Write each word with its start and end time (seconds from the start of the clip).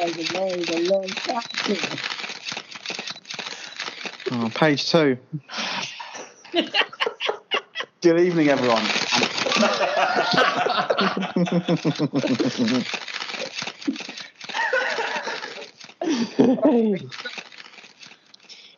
was 0.00 0.16
a 0.16 0.34
long, 0.34 0.66
a 0.70 0.78
long 0.78 1.14
time. 1.26 1.42
Oh, 4.32 4.50
page 4.54 4.88
two. 4.90 5.18
Good 8.00 8.20
evening, 8.20 8.48
everyone. 8.48 8.82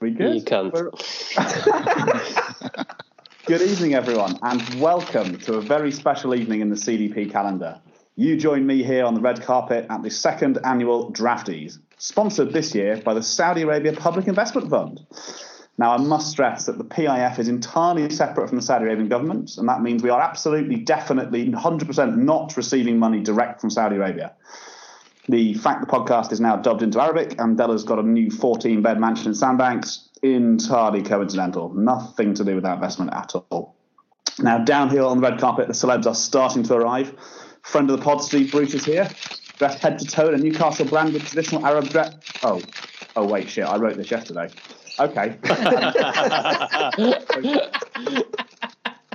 we 0.00 0.10
good? 0.10 0.34
You 0.34 0.42
can't. 0.42 0.74
Good 3.46 3.62
evening, 3.62 3.94
everyone, 3.94 4.40
and 4.42 4.80
welcome 4.80 5.40
to 5.42 5.54
a 5.54 5.62
very 5.62 5.92
special 5.92 6.34
evening 6.34 6.62
in 6.62 6.70
the 6.70 6.76
CDP 6.76 7.30
calendar. 7.30 7.80
You 8.14 8.36
join 8.36 8.66
me 8.66 8.82
here 8.82 9.06
on 9.06 9.14
the 9.14 9.22
red 9.22 9.40
carpet 9.40 9.86
at 9.88 10.02
the 10.02 10.10
second 10.10 10.58
annual 10.64 11.10
Drafties, 11.12 11.78
sponsored 11.96 12.52
this 12.52 12.74
year 12.74 12.98
by 12.98 13.14
the 13.14 13.22
Saudi 13.22 13.62
Arabia 13.62 13.94
Public 13.94 14.28
Investment 14.28 14.68
Fund. 14.68 15.00
Now, 15.78 15.92
I 15.92 15.96
must 15.96 16.30
stress 16.30 16.66
that 16.66 16.76
the 16.76 16.84
PIF 16.84 17.38
is 17.38 17.48
entirely 17.48 18.10
separate 18.10 18.48
from 18.48 18.58
the 18.58 18.62
Saudi 18.62 18.84
Arabian 18.84 19.08
government, 19.08 19.56
and 19.56 19.66
that 19.66 19.80
means 19.80 20.02
we 20.02 20.10
are 20.10 20.20
absolutely, 20.20 20.76
definitely, 20.76 21.48
100% 21.48 22.16
not 22.18 22.54
receiving 22.54 22.98
money 22.98 23.22
direct 23.22 23.62
from 23.62 23.70
Saudi 23.70 23.96
Arabia. 23.96 24.32
The 25.28 25.54
fact 25.54 25.80
the 25.80 25.86
podcast 25.86 26.32
is 26.32 26.40
now 26.40 26.56
dubbed 26.56 26.82
into 26.82 27.00
Arabic 27.00 27.40
and 27.40 27.56
Della's 27.56 27.84
got 27.84 27.98
a 27.98 28.02
new 28.02 28.30
14 28.30 28.82
bed 28.82 29.00
mansion 29.00 29.28
in 29.28 29.34
Sandbanks, 29.34 30.10
entirely 30.22 31.02
coincidental. 31.02 31.72
Nothing 31.72 32.34
to 32.34 32.44
do 32.44 32.56
with 32.56 32.64
that 32.64 32.74
investment 32.74 33.14
at 33.14 33.34
all. 33.34 33.74
Now, 34.38 34.58
down 34.58 34.90
here 34.90 35.04
on 35.04 35.20
the 35.20 35.30
red 35.30 35.40
carpet, 35.40 35.68
the 35.68 35.72
celebs 35.72 36.06
are 36.06 36.14
starting 36.14 36.62
to 36.64 36.74
arrive. 36.74 37.14
Friend 37.62 37.88
of 37.90 37.98
the 37.98 38.04
pod, 38.04 38.22
Steve 38.22 38.50
Bruce, 38.50 38.74
is 38.74 38.84
here, 38.84 39.08
dressed 39.58 39.78
head 39.78 39.98
to 39.98 40.04
toe 40.04 40.28
in 40.28 40.34
a 40.34 40.38
Newcastle 40.38 40.84
branded 40.86 41.22
traditional 41.22 41.64
Arab 41.64 41.88
dress. 41.88 42.14
Oh, 42.42 42.60
oh, 43.16 43.26
wait, 43.26 43.48
shit, 43.48 43.64
I 43.64 43.76
wrote 43.76 43.96
this 43.96 44.10
yesterday. 44.10 44.48
Okay. 44.98 45.36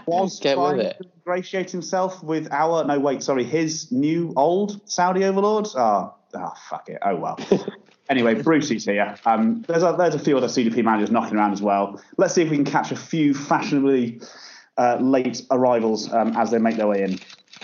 Was 0.07 0.39
Get 0.39 0.57
with 0.57 0.67
trying 0.67 0.79
it. 0.79 0.97
to 1.01 1.09
ingratiate 1.17 1.69
himself 1.69 2.23
with 2.23 2.47
our 2.53 2.85
no 2.85 2.97
wait 2.97 3.21
sorry 3.21 3.43
his 3.43 3.91
new 3.91 4.31
old 4.37 4.79
Saudi 4.89 5.25
overlords. 5.25 5.75
Ah, 5.77 6.13
ah, 6.33 6.53
fuck 6.69 6.87
it. 6.87 6.97
Oh 7.03 7.17
well. 7.17 7.37
anyway, 8.09 8.41
Brucey's 8.41 8.85
here. 8.85 9.17
Um, 9.25 9.63
there's 9.67 9.83
a 9.83 9.95
there's 9.97 10.15
a 10.15 10.19
few 10.19 10.37
other 10.37 10.47
CDP 10.47 10.81
managers 10.81 11.11
knocking 11.11 11.37
around 11.37 11.51
as 11.51 11.61
well. 11.61 12.01
Let's 12.15 12.33
see 12.33 12.41
if 12.41 12.49
we 12.49 12.55
can 12.55 12.63
catch 12.63 12.93
a 12.93 12.95
few 12.95 13.33
fashionably 13.33 14.21
uh, 14.77 14.97
late 15.01 15.41
arrivals 15.51 16.11
um, 16.13 16.37
as 16.37 16.51
they 16.51 16.57
make 16.57 16.77
their 16.77 16.87
way 16.87 17.03
in. 17.03 17.19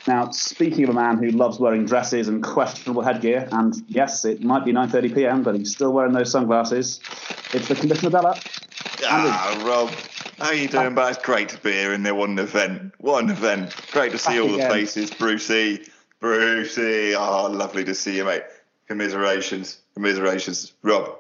Now, 0.05 0.31
speaking 0.31 0.83
of 0.83 0.89
a 0.89 0.93
man 0.93 1.17
who 1.17 1.29
loves 1.29 1.59
wearing 1.59 1.85
dresses 1.85 2.27
and 2.27 2.43
questionable 2.43 3.01
headgear, 3.01 3.47
and 3.51 3.73
yes, 3.87 4.25
it 4.25 4.43
might 4.43 4.65
be 4.65 4.73
9:30 4.73 5.15
p.m., 5.15 5.43
but 5.43 5.55
he's 5.55 5.71
still 5.71 5.93
wearing 5.93 6.13
those 6.13 6.31
sunglasses. 6.31 6.99
It's 7.53 7.67
the 7.67 7.75
Commissioner 7.75 8.11
Della. 8.11 8.39
Ah, 9.05 9.63
Rob, 9.65 9.89
how 10.39 10.47
are 10.47 10.53
you 10.53 10.67
doing? 10.67 10.93
But 10.93 11.15
it's 11.15 11.25
great 11.25 11.49
to 11.49 11.57
be 11.59 11.71
here 11.71 11.93
in 11.93 12.03
there. 12.03 12.15
What 12.15 12.29
an 12.29 12.39
event! 12.39 12.93
What 12.97 13.23
an 13.23 13.29
event! 13.29 13.75
Great 13.91 14.11
to 14.11 14.17
see 14.17 14.33
Back 14.33 14.41
all 14.41 14.57
the 14.57 14.63
faces. 14.63 15.09
Brucey, 15.11 15.85
Brucey. 16.19 17.15
Oh, 17.15 17.49
lovely 17.49 17.85
to 17.85 17.95
see 17.95 18.17
you, 18.17 18.25
mate. 18.25 18.43
Commiserations, 18.87 19.79
commiserations. 19.95 20.73
Rob, 20.81 21.17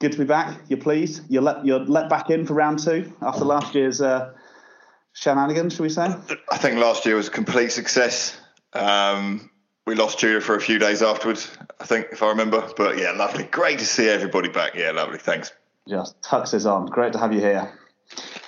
Good 0.00 0.12
to 0.12 0.18
be 0.18 0.24
back. 0.24 0.60
You're 0.68 0.78
pleased. 0.78 1.22
You're 1.28 1.42
let 1.42 1.64
you're 1.64 1.80
let 1.80 2.08
back 2.08 2.30
in 2.30 2.46
for 2.46 2.54
round 2.54 2.78
two 2.78 3.12
after 3.20 3.44
last 3.44 3.74
year's 3.74 4.00
uh, 4.00 4.32
shenanigans, 5.18 5.74
shall 5.74 5.82
we 5.82 5.90
say? 5.90 6.14
I 6.50 6.58
think 6.58 6.78
last 6.78 7.04
year 7.06 7.16
was 7.16 7.28
a 7.28 7.32
complete 7.32 7.72
success. 7.72 8.38
Um, 8.72 9.50
we 9.86 9.94
lost 9.94 10.18
Julia 10.18 10.40
for 10.40 10.54
a 10.54 10.60
few 10.60 10.78
days 10.78 11.02
afterwards, 11.02 11.50
I 11.80 11.84
think, 11.84 12.08
if 12.12 12.22
I 12.22 12.28
remember. 12.28 12.68
But 12.76 12.98
yeah, 12.98 13.12
lovely. 13.12 13.44
Great 13.44 13.78
to 13.80 13.86
see 13.86 14.08
everybody 14.08 14.48
back. 14.48 14.74
Yeah, 14.74 14.92
lovely. 14.92 15.18
Thanks. 15.18 15.52
Just 15.88 16.22
tucks 16.22 16.50
his 16.50 16.66
arms. 16.66 16.90
Great 16.90 17.12
to 17.14 17.18
have 17.18 17.32
you 17.32 17.40
here. 17.40 17.72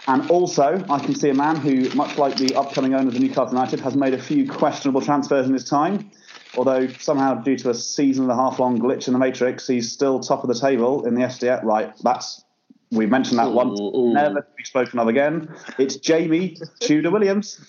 And 0.06 0.30
also, 0.30 0.84
I 0.88 0.98
can 0.98 1.14
see 1.14 1.30
a 1.30 1.34
man 1.34 1.56
who, 1.56 1.88
much 1.90 2.18
like 2.18 2.36
the 2.36 2.54
upcoming 2.54 2.94
owner 2.94 3.08
of 3.08 3.14
the 3.14 3.20
Newcastle 3.20 3.52
United, 3.52 3.80
has 3.80 3.94
made 3.94 4.14
a 4.14 4.22
few 4.22 4.48
questionable 4.48 5.00
transfers 5.00 5.46
in 5.46 5.52
his 5.52 5.68
time. 5.68 6.10
Although 6.56 6.88
somehow, 6.88 7.34
due 7.34 7.56
to 7.58 7.70
a 7.70 7.74
season 7.74 8.24
and 8.24 8.32
a 8.32 8.34
half 8.34 8.58
long 8.58 8.78
glitch 8.78 9.06
in 9.06 9.12
the 9.12 9.18
Matrix, 9.18 9.66
he's 9.66 9.90
still 9.90 10.20
top 10.20 10.42
of 10.42 10.48
the 10.48 10.58
table 10.58 11.06
in 11.06 11.14
the 11.14 11.22
SDF. 11.22 11.62
Right, 11.62 11.92
that's 12.02 12.44
we 12.90 13.06
mentioned 13.06 13.38
that 13.38 13.52
once, 13.52 13.78
Ooh, 13.80 13.96
ooh. 13.96 14.12
never 14.12 14.40
to 14.40 14.46
be 14.56 14.64
spoken 14.64 14.98
of 14.98 15.08
again. 15.08 15.54
It's 15.78 15.96
Jamie 15.96 16.56
Tudor 16.80 17.10
Williams. 17.10 17.64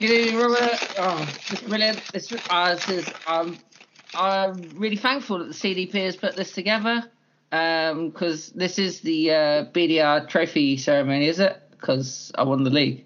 Good 0.00 0.10
evening, 0.10 0.40
Robert. 0.40 0.94
Oh, 0.98 1.34
it's 1.50 1.62
brilliant. 1.62 2.02
It's, 2.12 2.32
uh, 2.50 2.74
this 2.74 2.88
is, 2.88 3.14
um, 3.28 3.56
I'm 4.14 4.70
really 4.76 4.96
thankful 4.96 5.38
that 5.38 5.48
the 5.48 5.54
CDP 5.54 6.04
has 6.04 6.16
put 6.16 6.34
this 6.34 6.52
together 6.52 7.04
because 7.50 8.50
this 8.50 8.78
is 8.78 9.00
the 9.00 9.30
uh, 9.30 9.64
BDR 9.66 10.28
trophy 10.28 10.76
ceremony, 10.76 11.28
is 11.28 11.38
it? 11.38 11.62
Because 11.70 12.32
I 12.34 12.42
won 12.42 12.64
the 12.64 12.70
league. 12.70 13.04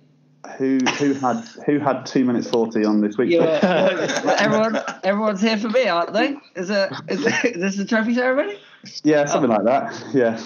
Who 0.56 0.78
who 0.98 1.12
had 1.12 1.44
who 1.66 1.78
had 1.78 2.06
two 2.06 2.24
minutes 2.24 2.48
forty 2.48 2.84
on 2.84 3.02
this 3.02 3.18
week? 3.18 3.30
Yeah, 3.30 3.60
everyone, 4.38 4.78
everyone's 5.04 5.42
here 5.42 5.58
for 5.58 5.68
me, 5.68 5.86
aren't 5.86 6.14
they? 6.14 6.34
Is 6.56 6.70
it? 6.70 6.92
Is, 7.08 7.26
it, 7.26 7.44
is 7.44 7.60
this 7.60 7.76
the 7.76 7.84
trophy 7.84 8.14
ceremony? 8.14 8.58
Yeah, 9.04 9.26
something 9.26 9.50
like 9.50 9.64
that. 9.64 10.04
Yeah. 10.14 10.40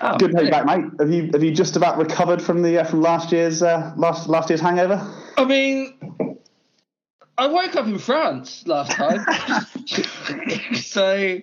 Oh, 0.00 0.16
Good 0.18 0.32
to 0.32 0.36
have 0.38 0.44
you 0.46 0.50
brilliant. 0.50 0.66
back, 0.66 0.66
mate. 0.66 1.00
Have 1.00 1.10
you 1.10 1.30
have 1.32 1.42
you 1.42 1.52
just 1.52 1.76
about 1.76 1.98
recovered 1.98 2.42
from 2.42 2.62
the 2.62 2.78
uh, 2.78 2.84
from 2.84 3.00
last 3.00 3.32
year's 3.32 3.62
uh, 3.62 3.92
last 3.96 4.28
last 4.28 4.50
year's 4.50 4.60
hangover? 4.60 5.04
I 5.36 5.44
mean, 5.44 5.94
I 7.38 7.46
woke 7.46 7.76
up 7.76 7.86
in 7.86 7.98
France 7.98 8.66
last 8.66 8.92
time, 8.92 9.24
so 10.74 11.40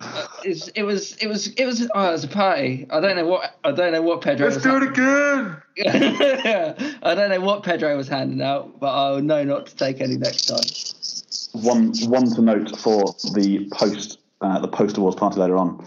uh, 0.00 0.26
it's, 0.42 0.68
it 0.68 0.82
was 0.82 1.16
it 1.16 1.26
was 1.26 1.48
it 1.48 1.66
was 1.66 1.88
oh, 1.94 2.08
it 2.08 2.12
was 2.12 2.24
a 2.24 2.28
party. 2.28 2.86
I 2.90 3.00
don't 3.00 3.16
know 3.16 3.26
what 3.26 3.58
I 3.62 3.72
don't 3.72 3.92
know 3.92 4.02
what 4.02 4.22
Pedro. 4.22 4.46
was 4.46 4.56
Let's 4.56 4.66
do 4.66 4.76
it 4.76 4.90
again. 4.90 5.56
I 7.02 7.14
don't 7.14 7.30
know 7.30 7.40
what 7.40 7.62
Pedro 7.62 7.96
was 7.96 8.08
handing 8.08 8.40
out, 8.40 8.80
but 8.80 8.88
I 8.88 9.10
will 9.10 9.22
know 9.22 9.44
not 9.44 9.66
to 9.66 9.76
take 9.76 10.00
any 10.00 10.16
next 10.16 10.46
time. 10.46 11.62
One 11.62 11.92
one 12.08 12.26
to 12.34 12.42
note 12.42 12.78
for 12.78 13.14
the 13.34 13.68
post 13.72 14.18
uh, 14.44 14.58
the 14.58 14.68
post 14.68 14.98
awards 14.98 15.16
party 15.16 15.40
later 15.40 15.56
on. 15.56 15.84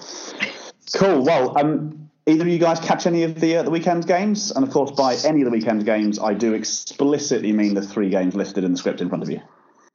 Cool. 0.95 1.23
Well, 1.23 1.57
um, 1.57 2.09
either 2.25 2.41
of 2.41 2.47
you 2.47 2.57
guys 2.57 2.79
catch 2.79 3.06
any 3.06 3.23
of 3.23 3.40
the 3.40 3.57
uh, 3.57 3.63
the 3.63 3.69
weekend 3.69 4.07
games? 4.07 4.51
And 4.51 4.66
of 4.66 4.72
course, 4.72 4.91
by 4.91 5.16
any 5.25 5.41
of 5.41 5.45
the 5.45 5.51
weekend 5.51 5.85
games, 5.85 6.18
I 6.19 6.34
do 6.34 6.53
explicitly 6.53 7.51
mean 7.51 7.75
the 7.75 7.81
three 7.81 8.09
games 8.09 8.35
listed 8.35 8.63
in 8.63 8.72
the 8.72 8.78
script 8.78 9.01
in 9.01 9.09
front 9.09 9.23
of 9.23 9.29
you. 9.29 9.41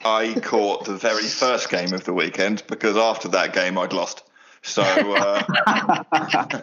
I 0.04 0.34
caught 0.40 0.84
the 0.84 0.96
very 0.96 1.24
first 1.24 1.70
game 1.70 1.92
of 1.92 2.04
the 2.04 2.12
weekend 2.12 2.64
because 2.68 2.96
after 2.96 3.28
that 3.28 3.52
game 3.52 3.78
I'd 3.78 3.92
lost. 3.92 4.24
So, 4.62 4.82
uh, 4.82 5.42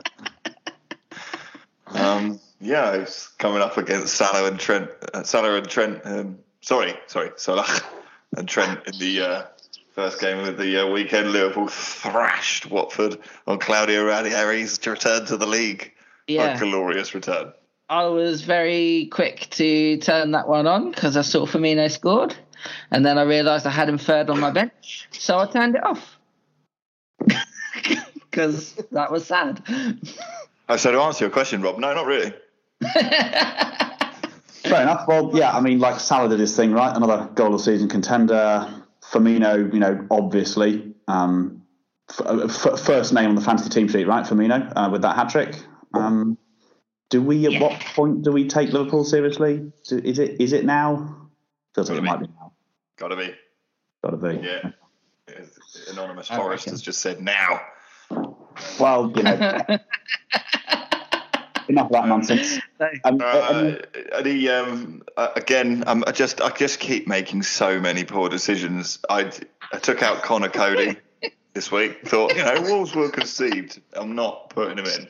um, 1.88 2.40
yeah, 2.62 2.94
it's 2.94 3.28
coming 3.28 3.62
up 3.62 3.78
against 3.78 4.16
Salah 4.16 4.48
and 4.48 4.60
Trent. 4.60 4.90
Uh, 5.14 5.24
Salah 5.24 5.56
and 5.56 5.68
Trent. 5.68 6.02
Um, 6.06 6.40
sorry, 6.62 6.94
sorry, 7.08 7.31
Salah 7.36 7.68
and 8.38 8.48
Trent 8.48 8.80
in 8.88 9.00
the 9.00 9.22
uh, 9.22 9.46
first 10.00 10.22
game 10.22 10.40
of 10.40 10.58
the 10.58 10.86
uh, 10.86 10.88
weekend. 10.88 11.34
Liverpool 11.34 11.68
thrashed 11.68 12.72
Watford 12.72 13.20
on 13.46 13.60
Claudio 13.60 14.06
Ranieri's 14.06 14.78
to 14.78 14.92
return 14.92 15.26
to 15.26 15.36
the 15.36 15.46
league. 15.46 15.92
Yeah. 16.26 16.56
A 16.56 16.58
glorious 16.58 17.14
return. 17.14 17.52
I 17.90 18.06
was 18.06 18.44
very 18.44 19.10
quick 19.12 19.50
to 19.52 19.98
turn 19.98 20.32
that 20.32 20.48
one 20.48 20.68
on 20.68 20.92
because 20.92 21.18
I 21.18 21.22
saw 21.22 21.46
Firmino 21.46 21.92
scored, 21.92 22.34
and 22.92 23.06
then 23.06 23.18
I 23.18 23.24
realised 23.24 23.68
I 23.68 23.72
had 23.72 23.90
him 23.90 23.98
third 23.98 24.30
on 24.30 24.40
my 24.40 24.52
bench, 24.52 25.10
so 25.12 25.38
I 25.38 25.48
turned 25.48 25.76
it 25.76 25.84
off 25.84 26.18
because 28.14 28.76
that 28.94 29.12
was 29.12 29.26
sad. 29.26 29.62
Oh, 30.70 30.78
so 30.78 30.94
to 30.94 31.02
answer 31.02 31.26
your 31.26 31.31
question, 31.31 31.62
Rob, 31.62 31.78
no, 31.78 31.94
not 31.94 32.06
really. 32.06 32.34
Fair 34.64 34.81
enough. 34.81 35.10
Well, 35.10 35.31
yeah, 35.34 35.52
I 35.52 35.60
mean, 35.60 35.80
like 35.80 36.00
Salah 36.00 36.30
did 36.30 36.40
his 36.40 36.56
thing, 36.56 36.72
right? 36.72 36.96
Another 36.96 37.28
goal 37.34 37.54
of 37.54 37.60
season 37.60 37.90
contender. 37.90 38.80
Firmino, 39.12 39.74
you 39.74 39.80
know, 39.80 40.06
obviously, 40.12 40.94
um, 41.08 41.64
f- 42.10 42.66
f- 42.66 42.80
first 42.80 43.13
name 43.13 43.30
on 43.30 43.36
the 43.36 43.42
fantasy 43.42 43.69
team 43.69 43.88
sheet, 43.88 44.07
right? 44.07 44.25
Firmino 44.25 44.72
uh, 44.75 44.89
with 44.92 45.01
that 45.01 45.16
hat 45.16 45.30
trick. 45.30 45.56
Um, 45.94 46.38
do 47.10 47.22
we? 47.22 47.54
At 47.54 47.62
what 47.62 47.80
point 47.80 48.22
do 48.24 48.31
we 48.31 48.48
take 48.48 48.72
Liverpool 48.72 49.04
seriously? 49.04 49.72
Do, 49.88 49.98
is 49.98 50.19
it? 50.19 50.39
Is 50.39 50.54
it 50.54 50.66
now? 50.66 51.30
Feels 51.74 51.89
like 51.89 52.00
it 52.00 52.04
might 52.04 52.19
be 52.19 52.28
now. 52.28 52.54
Gotta 52.98 53.16
be. 53.16 53.33
Got 54.04 54.12
to 54.12 54.18
be. 54.18 54.45
Yeah. 54.45 54.72
Anonymous 55.92 56.28
Forest 56.28 56.69
has 56.69 56.81
just 56.81 57.01
said 57.01 57.22
now. 57.22 57.62
Well, 58.80 59.12
you 59.16 59.24
know, 59.24 59.62
enough 61.69 61.88
of 61.88 61.92
that 61.94 62.07
nonsense. 62.07 62.60
Um, 63.04 63.19
Uh, 63.21 63.75
and- 64.16 64.25
the 64.25 64.50
um, 64.50 65.04
uh, 65.18 65.30
again, 65.36 65.83
um, 65.86 66.04
I 66.07 66.12
just 66.12 66.39
I 66.42 66.50
just 66.50 66.80
keep 66.80 67.07
making 67.07 67.44
so 67.44 67.80
many 67.80 68.06
poor 68.06 68.30
decisions. 68.30 69.00
I 69.10 69.31
I 69.74 69.80
took 69.80 70.01
out 70.01 70.24
Conor 70.24 70.48
Coady 70.50 70.98
this 71.54 71.69
week. 71.71 72.07
Thought 72.07 72.36
you 72.38 72.44
know 72.44 72.62
Wolves 72.62 72.95
were 72.95 73.10
conceived. 73.10 73.81
I'm 73.94 74.16
not 74.16 74.50
putting 74.50 74.77
him 74.77 74.86
in. 74.86 75.07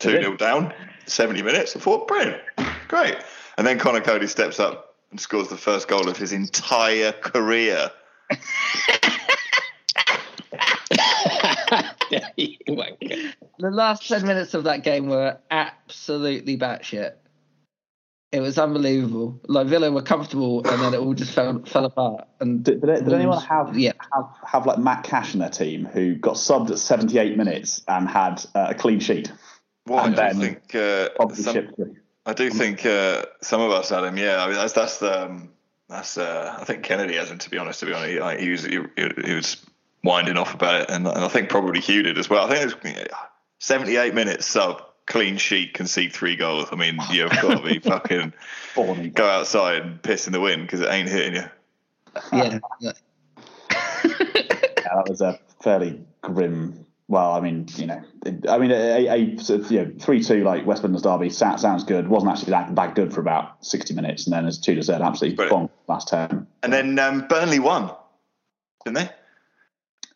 Two 0.00 0.10
0 0.10 0.36
down, 0.36 0.74
70 1.06 1.42
minutes. 1.42 1.76
I 1.76 1.78
thought 1.78 2.08
brilliant, 2.08 2.42
great. 2.88 3.16
And 3.56 3.64
then 3.64 3.78
Conor 3.78 4.00
Coady 4.00 4.26
steps 4.26 4.58
up 4.58 4.96
and 5.12 5.20
scores 5.20 5.46
the 5.46 5.56
first 5.56 5.86
goal 5.86 6.08
of 6.08 6.16
his 6.16 6.32
entire 6.32 7.12
career. 7.12 7.90
you 12.36 12.56
wanker. 12.68 13.32
The 13.58 13.70
last 13.70 14.08
ten 14.08 14.26
minutes 14.26 14.54
of 14.54 14.64
that 14.64 14.82
game 14.84 15.08
were 15.08 15.38
absolutely 15.50 16.56
batshit. 16.56 17.14
It 18.32 18.40
was 18.40 18.58
unbelievable. 18.58 19.38
Like 19.46 19.66
Villa 19.66 19.90
were 19.92 20.00
comfortable, 20.02 20.66
and 20.66 20.80
then 20.80 20.94
it 20.94 20.98
all 20.98 21.12
just 21.12 21.32
fell 21.34 21.62
fell 21.66 21.84
apart. 21.84 22.26
And 22.40 22.64
Did, 22.64 22.80
did, 22.80 23.04
did 23.04 23.12
anyone 23.12 23.42
have, 23.42 23.76
Yeah. 23.78 23.92
have 24.14 24.28
have 24.46 24.66
like 24.66 24.78
Matt 24.78 25.04
Cash 25.04 25.34
in 25.34 25.40
their 25.40 25.50
team 25.50 25.84
who 25.84 26.14
got 26.14 26.36
subbed 26.36 26.70
at 26.70 26.78
78 26.78 27.36
minutes 27.36 27.82
and 27.88 28.08
had 28.08 28.44
uh, 28.54 28.68
a 28.70 28.74
clean 28.74 29.00
sheet? 29.00 29.30
Well, 29.86 30.04
And 30.04 30.18
I 30.18 30.32
then 30.32 30.38
do 30.38 30.40
think 30.40 30.74
uh, 30.74 31.34
some. 31.34 31.96
I 32.24 32.32
do 32.32 32.50
think 32.50 32.86
uh, 32.86 33.24
some 33.42 33.60
of 33.60 33.70
us 33.70 33.90
had 33.90 34.04
him. 34.04 34.16
Yeah, 34.16 34.42
I 34.42 34.46
mean 34.46 34.56
that's 34.56 34.72
that's 34.72 34.98
the 34.98 35.24
um, 35.26 35.50
that's 35.90 36.16
uh, 36.16 36.56
I 36.58 36.64
think 36.64 36.84
Kennedy 36.84 37.16
has 37.16 37.30
him. 37.30 37.38
To 37.38 37.50
be 37.50 37.58
honest, 37.58 37.80
to 37.80 37.86
be 37.86 37.92
honest, 37.92 38.18
like, 38.20 38.40
he 38.40 38.50
was 38.50 38.64
he, 38.64 38.78
he 38.96 39.34
was 39.34 39.58
winding 40.04 40.36
off 40.36 40.54
about 40.54 40.82
it, 40.82 40.90
and, 40.90 41.06
and 41.06 41.18
I 41.24 41.28
think 41.28 41.48
probably 41.48 41.80
Hugh 41.80 42.02
did 42.02 42.18
as 42.18 42.28
well. 42.28 42.44
I 42.46 42.48
think 42.58 42.84
it 42.96 43.10
was 43.10 43.18
78 43.58 44.14
minutes 44.14 44.46
sub 44.46 44.82
clean 45.06 45.36
sheet, 45.36 45.74
concede 45.74 46.12
three 46.12 46.36
goals. 46.36 46.68
I 46.72 46.76
mean, 46.76 46.98
you've 47.10 47.30
got 47.30 47.58
to 47.58 47.62
be 47.62 47.78
fucking 47.88 48.32
Horny. 48.74 49.08
go 49.10 49.26
outside 49.28 49.82
and 49.82 50.02
piss 50.02 50.26
in 50.26 50.32
the 50.32 50.40
wind 50.40 50.62
because 50.62 50.80
it 50.80 50.88
ain't 50.90 51.08
hitting 51.08 51.34
you. 51.34 51.44
yeah, 52.32 52.58
yeah. 52.80 52.92
Yeah, 54.84 54.96
that 54.96 55.08
was 55.08 55.20
a 55.20 55.38
fairly 55.62 56.00
grim. 56.22 56.84
Well, 57.08 57.32
I 57.32 57.40
mean, 57.40 57.66
you 57.76 57.86
know, 57.86 58.02
I 58.48 58.58
mean, 58.58 58.70
a, 58.72 59.08
a 59.08 59.36
sort 59.38 59.60
of, 59.60 59.70
you 59.70 59.84
know, 59.84 59.92
three-two 59.98 60.44
like 60.44 60.66
West 60.66 60.82
Midlands 60.82 61.02
derby 61.02 61.30
sounds, 61.30 61.62
sounds 61.62 61.84
good. 61.84 62.08
wasn't 62.08 62.32
actually 62.32 62.50
that, 62.50 62.74
that 62.74 62.94
good 62.94 63.12
for 63.12 63.20
about 63.20 63.64
sixty 63.64 63.94
minutes, 63.94 64.26
and 64.26 64.32
then 64.34 64.44
as 64.44 64.58
Tudor 64.58 64.82
said, 64.82 65.00
absolutely 65.00 65.36
Brilliant. 65.36 65.70
last 65.88 66.08
ten. 66.08 66.46
And 66.62 66.72
then 66.72 66.98
um, 66.98 67.26
Burnley 67.28 67.58
won, 67.58 67.90
didn't 68.84 68.96
they? 68.96 69.10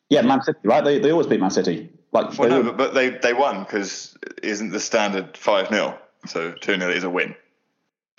Yeah, 0.09 0.23
Man 0.23 0.43
City, 0.43 0.59
right? 0.65 0.85
They, 0.85 0.99
they 0.99 1.11
always 1.11 1.27
beat 1.27 1.41
Man 1.41 1.51
City. 1.51 1.91
Like, 2.13 2.39
Well, 2.39 2.49
they 2.49 2.55
no, 2.55 2.63
but, 2.63 2.77
but 2.77 2.95
they 2.95 3.11
they 3.11 3.33
won 3.33 3.65
because 3.65 4.17
isn't 4.43 4.71
the 4.71 4.81
standard 4.81 5.37
five 5.37 5.69
0 5.69 5.99
So 6.27 6.53
two 6.53 6.77
0 6.77 6.91
is 6.91 7.05
a 7.05 7.11
win. 7.11 7.35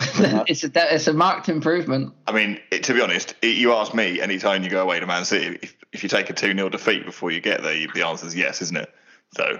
it's 0.00 0.62
a 0.62 0.94
it's 0.94 1.08
a 1.08 1.12
marked 1.12 1.48
improvement. 1.48 2.14
I 2.26 2.32
mean, 2.32 2.60
it, 2.70 2.84
to 2.84 2.94
be 2.94 3.00
honest, 3.00 3.34
it, 3.42 3.56
you 3.56 3.72
ask 3.72 3.94
me 3.94 4.20
anytime 4.20 4.62
you 4.62 4.70
go 4.70 4.82
away 4.82 5.00
to 5.00 5.06
Man 5.06 5.24
City, 5.24 5.58
if, 5.62 5.76
if 5.92 6.02
you 6.02 6.08
take 6.08 6.30
a 6.30 6.34
2 6.34 6.52
0 6.54 6.68
defeat 6.68 7.04
before 7.04 7.30
you 7.30 7.40
get 7.40 7.62
there, 7.62 7.74
you, 7.74 7.88
the 7.92 8.06
answer 8.06 8.26
is 8.26 8.36
yes, 8.36 8.62
isn't 8.62 8.76
it? 8.76 8.92
So, 9.36 9.58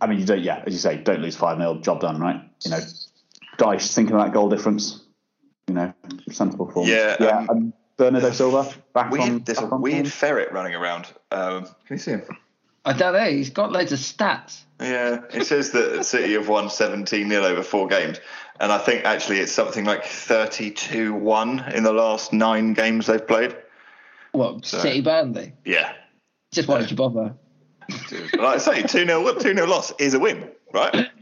I 0.00 0.06
mean, 0.06 0.18
you 0.18 0.26
don't. 0.26 0.40
Yeah, 0.40 0.64
as 0.66 0.72
you 0.72 0.80
say, 0.80 0.96
don't 0.96 1.20
lose 1.20 1.36
five 1.36 1.58
0 1.58 1.80
Job 1.80 2.00
done, 2.00 2.18
right? 2.18 2.40
You 2.64 2.70
know, 2.72 2.80
Dyche 3.58 3.94
thinking 3.94 4.16
of 4.16 4.22
that 4.22 4.32
goal 4.32 4.48
difference. 4.48 5.02
You 5.68 5.74
know, 5.74 5.94
sensible 6.30 6.70
form. 6.70 6.88
Yeah, 6.88 7.16
yeah. 7.20 7.38
um, 7.38 7.48
and 7.50 7.72
Bernardo 7.96 8.30
Silva 8.32 8.72
back 8.92 9.06
on. 9.06 9.18
weird, 9.18 9.46
there's 9.46 9.58
a 9.58 9.64
on 9.66 9.80
weird 9.80 9.96
form. 10.06 10.10
ferret 10.10 10.52
running 10.52 10.74
around. 10.74 11.06
Um, 11.30 11.64
can 11.64 11.74
you 11.90 11.98
see 11.98 12.10
him? 12.12 12.22
I 12.84 12.92
don't 12.92 13.14
know. 13.14 13.24
He's 13.30 13.50
got 13.50 13.72
loads 13.72 13.92
of 13.92 13.98
stats. 13.98 14.60
Yeah, 14.80 15.22
it 15.32 15.44
says 15.46 15.72
that 15.72 16.04
City 16.04 16.34
have 16.34 16.48
won 16.48 16.68
17 16.70 17.28
0 17.28 17.42
over 17.44 17.62
four 17.62 17.88
games. 17.88 18.20
And 18.60 18.70
I 18.72 18.78
think 18.78 19.04
actually 19.04 19.38
it's 19.38 19.52
something 19.52 19.84
like 19.84 20.04
32 20.04 21.14
1 21.14 21.72
in 21.74 21.82
the 21.82 21.92
last 21.92 22.32
nine 22.32 22.74
games 22.74 23.06
they've 23.06 23.26
played. 23.26 23.56
What 24.32 24.64
So- 24.66 24.78
City 24.78 25.00
Burnley? 25.00 25.52
Yeah. 25.64 25.92
Just 26.52 26.68
why 26.68 26.78
did 26.80 26.90
you 26.90 26.96
bother? 26.96 27.34
Like 27.88 28.40
I 28.40 28.58
say, 28.58 28.82
2 28.82 29.04
0 29.06 29.32
2 29.34 29.40
0 29.54 29.66
loss 29.66 29.92
is 29.98 30.14
a 30.14 30.18
win, 30.18 30.50
right? 30.72 31.08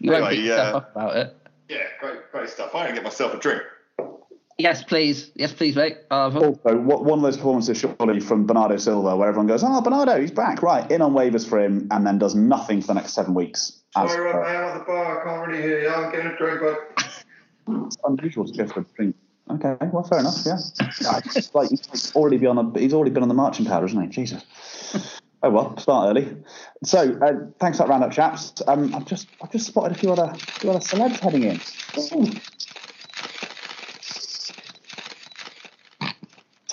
You 0.00 0.12
won't 0.12 0.24
Anyway, 0.26 0.36
beat 0.42 0.44
yeah. 0.44 0.76
about 0.76 1.16
it. 1.16 1.34
Yeah, 1.70 1.78
great, 2.00 2.30
great 2.32 2.50
stuff. 2.50 2.66
I'm 2.74 2.82
going 2.82 2.88
to 2.88 2.94
get 2.94 3.02
myself 3.04 3.32
a 3.34 3.38
drink. 3.38 3.62
Yes, 4.58 4.82
please. 4.82 5.30
Yes, 5.36 5.52
please, 5.52 5.76
mate. 5.76 5.98
I'll 6.10 6.32
have 6.32 6.42
a- 6.42 6.46
Also, 6.46 6.76
what, 6.78 7.04
one 7.04 7.20
of 7.20 7.22
those 7.22 7.36
performances 7.36 7.78
surely 7.78 8.18
from 8.18 8.44
Bernardo 8.44 8.76
Silva, 8.76 9.16
where 9.16 9.28
everyone 9.28 9.46
goes, 9.46 9.62
"Oh, 9.64 9.80
Bernardo, 9.80 10.20
he's 10.20 10.32
back!" 10.32 10.62
Right, 10.64 10.88
in 10.90 11.00
on 11.00 11.12
waivers 11.12 11.48
for 11.48 11.60
him, 11.60 11.86
and 11.92 12.04
then 12.04 12.18
does 12.18 12.34
nothing 12.34 12.80
for 12.80 12.88
the 12.88 12.94
next 12.94 13.12
seven 13.14 13.34
weeks. 13.34 13.80
As, 13.96 14.10
uh, 14.10 14.14
at 14.16 14.78
the 14.78 14.84
bar. 14.84 15.20
I 15.20 15.24
can't 15.24 15.46
really 15.48 15.62
hear 15.62 15.80
you. 15.82 15.88
I'm 15.90 16.10
getting 16.10 16.26
a 16.26 16.36
drink, 16.36 16.60
but. 16.60 17.04
it's 17.86 17.96
unusual 18.04 18.46
to 18.46 18.52
go 18.52 18.66
for 18.66 18.80
a 18.80 18.84
drink. 18.96 19.14
Okay, 19.48 19.76
well, 19.92 20.02
fair 20.02 20.18
enough. 20.18 20.34
Yeah, 20.44 20.58
Yeah, 21.00 21.20
like 21.54 21.70
he's 21.70 22.14
already 22.16 22.36
been 22.36 22.58
on 22.58 22.72
the 22.72 22.80
he's 22.80 22.92
already 22.92 23.12
been 23.12 23.22
on 23.22 23.28
the 23.28 23.34
marching 23.34 23.64
powder, 23.64 23.86
isn't 23.86 24.00
he? 24.00 24.08
Jesus. 24.08 24.42
Oh 25.40 25.50
well, 25.50 25.76
start 25.76 26.08
early. 26.10 26.36
So 26.82 27.16
uh, 27.22 27.32
thanks 27.60 27.78
for 27.78 27.84
that 27.84 27.90
roundup, 27.90 28.10
chaps. 28.10 28.60
Um, 28.66 28.92
I've 28.92 29.04
just 29.04 29.28
I've 29.40 29.52
just 29.52 29.66
spotted 29.68 29.96
a 29.96 30.00
few 30.00 30.10
other 30.10 30.34
few 30.34 30.68
other 30.70 30.80
celebs 30.80 31.20
heading 31.20 31.44
in. 31.44 31.60
Ooh. 32.12 32.28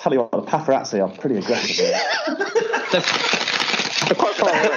Tell 0.06 0.14
you 0.14 0.20
what, 0.20 0.30
the 0.30 0.42
paparazzi 0.42 1.02
are 1.02 1.08
pretty 1.18 1.36
aggressive. 1.36 1.84
Here. 1.84 2.00
They're 2.92 4.14
quite 4.14 4.36
far 4.36 4.50
away. 4.50 4.70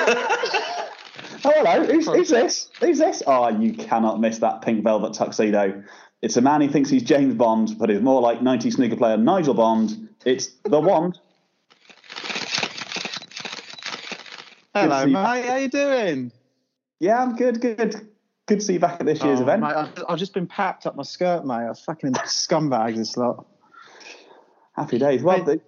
Oh, 1.46 1.54
hello. 1.56 1.86
Who's, 1.86 2.08
who's 2.08 2.30
this? 2.30 2.68
Who's 2.80 2.98
this? 2.98 3.22
Oh, 3.28 3.48
you 3.50 3.74
cannot 3.74 4.20
miss 4.20 4.40
that 4.40 4.64
pink 4.64 4.84
velvet 4.84 5.14
tuxedo. 5.14 5.84
It's 6.24 6.36
a 6.38 6.42
man 6.42 6.62
who 6.62 6.68
thinks 6.68 6.90
he's 6.90 7.04
James 7.04 7.36
Bond, 7.36 7.78
but 7.78 7.92
is 7.92 8.02
more 8.02 8.22
like 8.22 8.40
90s 8.40 8.74
snooker 8.74 8.96
player 8.96 9.18
Nigel 9.18 9.54
Bond. 9.54 10.10
It's 10.26 10.48
the 10.64 10.80
Wand. 10.80 11.20
Hello, 14.74 15.06
mate. 15.06 15.14
How 15.14 15.52
are 15.52 15.60
you 15.60 15.70
doing? 15.70 16.32
Yeah, 17.00 17.22
I'm 17.22 17.36
good, 17.36 17.62
good. 17.62 17.94
Good 18.48 18.62
to 18.62 18.66
see 18.66 18.74
you 18.74 18.80
back 18.80 19.00
at 19.00 19.06
this 19.06 19.24
year's 19.24 19.42
Oh, 19.42 19.44
event. 19.44 19.62
Mate, 19.62 19.76
I've, 19.76 20.04
I've 20.10 20.18
just 20.18 20.34
been 20.34 20.48
packed 20.48 20.88
up 20.88 20.96
my 20.96 21.04
skirt, 21.04 21.46
mate. 21.46 21.70
I 21.70 21.74
fucking 21.76 22.14
scumbags 22.14 22.96
this 22.96 23.16
lot. 23.16 23.46
Happy 24.80 24.98
days. 24.98 25.22
Well, 25.22 25.44
good, 25.44 25.62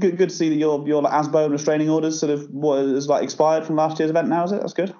good, 0.00 0.16
good 0.16 0.30
to 0.30 0.34
see 0.34 0.48
that 0.48 0.56
your 0.56 0.84
your 0.88 1.00
like, 1.00 1.12
ASBO 1.12 1.44
and 1.44 1.52
restraining 1.52 1.88
orders 1.88 2.18
sort 2.18 2.32
of 2.32 2.50
was 2.50 3.06
like 3.06 3.22
expired 3.22 3.64
from 3.64 3.76
last 3.76 4.00
year's 4.00 4.10
event. 4.10 4.26
Now 4.26 4.42
is 4.42 4.50
it? 4.50 4.60
That's 4.60 4.72
good. 4.72 4.92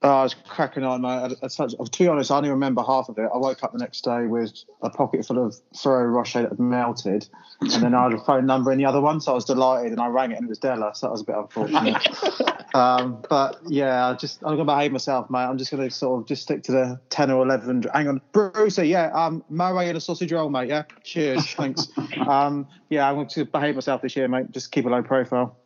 Oh, 0.00 0.22
was 0.22 0.34
cracking 0.34 0.84
on, 0.84 1.00
mate. 1.00 1.08
I, 1.08 1.24
I, 1.44 1.48
to 1.48 1.98
be 1.98 2.06
honest, 2.06 2.30
I 2.30 2.36
only 2.36 2.50
remember 2.50 2.84
half 2.84 3.08
of 3.08 3.18
it. 3.18 3.28
I 3.34 3.36
woke 3.36 3.64
up 3.64 3.72
the 3.72 3.78
next 3.78 4.04
day 4.04 4.26
with 4.26 4.52
a 4.80 4.90
pocket 4.90 5.26
full 5.26 5.44
of 5.44 5.56
Ferrero 5.76 6.06
Rocher 6.10 6.42
that 6.42 6.50
had 6.50 6.60
melted, 6.60 7.28
and 7.60 7.82
then 7.82 7.94
I 7.94 8.04
had 8.04 8.12
a 8.12 8.18
phone 8.18 8.46
number 8.46 8.70
in 8.70 8.78
the 8.78 8.84
other 8.84 9.00
one, 9.00 9.20
so 9.20 9.32
I 9.32 9.34
was 9.34 9.44
delighted, 9.44 9.90
and 9.90 10.00
I 10.00 10.06
rang 10.06 10.30
it, 10.30 10.36
and 10.36 10.44
it 10.44 10.48
was 10.48 10.58
Della, 10.58 10.92
so 10.94 11.08
that 11.08 11.10
was 11.10 11.22
a 11.22 11.24
bit 11.24 11.34
unfortunate. 11.34 12.74
um, 12.76 13.24
but 13.28 13.58
yeah, 13.66 14.06
I 14.06 14.14
just 14.14 14.40
I'm 14.44 14.56
gonna 14.56 14.66
behave 14.66 14.92
myself, 14.92 15.30
mate. 15.30 15.40
I'm 15.40 15.58
just 15.58 15.72
gonna 15.72 15.90
sort 15.90 16.22
of 16.22 16.28
just 16.28 16.42
stick 16.42 16.62
to 16.64 16.72
the 16.72 17.00
ten 17.10 17.32
or 17.32 17.44
eleven. 17.44 17.82
Hang 17.92 18.06
on, 18.06 18.20
Brucey, 18.30 18.86
yeah, 18.86 19.10
um, 19.12 19.42
Murray 19.48 19.88
and 19.88 19.96
a 19.96 20.00
sausage 20.00 20.30
roll, 20.30 20.48
mate. 20.48 20.68
Yeah, 20.68 20.84
cheers, 21.02 21.44
thanks. 21.54 21.88
um, 22.28 22.68
yeah, 22.88 23.08
I'm 23.08 23.16
going 23.16 23.28
to 23.28 23.44
behave 23.46 23.74
myself 23.74 24.02
this 24.02 24.14
year, 24.14 24.28
mate. 24.28 24.52
Just 24.52 24.70
keep 24.70 24.86
a 24.86 24.88
low 24.88 25.02
profile. 25.02 25.56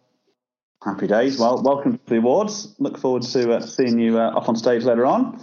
Happy 0.84 1.06
days. 1.06 1.38
Well, 1.38 1.62
welcome 1.62 1.98
to 1.98 2.04
the 2.06 2.16
awards. 2.16 2.74
Look 2.80 2.98
forward 2.98 3.22
to 3.22 3.52
uh, 3.52 3.60
seeing 3.60 4.00
you 4.00 4.18
uh, 4.18 4.30
up 4.30 4.48
on 4.48 4.56
stage 4.56 4.82
later 4.82 5.06
on. 5.06 5.40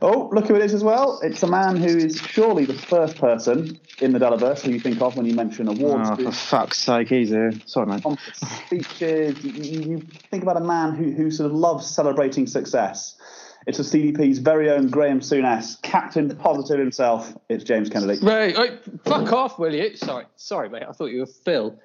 Oh, 0.00 0.28
look 0.32 0.48
who 0.48 0.56
it 0.56 0.62
is 0.62 0.74
as 0.74 0.82
well. 0.82 1.20
It's 1.22 1.40
a 1.44 1.46
man 1.46 1.76
who 1.76 1.86
is 1.86 2.18
surely 2.18 2.64
the 2.64 2.74
first 2.74 3.16
person 3.16 3.78
in 4.00 4.12
the 4.12 4.18
Delaverse 4.18 4.62
who 4.62 4.72
you 4.72 4.80
think 4.80 5.00
of 5.00 5.16
when 5.16 5.24
you 5.24 5.34
mention 5.34 5.68
awards. 5.68 6.10
Oh, 6.10 6.16
for 6.16 6.32
fuck's 6.32 6.78
sake, 6.78 7.08
he's 7.10 7.28
here. 7.28 7.52
Sorry, 7.64 7.86
mate. 7.86 8.02
conference 8.02 8.40
speeches. 8.66 9.44
You, 9.44 9.52
you 9.52 9.90
you 9.90 9.98
think 10.32 10.42
about 10.42 10.56
a 10.56 10.64
man 10.64 10.96
who, 10.96 11.12
who 11.12 11.30
sort 11.30 11.48
of 11.48 11.56
loves 11.56 11.86
celebrating 11.86 12.48
success. 12.48 13.16
It's 13.68 13.78
a 13.78 13.82
CDP's 13.82 14.38
very 14.38 14.68
own 14.68 14.88
Graham 14.88 15.20
Souness, 15.20 15.80
Captain 15.82 16.34
Positive 16.36 16.80
himself. 16.80 17.32
It's 17.48 17.62
James 17.62 17.88
Kennedy. 17.88 18.18
Right, 18.20 18.56
right, 18.56 18.80
fuck 19.04 19.32
off, 19.32 19.60
will 19.60 19.72
you? 19.72 19.96
Sorry, 19.96 20.24
sorry, 20.34 20.68
mate. 20.68 20.82
I 20.88 20.90
thought 20.90 21.06
you 21.06 21.20
were 21.20 21.26
Phil. 21.26 21.78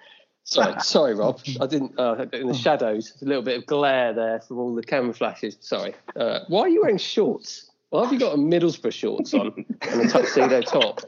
Sorry, 0.47 0.79
sorry, 0.81 1.13
Rob. 1.13 1.41
I 1.59 1.67
didn't. 1.67 1.99
Uh, 1.99 2.25
in 2.31 2.47
the 2.47 2.53
shadows, 2.53 3.13
a 3.21 3.25
little 3.25 3.43
bit 3.43 3.57
of 3.57 3.65
glare 3.65 4.13
there 4.13 4.39
from 4.39 4.59
all 4.59 4.73
the 4.73 4.81
camera 4.81 5.13
flashes. 5.13 5.57
Sorry. 5.59 5.93
Uh, 6.15 6.39
why 6.47 6.61
are 6.61 6.69
you 6.69 6.81
wearing 6.81 6.97
shorts? 6.97 7.69
Why 7.89 8.03
have 8.03 8.13
you 8.13 8.19
got 8.19 8.33
a 8.33 8.37
Middlesbrough 8.37 8.93
shorts 8.93 9.33
on 9.33 9.65
and 9.81 10.01
a 10.01 10.07
tuxedo 10.07 10.61
top? 10.61 11.01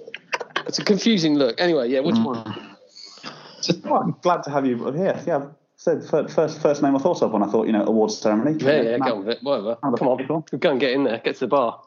It's 0.67 0.79
a 0.79 0.83
confusing 0.83 1.35
look. 1.35 1.59
Anyway, 1.59 1.89
yeah. 1.89 2.01
Which 2.01 2.17
one? 2.17 2.75
Just 3.61 3.85
oh, 3.85 3.95
I'm 3.95 4.15
glad 4.21 4.43
to 4.43 4.49
have 4.51 4.65
you 4.65 4.91
here. 4.91 5.21
Yeah, 5.25 5.47
said 5.77 6.03
fir- 6.03 6.27
first 6.27 6.61
first 6.61 6.81
name 6.81 6.95
I 6.95 6.99
thought 6.99 7.21
of 7.21 7.31
when 7.31 7.41
I 7.43 7.47
thought 7.47 7.65
you 7.65 7.73
know 7.73 7.85
awards 7.85 8.17
ceremony. 8.17 8.57
Yeah, 8.59 8.81
yeah. 8.81 8.97
Go 8.97 9.19
with 9.19 9.29
it. 9.29 9.39
Whatever. 9.41 9.77
Come 9.77 10.07
on. 10.07 10.17
people? 10.17 10.45
Go 10.57 10.71
and 10.71 10.79
get 10.79 10.91
in 10.91 11.05
there. 11.05 11.19
Get 11.19 11.35
to 11.35 11.41
the 11.41 11.47
bar. 11.47 11.81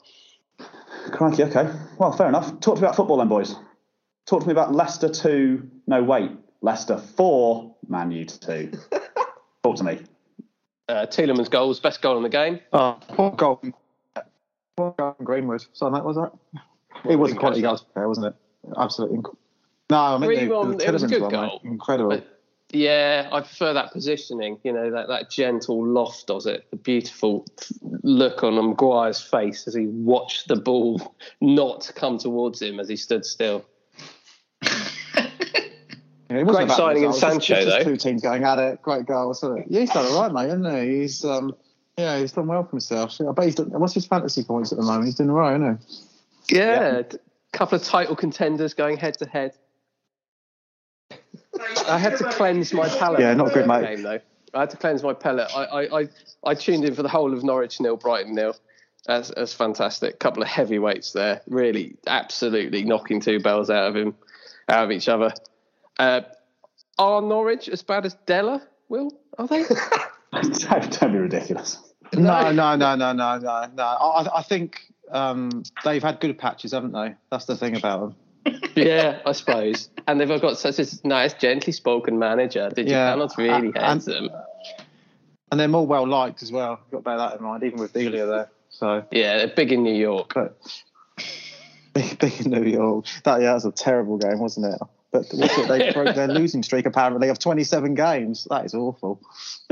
Crikey, 1.11 1.45
okay. 1.45 1.71
Well, 1.99 2.13
fair 2.13 2.29
enough. 2.29 2.61
Talk 2.61 2.77
to 2.77 2.81
me 2.81 2.87
about 2.87 2.97
football 2.97 3.19
then, 3.19 3.29
boys. 3.29 3.57
Talk 4.27 4.43
to 4.43 4.47
me 4.47 4.53
about 4.53 4.73
Leicester 4.73 5.09
2. 5.09 5.69
No, 5.89 6.03
wait. 6.03 6.31
Leicester 6.63 6.97
4, 6.97 7.75
Man 7.89 8.11
U 8.13 8.25
2. 8.25 8.73
Talk 9.63 9.77
to 9.77 9.85
me. 9.85 9.99
Uh, 10.89 11.07
Tielemans 11.07 11.51
goals, 11.51 11.81
best 11.81 12.01
goal 12.03 12.17
in 12.17 12.23
the 12.23 12.29
game. 12.29 12.61
Oh, 12.73 12.99
poor 13.09 13.33
goal. 13.33 13.61
Poor 14.77 14.95
Golden 14.97 15.25
Greenwood. 15.25 15.65
So 15.73 15.91
that 15.91 16.05
was 16.05 16.17
that. 16.17 16.33
It 17.09 17.17
was 17.17 17.31
a 17.31 17.35
didn't 17.35 17.41
quality 17.41 17.63
catch 17.63 17.69
goal, 17.69 17.79
to 17.79 17.85
fair, 17.95 18.09
wasn't 18.09 18.27
it? 18.29 18.35
Absolutely. 18.77 19.19
Inc- 19.19 19.37
no, 19.91 19.99
I 19.99 20.19
mean, 20.19 20.29
Three 20.29 20.45
the, 20.47 20.55
one, 20.55 20.77
the 20.77 20.87
it 20.87 20.93
was 20.93 21.03
a 21.03 21.09
good 21.09 21.23
one, 21.23 21.33
mate. 21.33 21.39
goal. 21.39 21.61
Incredible. 21.65 22.11
But 22.11 22.41
yeah, 22.71 23.29
I 23.31 23.41
prefer 23.41 23.75
that 23.75 23.93
positioning. 23.93 24.59
You 24.63 24.73
know, 24.73 24.91
that, 24.93 25.09
that 25.09 25.31
gentle 25.31 25.87
loft 25.87 26.27
does 26.27 26.47
it. 26.47 26.71
The 26.71 26.77
beautiful 26.77 27.45
look 28.03 28.43
on 28.43 28.55
Maguire's 28.55 29.21
face 29.21 29.67
as 29.67 29.75
he 29.75 29.87
watched 29.87 30.49
the 30.49 30.57
ball 30.57 31.15
not 31.41 31.91
come 31.95 32.19
towards 32.19 32.63
him 32.63 32.81
as 32.81 32.89
he 32.89 32.97
stood 32.97 33.25
still. 33.27 33.65
It 36.37 36.45
wasn't 36.45 36.69
Great 36.69 36.77
signing 36.77 37.05
in 37.05 37.13
Sancho, 37.13 37.39
just, 37.39 37.67
just 37.67 37.67
though. 37.67 37.85
Two 37.85 37.97
teams 37.97 38.23
going 38.23 38.45
at 38.45 38.59
it. 38.59 38.83
Great 38.83 39.07
goal, 39.07 39.29
wasn't 39.29 39.61
it? 39.61 39.67
Yeah, 39.69 39.81
he's 39.81 39.91
done 39.91 40.07
all 40.07 40.23
right, 40.23 40.33
mate, 40.33 40.51
hasn't 40.51 40.83
he? 40.83 41.01
He's 41.01 41.25
um, 41.25 41.55
yeah, 41.97 42.19
he's 42.19 42.33
done 42.33 42.47
well 42.47 42.65
for 42.65 42.71
himself. 42.71 43.21
I 43.21 43.33
bet 43.33 43.45
he's 43.45 43.55
done, 43.55 43.71
what's 43.79 43.95
his 43.95 44.07
fantasy 44.07 44.43
points 44.43 44.73
at 44.73 44.79
the 44.79 44.85
moment? 44.85 45.07
He's 45.07 45.15
doing 45.17 45.31
all 45.31 45.37
right, 45.37 45.55
isn't 45.57 45.81
he? 46.49 46.57
Yeah, 46.57 46.99
a 46.99 47.07
couple 47.53 47.77
of 47.77 47.85
title 47.85 48.17
contenders 48.17 48.75
going 48.75 48.97
head 48.97 49.15
to 49.19 49.27
head. 49.27 49.55
I 51.89 51.99
had 51.99 52.17
to 52.19 52.25
cleanse 52.25 52.73
my 52.73 52.89
palate. 52.89 53.21
Yeah, 53.21 53.35
not 53.35 53.53
good, 53.53 53.67
mate. 53.67 53.83
Game, 53.83 54.03
though. 54.03 54.21
I 54.55 54.61
had 54.61 54.71
to 54.71 54.77
cleanse 54.77 55.03
my 55.03 55.13
palate. 55.13 55.51
I, 55.55 55.65
I, 55.65 56.01
I, 56.01 56.09
I 56.45 56.55
tuned 56.55 56.85
in 56.85 56.95
for 56.95 57.03
the 57.03 57.09
whole 57.09 57.33
of 57.33 57.45
Norwich 57.45 57.81
nil, 57.81 57.97
Brighton 57.97 58.35
nil. 58.35 58.57
That's, 59.07 59.33
that's 59.35 59.53
fantastic. 59.53 60.19
couple 60.19 60.43
of 60.43 60.49
heavyweights 60.49 61.13
there, 61.13 61.43
really, 61.47 61.97
absolutely 62.07 62.85
knocking 62.85 63.21
two 63.21 63.41
bells 63.41 63.69
out 63.69 63.89
of 63.89 63.97
him, 63.97 64.15
out 64.69 64.85
of 64.85 64.91
each 64.93 65.09
other. 65.09 65.33
Uh, 65.99 66.23
are 66.99 67.23
Norwich 67.23 67.69
as 67.69 67.83
bad 67.83 68.07
as 68.07 68.15
Della? 68.27 68.63
Will 68.89 69.11
are 69.39 69.47
they? 69.47 69.65
don't, 70.33 71.01
don't 71.01 71.13
be 71.13 71.19
ridiculous. 71.19 71.79
No, 72.15 72.53
no, 72.53 72.77
no, 72.77 72.95
no, 72.95 73.13
no, 73.13 73.39
no, 73.39 73.67
no. 73.75 73.83
I, 73.83 74.39
I 74.39 74.43
think 74.43 74.81
um, 75.11 75.63
they've 75.85 76.03
had 76.03 76.21
good 76.21 76.37
patches, 76.39 76.73
haven't 76.73 76.93
they? 76.93 77.15
That's 77.31 77.47
the 77.47 77.57
thing 77.57 77.77
about 77.77 78.01
them. 78.45 78.61
yeah, 78.75 79.21
I 79.25 79.33
suppose. 79.33 79.89
And 80.07 80.21
they've 80.21 80.29
got 80.41 80.59
such 80.59 80.79
a 80.79 80.87
nice, 81.09 81.33
gently 81.35 81.73
spoken 81.73 82.19
manager 82.19 82.69
that 82.75 82.85
you 82.87 82.93
Yeah, 82.93 83.13
cannot 83.13 83.37
really 83.39 83.51
and- 83.51 83.75
hate 83.75 83.83
and- 83.83 84.01
them. 84.03 84.29
And 85.51 85.61
they're 85.61 85.69
more 85.69 85.87
well 85.87 86.07
liked 86.09 86.43
as 86.43 86.51
well. 86.51 86.81
You've 86.91 86.91
Got 86.93 86.99
to 86.99 87.03
bear 87.05 87.19
that 87.19 87.37
in 87.39 87.43
mind, 87.45 87.63
even 87.63 87.79
with 87.79 87.93
Delia 87.93 88.25
there. 88.25 88.51
So, 88.71 89.05
Yeah, 89.13 89.37
they're 89.37 89.49
big 89.55 89.71
in 89.71 89.83
New 89.83 89.95
York. 89.95 90.33
but 90.35 90.59
big, 91.93 92.19
big 92.19 92.41
in 92.41 92.51
New 92.51 92.65
York. 92.65 93.05
That 93.25 93.41
yeah, 93.43 93.49
that 93.49 93.55
was 93.55 93.65
a 93.67 93.71
terrible 93.73 94.17
game, 94.17 94.39
wasn't 94.39 94.75
it? 94.75 94.81
But 95.13 95.27
what's 95.33 95.59
it? 95.59 95.69
They 95.69 95.93
broke 95.93 96.15
their 96.17 96.27
losing 96.41 96.63
streak 96.63 96.87
apparently 96.87 97.29
of 97.29 97.39
27 97.39 97.95
games. 97.95 98.47
That 98.51 98.65
is 98.65 98.75
awful. 98.75 99.21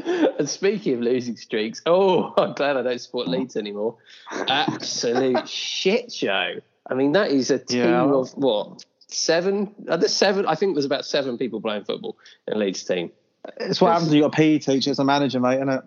And 0.04 0.48
speaking 0.48 0.94
of 0.94 1.00
losing 1.00 1.36
streaks, 1.36 1.80
oh, 1.86 2.34
I'm 2.38 2.52
glad 2.52 2.76
I 2.76 2.82
don't 2.82 3.00
support 3.00 3.26
Leeds 3.26 3.56
anymore. 3.56 3.96
Absolute 4.30 5.48
shit 5.48 6.12
show. 6.12 6.56
I 6.88 6.94
mean, 6.94 7.12
that 7.12 7.30
is 7.30 7.50
a 7.50 7.58
team 7.58 7.80
Yeah. 7.80 8.02
of 8.02 8.30
what? 8.32 8.84
Seven? 9.08 9.74
Are 9.88 9.96
there 9.96 10.08
seven? 10.08 10.46
I 10.46 10.54
think 10.54 10.74
there's 10.74 10.84
about 10.84 11.04
seven 11.04 11.36
people 11.38 11.60
playing 11.60 11.84
football 11.84 12.16
in 12.46 12.58
Leeds 12.58 12.84
team. 12.84 13.10
It's 13.58 13.80
what 13.80 13.92
happens 13.92 14.10
when 14.10 14.16
you 14.18 14.22
got 14.24 14.34
a 14.34 14.36
PE 14.36 14.58
teacher 14.58 14.90
as 14.90 14.98
a 14.98 15.04
manager, 15.04 15.40
mate, 15.40 15.56
isn't 15.56 15.68
it? 15.70 15.82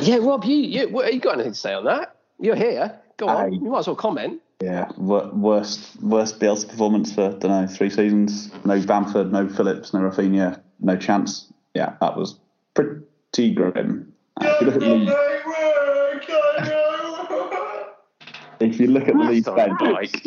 Yeah, 0.00 0.18
Rob, 0.20 0.44
you 0.44 0.56
you 0.56 1.04
you 1.10 1.20
got 1.20 1.34
anything 1.34 1.52
to 1.52 1.58
say 1.58 1.72
on 1.72 1.84
that? 1.84 2.16
You're 2.38 2.54
here. 2.56 2.98
Go 3.16 3.28
on. 3.28 3.52
You 3.52 3.60
might 3.70 3.80
as 3.80 3.86
well 3.86 3.96
comment. 3.96 4.40
Yeah, 4.60 4.90
worst 4.96 6.00
worst 6.00 6.40
Bielsa 6.40 6.68
performance 6.68 7.14
for 7.14 7.26
I 7.26 7.32
don't 7.32 7.44
know 7.44 7.66
three 7.66 7.90
seasons. 7.90 8.50
No 8.64 8.80
Bamford, 8.80 9.30
no 9.30 9.46
Phillips, 9.48 9.92
no 9.92 10.00
Raphinha, 10.00 10.62
no 10.80 10.96
chance. 10.96 11.52
Yeah, 11.74 11.94
that 12.00 12.16
was 12.16 12.38
pretty 12.72 13.52
grim. 13.52 14.14
If 14.40 14.60
you 14.60 14.66
look 14.66 14.76
at 14.76 14.80
the 14.80 14.94
Leeds, 14.94 15.12
if 18.60 18.80
you 18.80 18.86
look 18.86 19.08
at 19.08 19.14
the 19.14 19.24
Leeds 19.24 19.46
bench, 19.46 19.78
Mike. 19.82 20.22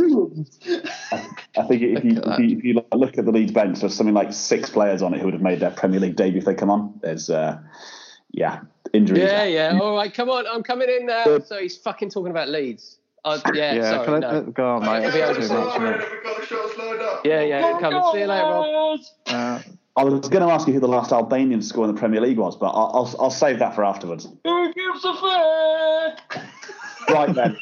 I 1.58 1.64
think 1.64 1.82
if 1.82 2.04
you, 2.04 2.22
if 2.24 2.40
you 2.40 2.58
if 2.58 2.64
you 2.64 2.84
look 2.94 3.18
at 3.18 3.26
the 3.26 3.32
Leeds 3.32 3.52
bench, 3.52 3.80
there's 3.80 3.96
something 3.96 4.14
like 4.14 4.32
six 4.32 4.70
players 4.70 5.02
on 5.02 5.16
it 5.16 5.20
who 5.20 5.26
would 5.26 5.34
have 5.34 5.42
made 5.42 5.60
their 5.60 5.72
Premier 5.72 6.00
League 6.00 6.16
debut 6.16 6.38
if 6.38 6.46
they 6.46 6.54
come 6.54 6.70
on. 6.70 7.00
There's 7.02 7.32
uh, 7.32 7.58
yeah 8.32 8.60
injuries. 8.94 9.24
Yeah, 9.24 9.46
yeah. 9.46 9.80
All 9.82 9.96
right, 9.96 10.14
come 10.14 10.30
on. 10.30 10.46
I'm 10.46 10.62
coming 10.62 10.88
in 10.88 11.08
now. 11.08 11.40
So 11.40 11.60
he's 11.60 11.78
fucking 11.78 12.12
talking 12.12 12.30
about 12.30 12.50
Leeds. 12.50 13.00
Uh, 13.26 13.40
yeah, 13.54 13.74
Yeah, 13.76 13.82
sorry. 13.92 14.06
can 14.06 14.20
no. 14.22 14.28
I, 14.28 14.34
let- 14.34 14.54
go 14.54 14.76
on, 14.76 14.82
mate. 14.86 15.04
It'll 15.08 15.12
be 15.12 15.40
It's 15.40 15.48
too 15.50 15.54
over 15.56 15.66
much, 15.66 15.74
soon. 15.76 15.84
isn't 15.88 16.02
it? 16.02 17.20
Yeah, 17.26 17.42
yeah. 17.42 17.80
Coming. 17.80 18.02
See 18.14 18.20
you 18.20 18.26
later, 18.28 18.44
Rob. 18.44 19.00
Uh, 19.28 19.60
I 19.98 20.04
was 20.04 20.30
going 20.30 20.46
to 20.48 20.52
ask 20.54 20.68
you 20.68 20.74
who 20.74 20.80
the 20.80 20.88
last 20.88 21.12
Albanian 21.12 21.60
to 21.60 21.66
score 21.66 21.86
in 21.88 21.94
the 21.94 22.00
Premier 22.00 22.22
League 22.22 22.38
was, 22.38 22.56
but 22.56 22.68
I'll 22.70 22.92
I'll, 22.94 23.16
I'll 23.20 23.32
save 23.32 23.60
that 23.60 23.76
for 23.76 23.84
afterwards. 23.84 24.28
Who 24.46 24.74
gives 24.74 25.04
a 25.06 25.14
fuck? 25.14 26.44
Right 27.10 27.34
then. 27.34 27.58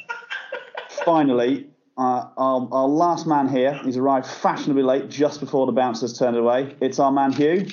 Finally, 1.06 1.68
uh, 1.98 2.28
our, 2.38 2.68
our 2.72 2.88
last 2.88 3.26
man 3.28 3.48
here. 3.48 3.74
He's 3.84 3.98
arrived 3.98 4.28
fashionably 4.28 4.84
late, 4.84 5.10
just 5.10 5.40
before 5.40 5.66
the 5.66 5.72
bouncers 5.72 6.18
turned 6.18 6.36
away. 6.38 6.76
It's 6.82 7.00
our 7.00 7.12
man 7.12 7.32
Hugh. 7.32 7.66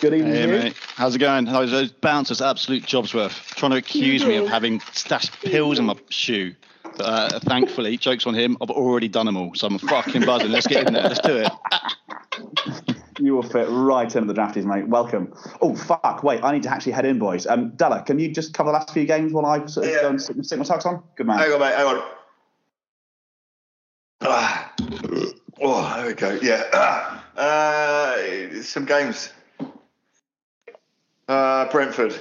Good 0.00 0.14
evening, 0.14 0.32
Hey 0.32 0.40
Hugh. 0.42 0.48
mate, 0.48 0.74
how's 0.94 1.16
it 1.16 1.18
going? 1.18 1.44
Those, 1.46 1.70
those 1.72 1.90
bouncers, 1.90 2.40
absolute 2.40 2.84
jobs 2.86 3.14
worth. 3.14 3.32
Trying 3.56 3.72
to 3.72 3.78
accuse 3.78 4.24
me 4.24 4.36
of 4.36 4.46
having 4.48 4.80
stashed 4.92 5.32
pills 5.42 5.78
in 5.78 5.86
my 5.86 5.96
shoe. 6.08 6.54
But, 6.98 7.04
uh, 7.06 7.40
thankfully, 7.40 7.96
jokes 7.96 8.26
on 8.26 8.34
him. 8.34 8.56
I've 8.60 8.70
already 8.70 9.08
done 9.08 9.26
them 9.26 9.36
all, 9.36 9.54
so 9.54 9.66
I'm 9.68 9.78
fucking 9.78 10.24
buzzing. 10.26 10.50
Let's 10.50 10.66
get 10.66 10.86
in 10.88 10.94
there. 10.94 11.04
Let's 11.04 11.20
do 11.20 11.36
it. 11.38 11.52
You 13.20 13.34
will 13.34 13.42
fit 13.42 13.66
right 13.68 14.04
into 14.14 14.32
the 14.32 14.40
drafties, 14.40 14.64
mate. 14.64 14.86
Welcome. 14.86 15.34
Oh 15.60 15.74
fuck! 15.74 16.22
Wait, 16.22 16.44
I 16.44 16.52
need 16.52 16.62
to 16.62 16.70
actually 16.70 16.92
head 16.92 17.04
in, 17.04 17.18
boys. 17.18 17.48
Um, 17.48 17.70
Della, 17.70 18.02
can 18.04 18.16
you 18.20 18.32
just 18.32 18.54
cover 18.54 18.68
the 18.68 18.74
last 18.74 18.92
few 18.92 19.06
games 19.06 19.32
while 19.32 19.44
I 19.44 19.66
sort 19.66 19.86
of 19.86 19.92
Yeah. 19.92 20.02
go 20.02 20.08
and 20.10 20.22
stick, 20.22 20.36
stick 20.42 20.56
my 20.56 20.64
socks 20.64 20.86
on? 20.86 21.02
Good 21.16 21.26
man. 21.26 21.36
Hang 21.40 21.52
on, 21.52 21.58
mate. 21.58 21.74
Hang 21.74 21.86
on. 21.86 22.02
Ah. 24.20 24.72
Oh, 25.60 25.94
there 25.96 26.06
we 26.06 26.14
go. 26.14 26.38
Yeah. 26.40 26.62
Ah. 26.72 27.24
Uh, 27.36 28.62
some 28.62 28.84
games. 28.84 29.32
Uh, 31.26 31.68
Brentford 31.72 32.14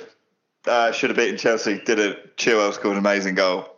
uh, 0.65 0.91
should 0.91 1.12
have 1.12 1.17
beaten 1.17 1.38
Chelsea. 1.38 1.79
Did 1.86 2.00
it. 2.00 2.38
Chilwell 2.38 2.74
scored 2.74 2.93
an 2.93 3.00
amazing 3.00 3.36
goal. 3.36 3.76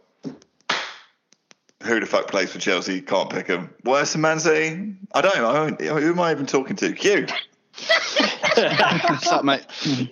Who 1.83 1.99
the 1.99 2.05
fuck 2.05 2.27
plays 2.27 2.51
for 2.51 2.59
Chelsea? 2.59 3.01
Can't 3.01 3.29
pick 3.29 3.47
him. 3.47 3.73
Worse 3.85 4.11
than 4.13 4.21
Man 4.21 4.39
City? 4.39 4.95
I 5.13 5.21
don't 5.21 5.79
know. 5.79 5.99
Who 5.99 6.11
am 6.11 6.19
I 6.19 6.31
even 6.31 6.45
talking 6.45 6.75
to? 6.77 6.91
Hugh. 6.93 7.25
What's 8.57 9.27
up, 9.31 9.45
mate? 9.45 9.61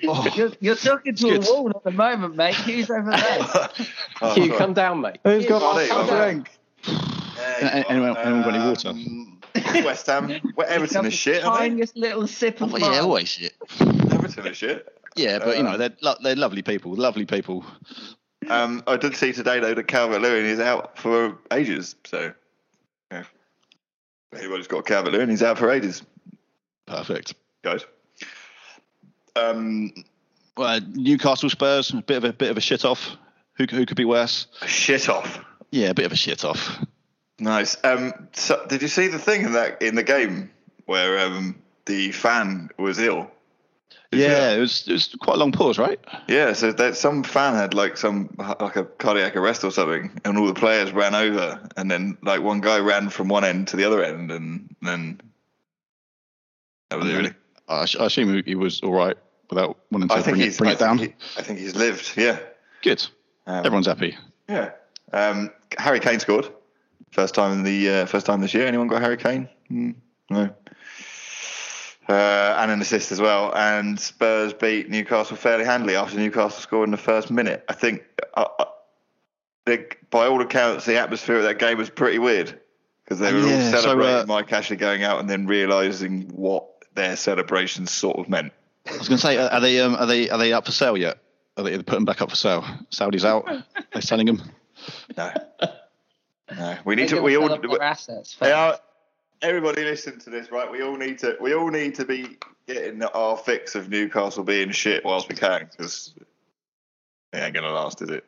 Oh, 0.07 0.25
You're, 0.35 0.51
you're 0.61 0.75
talking 0.75 1.15
to 1.15 1.23
Good. 1.23 1.47
a 1.49 1.51
wall 1.53 1.69
at 1.71 1.83
the 1.83 1.91
moment, 1.91 2.35
mate. 2.37 2.55
Who's 2.55 2.89
over 2.89 3.11
there? 3.11 3.69
Oh, 4.21 4.33
Hugh, 4.33 4.53
come 4.57 4.73
down, 4.73 5.01
mate. 5.01 5.17
who's 5.23 5.45
got 5.45 5.59
Got 5.59 5.77
a 5.77 5.83
it, 5.83 5.91
hot 5.91 6.07
got 6.07 6.27
it. 6.29 6.31
drink? 6.33 6.49
Hey, 7.59 7.83
anyone- 7.89 8.17
anyone 8.17 8.41
got 8.43 8.53
any 8.55 8.67
water? 8.67 8.89
um, 8.89 9.39
West 9.85 10.07
Ham. 10.07 10.31
Well, 10.55 10.65
Everton 10.69 11.05
is 11.05 11.13
shit. 11.13 11.43
aren't 11.43 11.59
they? 11.59 11.69
Tiniest 11.69 11.95
little 11.97 12.25
sip 12.25 12.61
of 12.61 12.71
well, 12.71 12.81
yeah, 12.93 12.99
always 13.01 13.27
shit. 13.27 13.53
Everton 13.79 14.47
is 14.47 14.57
shit. 14.57 14.97
Yeah, 15.15 15.37
but 15.39 15.57
you 15.57 15.63
know 15.63 15.77
they're 15.77 15.93
lo- 16.01 16.15
they're 16.23 16.35
lovely 16.35 16.61
people. 16.63 16.95
Lovely 16.95 17.25
people. 17.25 17.63
Um, 18.49 18.83
I 18.87 18.97
did 18.97 19.15
see 19.15 19.33
today 19.33 19.59
though 19.59 19.73
that 19.73 19.87
Calvert 19.87 20.21
Lewin 20.21 20.45
is 20.45 20.59
out 20.59 20.97
for 20.97 21.37
ages. 21.51 21.95
So, 22.05 22.33
yeah. 23.11 23.23
anybody's 24.35 24.67
got 24.67 24.85
Calvert 24.85 25.13
Lewin, 25.13 25.29
he's 25.29 25.43
out 25.43 25.57
for 25.57 25.69
ages, 25.69 26.03
Perfect. 26.85 27.33
guys. 27.63 27.85
Um, 29.35 29.93
Well, 30.55 30.79
Newcastle 30.93 31.49
Spurs, 31.49 31.91
a 31.91 31.97
bit 32.01 32.17
of 32.17 32.23
a 32.25 32.33
bit 32.33 32.49
of 32.51 32.57
a 32.57 32.61
shit 32.61 32.85
off. 32.85 33.15
Who 33.57 33.65
who 33.69 33.85
could 33.85 33.97
be 33.97 34.05
worse? 34.05 34.47
A 34.61 34.67
shit 34.67 35.09
off. 35.09 35.39
Yeah, 35.71 35.89
a 35.89 35.93
bit 35.93 36.05
of 36.05 36.11
a 36.11 36.15
shit 36.15 36.43
off. 36.45 36.77
Nice. 37.39 37.77
Um, 37.83 38.13
so 38.33 38.65
did 38.67 38.81
you 38.81 38.87
see 38.87 39.07
the 39.09 39.19
thing 39.19 39.41
in 39.43 39.53
that 39.53 39.81
in 39.81 39.95
the 39.95 40.03
game 40.03 40.49
where 40.85 41.19
um, 41.19 41.61
the 41.85 42.11
fan 42.11 42.69
was 42.77 42.97
ill? 42.99 43.29
Yeah, 44.11 44.53
it 44.53 44.59
was 44.59 44.87
it 44.87 44.93
was 44.93 45.15
quite 45.19 45.35
a 45.35 45.39
long 45.39 45.51
pause, 45.51 45.77
right? 45.77 45.99
Yeah, 46.29 46.53
so 46.53 46.71
that 46.71 46.95
some 46.95 47.23
fan 47.23 47.55
had 47.55 47.73
like 47.73 47.97
some 47.97 48.33
like 48.39 48.77
a 48.77 48.85
cardiac 48.85 49.35
arrest 49.35 49.63
or 49.65 49.71
something, 49.71 50.19
and 50.23 50.37
all 50.37 50.47
the 50.47 50.53
players 50.53 50.93
ran 50.93 51.13
over, 51.13 51.67
and 51.75 51.91
then 51.91 52.17
like 52.21 52.41
one 52.41 52.61
guy 52.61 52.79
ran 52.79 53.09
from 53.09 53.27
one 53.27 53.43
end 53.43 53.67
to 53.69 53.75
the 53.77 53.83
other 53.83 54.01
end, 54.03 54.31
and 54.31 54.73
then 54.81 55.19
that 56.89 56.99
was 56.99 57.09
it. 57.09 57.17
Really, 57.17 57.33
I, 57.67 57.85
I 57.99 58.05
assume 58.05 58.43
he- 58.45 58.55
was 58.55 58.79
all 58.81 58.93
right 58.93 59.17
without 59.49 59.77
wanting 59.91 60.07
to 60.09 60.15
I 60.15 60.21
think 60.21 60.37
bring, 60.37 60.41
he's 60.41 60.55
it, 60.55 60.57
bring 60.59 60.69
I 60.69 60.73
it 60.73 60.79
down. 60.79 60.97
Think 60.99 61.15
he, 61.17 61.39
I 61.39 61.43
think 61.43 61.59
he's 61.59 61.75
lived. 61.75 62.13
Yeah, 62.15 62.39
Good. 62.83 63.05
um, 63.45 63.65
Everyone's 63.65 63.87
happy. 63.87 64.17
Yeah. 64.47 64.71
Um, 65.11 65.51
Harry 65.77 65.99
Kane 65.99 66.19
scored 66.19 66.49
first 67.11 67.35
time 67.35 67.51
in 67.51 67.63
the 67.63 67.89
uh, 67.89 68.05
first 68.05 68.25
time 68.25 68.39
this 68.41 68.53
year. 68.53 68.65
Anyone 68.67 68.87
got 68.87 69.01
Harry 69.01 69.17
Kane? 69.17 69.49
Hmm, 69.67 69.91
no. 70.29 70.49
Uh, 72.09 72.55
and 72.59 72.71
an 72.71 72.81
assist 72.81 73.11
as 73.11 73.19
well. 73.19 73.53
And 73.53 73.99
Spurs 73.99 74.53
beat 74.53 74.89
Newcastle 74.89 75.35
fairly 75.35 75.65
handily 75.65 75.95
after 75.95 76.17
Newcastle 76.17 76.61
scored 76.61 76.87
in 76.87 76.91
the 76.91 76.97
first 76.97 77.29
minute. 77.29 77.65
I 77.67 77.73
think, 77.73 78.03
uh, 78.33 78.45
uh, 78.59 78.65
the, 79.65 79.85
by 80.09 80.27
all 80.27 80.41
accounts, 80.41 80.85
the 80.85 80.97
atmosphere 80.97 81.35
of 81.35 81.43
that 81.43 81.59
game 81.59 81.77
was 81.77 81.89
pretty 81.89 82.19
weird 82.19 82.57
because 83.03 83.19
they 83.19 83.33
were 83.33 83.39
all 83.39 83.47
Yeah, 83.47 83.71
so, 83.71 83.81
celebrating 83.81 84.21
uh, 84.21 84.25
Mike 84.27 84.53
Ashley 84.53 84.77
going 84.77 85.03
out 85.03 85.19
and 85.19 85.29
then 85.29 85.47
realizing 85.47 86.29
what 86.29 86.65
their 86.95 87.17
celebrations 87.17 87.91
sort 87.91 88.17
of 88.17 88.29
meant. 88.29 88.53
I 88.87 88.97
was 88.97 89.09
going 89.09 89.17
to 89.17 89.21
say, 89.21 89.37
are 89.37 89.49
are 89.51 89.59
they 89.59 89.81
um, 89.81 89.95
are 89.95 90.05
they 90.05 90.29
are 90.29 90.37
they 90.37 90.53
up 90.53 90.65
for 90.65 90.71
sale 90.71 90.97
yet? 90.97 91.17
Are 91.57 91.63
they 91.63 91.81
putting 91.83 92.05
back 92.05 92.21
up 92.21 92.29
for 92.29 92.35
sale? 92.37 92.63
Saudi's 92.89 93.25
out. 93.25 93.45
They're 93.91 94.01
selling 94.01 94.27
them. 94.27 94.41
No, 95.17 95.33
no. 96.55 96.77
We 96.85 96.95
need 96.95 97.09
to. 97.09 97.21
We 97.21 97.33
gonna 97.33 97.43
all. 97.43 97.49
sell 97.49 97.57
up 97.57 97.69
their 97.69 97.83
assets. 97.83 98.37
They 98.39 98.51
are, 98.51 98.79
everybody 99.41 99.83
listen 99.83 100.19
to 100.19 100.29
this, 100.29 100.51
right? 100.51 100.69
We 100.71 100.81
all 100.83 100.97
need 100.97 101.19
to. 101.19 101.37
We 101.41 101.53
all 101.53 101.69
need 101.69 101.95
to 101.95 102.05
be 102.05 102.37
getting 102.67 103.03
our 103.03 103.37
fix 103.37 103.75
of 103.75 103.89
Newcastle 103.89 104.43
being 104.43 104.71
shit 104.71 105.03
whilst 105.05 105.29
we 105.29 105.35
can, 105.35 105.67
because 105.71 106.13
it 107.33 107.37
ain't 107.37 107.53
gonna 107.53 107.71
last, 107.71 108.01
is 108.01 108.09
it? 108.09 108.25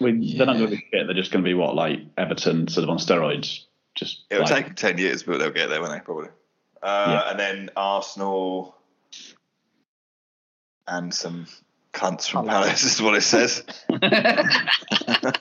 We, 0.00 0.36
They're 0.36 0.46
not 0.46 0.56
going 0.56 0.70
to 0.70 0.76
be 0.76 0.86
shit. 0.92 1.06
They're 1.06 1.14
just 1.14 1.30
going 1.30 1.44
to 1.44 1.48
be 1.48 1.54
what, 1.54 1.76
like 1.76 2.00
Everton, 2.18 2.66
sort 2.66 2.82
of 2.84 2.90
on 2.90 2.96
steroids. 2.98 3.66
just 3.94 4.24
It'll 4.30 4.44
like- 4.44 4.66
take 4.66 4.74
ten 4.76 4.98
years, 4.98 5.22
but 5.22 5.38
they'll 5.38 5.50
get 5.50 5.68
there, 5.68 5.80
won't 5.80 5.92
they? 5.92 6.00
Probably. 6.00 6.28
Uh, 6.82 7.06
Yeah. 7.08 7.30
And 7.30 7.38
then 7.38 7.70
Arsenal 7.76 8.74
and 10.88 11.14
some 11.14 11.46
cunts 11.92 12.28
from 12.28 12.46
Palace 12.48 12.82
is 12.82 13.00
what 13.00 13.14
it 13.14 13.20
says. 13.20 13.62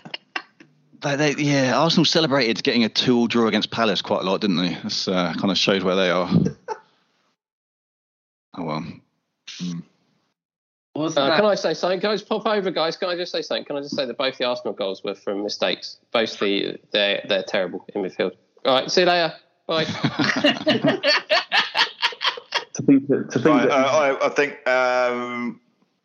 They, 1.02 1.16
they, 1.16 1.36
yeah, 1.38 1.78
Arsenal 1.78 2.06
celebrated 2.06 2.64
getting 2.64 2.84
a 2.84 2.90
two-all 2.90 3.28
draw 3.28 3.48
against 3.48 3.72
Palace 3.72 4.02
quite 4.02 4.22
a 4.22 4.24
lot, 4.24 4.42
didn't 4.42 4.58
they? 4.58 4.78
That's 4.84 5.08
uh, 5.08 5.34
kind 5.34 5.50
of 5.50 5.58
showed 5.58 5.84
where 5.84 5.96
they 5.96 6.12
are. 6.12 6.30
oh 8.58 8.64
well. 8.64 8.86
What's 10.94 11.18
Uh, 11.18 11.36
can 11.36 11.46
I 11.46 11.56
say 11.56 11.74
something? 11.74 12.00
Guys, 12.00 12.22
pop 12.22 12.46
over, 12.46 12.70
guys. 12.70 12.98
Can 12.98 13.10
I 13.10 13.16
just 13.16 13.32
say 13.32 13.42
something? 13.42 13.66
Can 13.66 13.78
I 13.78 13.82
just 13.82 13.96
say 13.96 14.06
that 14.06 14.18
both 14.18 14.38
the 14.38 14.44
Arsenal 14.44 14.74
goals 14.74 15.04
were 15.04 15.16
from 15.16 15.42
mistakes? 15.42 15.98
Both 16.12 16.38
the 16.40 16.78
they're 16.92 17.26
they're 17.28 17.44
terrible 17.44 17.86
in 17.96 18.04
midfield. 18.04 18.34
All 18.66 18.76
right, 18.76 18.92
see 18.92 19.02
you 19.02 19.08
later. 19.08 19.34
Bye. 19.68 19.86
to 19.86 19.92
think 22.84 23.08
that, 23.08 23.30
to 23.32 23.40
think 23.40 23.46
Right, 23.46 23.70
that 23.70 23.72
uh, 23.72 24.18
I, 24.22 24.26
I 24.26 24.30
think, 24.30 24.68
um, 24.68 25.62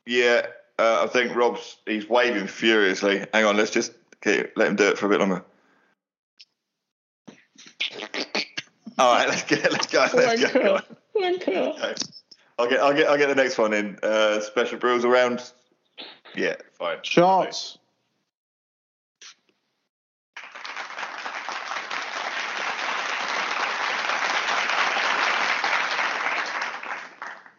yeah, 0.07 0.47
uh, 0.79 1.03
I 1.05 1.09
think 1.09 1.35
Rob's 1.35 1.79
he's 1.85 2.09
waving 2.09 2.47
furiously. 2.47 3.27
Hang 3.35 3.45
on, 3.45 3.57
let's 3.57 3.73
just 3.73 3.93
get, 4.23 4.57
let 4.57 4.69
him 4.69 4.77
do 4.77 4.89
it 4.89 4.99
for 4.99 5.07
a 5.07 5.09
bit 5.09 5.21
longer. 5.21 5.45
All 8.99 9.15
right, 9.15 9.29
let's 9.29 9.43
get 9.43 9.71
let's 9.71 9.87
go. 9.87 10.07
Let's 10.15 10.53
go. 10.53 10.81
Okay. 11.17 11.95
I'll 12.59 12.69
get 12.69 12.81
I'll 12.81 12.95
get 12.95 13.09
I'll 13.09 13.19
get 13.19 13.29
the 13.29 13.35
next 13.35 13.59
one 13.59 13.75
in. 13.75 13.99
Uh, 14.03 14.41
special 14.41 14.79
brews 14.79 15.05
around. 15.05 15.53
Yeah, 16.35 16.57
fine. 16.73 16.99
Shots. 17.03 17.79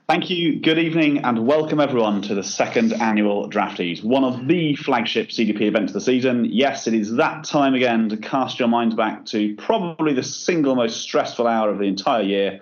Thank 0.08 0.30
you. 0.30 0.62
Good 0.62 0.80
evening, 0.80 1.26
and 1.26 1.46
welcome 1.46 1.82
everyone 1.82 2.22
to 2.22 2.34
the 2.34 2.42
second 2.42 2.94
annual 2.94 3.50
Drafties, 3.50 4.02
one 4.02 4.24
of 4.24 4.48
the 4.48 4.74
flagship 4.78 5.28
CDP 5.28 5.64
events 5.64 5.90
of 5.90 5.96
the 5.96 6.02
season. 6.02 6.46
Yes, 6.46 6.88
it 6.88 6.94
is 6.94 7.16
that 7.16 7.44
time 7.44 7.76
again 7.76 8.08
to 8.08 8.16
cast 8.16 8.58
your 8.58 8.70
minds 8.70 8.96
back 8.96 9.26
to 9.26 9.54
probably 9.58 10.14
the 10.14 10.24
single 10.24 10.78
most 10.78 11.02
stressful 11.02 11.46
hour 11.46 11.70
of 11.70 11.80
the 11.80 11.84
entire 11.84 12.24
year 12.24 12.62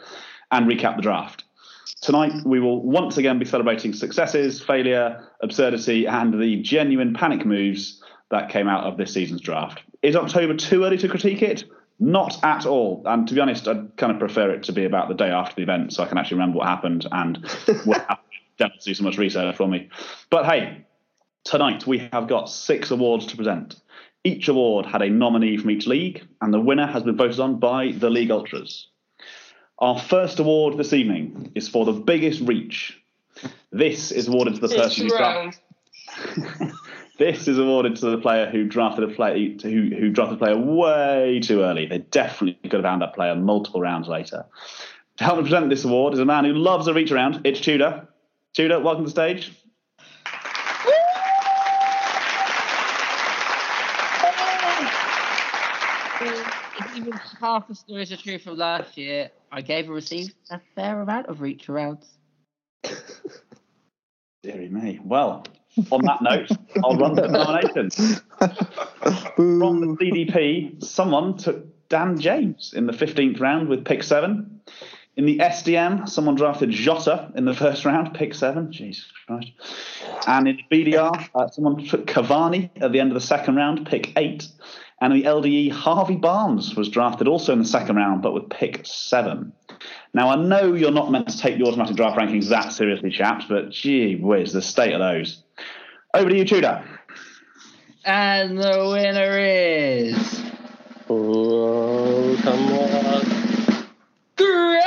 and 0.51 0.65
recap 0.65 0.95
the 0.95 1.03
draft. 1.03 1.43
Tonight, 2.01 2.33
we 2.47 2.59
will 2.59 2.81
once 2.81 3.17
again 3.17 3.37
be 3.37 3.45
celebrating 3.45 3.93
successes, 3.93 4.59
failure, 4.59 5.29
absurdity, 5.43 6.07
and 6.07 6.41
the 6.41 6.63
genuine 6.63 7.13
panic 7.13 7.45
moves 7.45 8.01
that 8.31 8.49
came 8.49 8.67
out 8.67 8.85
of 8.85 8.97
this 8.97 9.13
season's 9.13 9.41
draft. 9.41 9.83
Is 10.01 10.15
October 10.15 10.55
too 10.55 10.83
early 10.83 10.97
to 10.97 11.07
critique 11.07 11.43
it? 11.43 11.65
Not 11.99 12.43
at 12.43 12.65
all. 12.65 13.03
And 13.05 13.27
to 13.27 13.33
be 13.33 13.39
honest, 13.39 13.67
I'd 13.67 13.95
kind 13.97 14.11
of 14.11 14.19
prefer 14.19 14.51
it 14.51 14.63
to 14.63 14.73
be 14.73 14.85
about 14.85 15.07
the 15.07 15.13
day 15.13 15.29
after 15.29 15.55
the 15.55 15.63
event 15.63 15.93
so 15.93 16.03
I 16.03 16.07
can 16.07 16.17
actually 16.17 16.35
remember 16.35 16.59
what 16.59 16.67
happened 16.67 17.07
and 17.11 17.37
what 17.85 17.99
happened. 17.99 18.19
Don't 18.57 18.71
have 18.71 18.79
to 18.79 18.85
do 18.85 18.93
so 18.93 19.03
much 19.03 19.17
research 19.17 19.55
for 19.55 19.67
me. 19.67 19.89
But 20.29 20.45
hey, 20.45 20.85
tonight 21.43 21.85
we 21.87 22.09
have 22.11 22.27
got 22.27 22.49
six 22.49 22.91
awards 22.91 23.25
to 23.27 23.37
present. 23.37 23.75
Each 24.23 24.47
award 24.47 24.85
had 24.85 25.01
a 25.01 25.09
nominee 25.09 25.57
from 25.57 25.69
each 25.69 25.87
league, 25.87 26.25
and 26.41 26.53
the 26.53 26.59
winner 26.59 26.87
has 26.87 27.03
been 27.03 27.15
voted 27.15 27.39
on 27.39 27.59
by 27.59 27.91
the 27.91 28.09
League 28.09 28.31
Ultras. 28.31 28.87
Our 29.79 29.99
first 29.99 30.39
award 30.39 30.77
this 30.77 30.93
evening 30.93 31.51
is 31.53 31.67
for 31.67 31.85
the 31.85 31.91
biggest 31.91 32.41
reach. 32.41 32.99
This 33.71 34.11
is 34.11 34.27
awarded 34.27 34.55
to 34.55 34.61
the 34.61 34.69
person 34.69 35.03
who 35.03 35.17
drafted. 35.17 35.61
This 37.17 37.47
is 37.47 37.57
awarded 37.57 37.95
to 37.97 38.09
the 38.09 38.17
player 38.17 38.49
who 38.49 38.67
drafted 38.67 39.09
a 39.09 39.13
play 39.13 39.55
who, 39.63 39.89
who 39.95 40.09
drafted 40.09 40.35
a 40.35 40.39
player 40.39 40.57
way 40.57 41.39
too 41.41 41.61
early. 41.61 41.85
They 41.85 41.99
definitely 41.99 42.69
could 42.69 42.73
have 42.73 42.83
found 42.83 43.01
that 43.01 43.13
player 43.13 43.35
multiple 43.35 43.79
rounds 43.79 44.09
later. 44.09 44.45
To 45.17 45.23
help 45.23 45.37
me 45.37 45.43
present 45.43 45.69
this 45.69 45.85
award 45.85 46.13
is 46.13 46.19
a 46.19 46.25
man 46.25 46.43
who 46.43 46.51
loves 46.51 46.87
a 46.87 46.93
reach 46.93 47.13
around. 47.13 47.39
It's 47.45 47.61
Tudor. 47.61 48.09
Tudor, 48.53 48.81
welcome 48.81 49.05
to 49.05 49.07
the 49.07 49.11
stage. 49.11 49.53
If 56.77 56.97
even 56.97 57.13
half 57.39 57.69
the 57.69 57.75
stories 57.75 58.11
are 58.11 58.17
true 58.17 58.39
from 58.39 58.57
last 58.57 58.97
year, 58.97 59.31
I 59.53 59.61
gave 59.61 59.85
and 59.85 59.93
received 59.93 60.33
a 60.49 60.59
fair 60.75 60.99
amount 60.99 61.27
of 61.27 61.39
reach 61.39 61.67
arounds. 61.67 62.07
Deary 64.43 64.67
me. 64.67 64.99
Well, 65.01 65.45
on 65.91 66.01
that 66.05 66.21
note, 66.21 66.49
I'll 66.83 66.97
run 66.97 67.15
the 67.15 67.27
nominations. 67.27 68.21
From 69.35 69.81
the 69.81 69.97
CDP, 69.99 70.83
someone 70.83 71.37
took 71.37 71.65
Dan 71.89 72.19
James 72.19 72.73
in 72.75 72.87
the 72.87 72.93
15th 72.93 73.39
round 73.39 73.69
with 73.69 73.85
pick 73.85 74.03
seven. 74.03 74.61
In 75.17 75.25
the 75.25 75.37
SDM, 75.37 76.09
someone 76.09 76.35
drafted 76.35 76.71
Jota 76.71 77.31
in 77.35 77.45
the 77.45 77.53
first 77.53 77.85
round, 77.85 78.13
pick 78.13 78.33
seven. 78.33 78.71
Jesus 78.71 79.05
Christ. 79.25 79.51
And 80.27 80.47
in 80.47 80.59
BDR, 80.71 81.29
uh, 81.33 81.47
someone 81.47 81.85
took 81.85 82.05
Cavani 82.05 82.69
at 82.81 82.91
the 82.91 82.99
end 82.99 83.11
of 83.11 83.13
the 83.13 83.25
second 83.25 83.55
round, 83.55 83.87
pick 83.87 84.11
eight. 84.17 84.47
And 84.99 85.13
in 85.13 85.19
the 85.19 85.25
LDE, 85.25 85.71
Harvey 85.71 86.15
Barnes 86.15 86.75
was 86.75 86.89
drafted 86.89 87.27
also 87.27 87.53
in 87.53 87.59
the 87.59 87.65
second 87.65 87.95
round, 87.95 88.21
but 88.21 88.33
with 88.33 88.49
pick 88.49 88.85
seven. 88.85 89.53
Now, 90.13 90.29
I 90.29 90.35
know 90.35 90.73
you're 90.73 90.91
not 90.91 91.11
meant 91.11 91.29
to 91.29 91.37
take 91.37 91.57
the 91.57 91.65
automatic 91.65 91.95
draft 91.95 92.17
rankings 92.17 92.49
that 92.49 92.73
seriously, 92.73 93.09
chaps, 93.09 93.45
but 93.47 93.71
gee 93.71 94.15
whiz, 94.15 94.51
the 94.51 94.61
state 94.61 94.93
of 94.93 94.99
those. 94.99 95.43
Over 96.15 96.29
to 96.29 96.37
you, 96.37 96.45
Tudor. 96.45 96.81
And 98.05 98.57
the 98.57 98.89
winner 98.89 99.37
is 99.37 100.41
oh, 101.09 102.39
come 102.41 102.71
on. 102.71 103.25
Greg! 104.37 104.85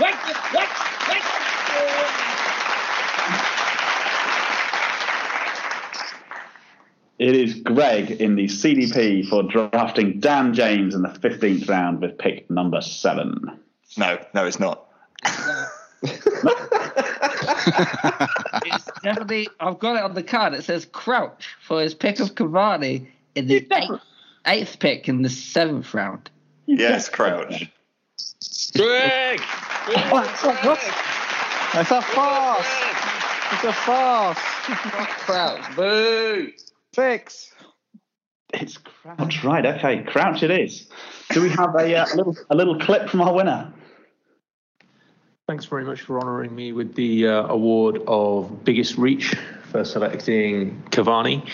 Wait, 0.00 0.14
wait, 0.52 0.68
wait. 1.08 1.22
It 7.20 7.36
is 7.36 7.54
Greg 7.60 8.10
in 8.10 8.34
the 8.34 8.46
CDP 8.46 9.28
for 9.28 9.44
drafting 9.44 10.18
Dan 10.18 10.52
James 10.52 10.96
in 10.96 11.02
the 11.02 11.10
15th 11.10 11.68
round 11.68 12.00
with 12.00 12.18
pick 12.18 12.50
number 12.50 12.82
seven. 12.82 13.60
No, 13.96 14.18
no, 14.34 14.46
it's 14.46 14.58
not. 14.58 14.88
It's 18.66 18.90
definitely, 19.02 19.48
I've 19.60 19.78
got 19.78 19.96
it 19.96 20.02
on 20.02 20.14
the 20.14 20.22
card. 20.22 20.54
It 20.54 20.64
says 20.64 20.86
Crouch 20.86 21.54
for 21.60 21.80
his 21.80 21.94
pick 21.94 22.18
of 22.20 22.34
Cavani 22.34 23.06
in 23.34 23.46
the 23.46 23.66
eighth, 23.72 24.00
eighth 24.46 24.78
pick 24.80 25.08
in 25.08 25.22
the 25.22 25.28
seventh 25.28 25.92
round. 25.94 26.30
Yes, 26.66 27.08
Crouch. 27.08 27.70
Greg! 28.76 29.40
It's 31.74 31.90
a 31.90 32.02
farce. 32.02 32.66
It's 33.52 33.64
a 33.64 33.72
farce. 33.72 34.38
Crouch, 34.38 35.76
boo! 35.76 36.52
Fix. 36.92 37.52
It's 38.54 38.78
Crouch, 38.78 39.44
right? 39.44 39.66
Okay, 39.66 40.02
Crouch 40.04 40.42
it 40.42 40.50
is. 40.50 40.88
Do 41.30 41.42
we 41.42 41.50
have 41.50 41.74
a, 41.74 41.94
uh, 41.94 42.06
little 42.14 42.36
a 42.50 42.56
little 42.56 42.78
clip 42.78 43.08
from 43.08 43.20
our 43.20 43.32
winner? 43.32 43.72
Thanks 45.48 45.66
very 45.66 45.84
much 45.84 46.00
for 46.00 46.18
honouring 46.18 46.52
me 46.56 46.72
with 46.72 46.96
the 46.96 47.28
uh, 47.28 47.46
award 47.46 48.02
of 48.08 48.64
biggest 48.64 48.98
reach 48.98 49.36
for 49.70 49.84
selecting 49.84 50.82
Cavani. 50.90 51.48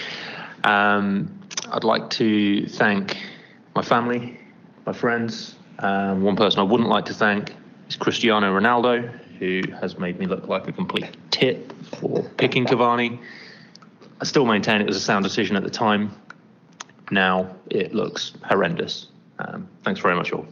Um, 0.64 1.38
I'd 1.70 1.84
like 1.84 2.08
to 2.10 2.66
thank 2.68 3.18
my 3.74 3.82
family, 3.82 4.40
my 4.86 4.94
friends. 4.94 5.56
Um, 5.80 6.22
one 6.22 6.36
person 6.36 6.60
I 6.60 6.62
wouldn't 6.62 6.88
like 6.88 7.04
to 7.04 7.12
thank 7.12 7.54
is 7.86 7.96
Cristiano 7.96 8.58
Ronaldo, 8.58 9.10
who 9.38 9.60
has 9.78 9.98
made 9.98 10.18
me 10.18 10.24
look 10.24 10.48
like 10.48 10.66
a 10.66 10.72
complete 10.72 11.14
tit 11.30 11.70
for 12.00 12.22
picking 12.38 12.64
Cavani. 12.64 13.20
I 14.22 14.24
still 14.24 14.46
maintain 14.46 14.80
it 14.80 14.86
was 14.86 14.96
a 14.96 15.00
sound 15.00 15.22
decision 15.22 15.54
at 15.54 15.64
the 15.64 15.70
time. 15.70 16.18
Now 17.10 17.54
it 17.68 17.94
looks 17.94 18.32
horrendous. 18.42 19.08
Um, 19.38 19.68
thanks 19.84 20.00
very 20.00 20.16
much, 20.16 20.32
all. 20.32 20.46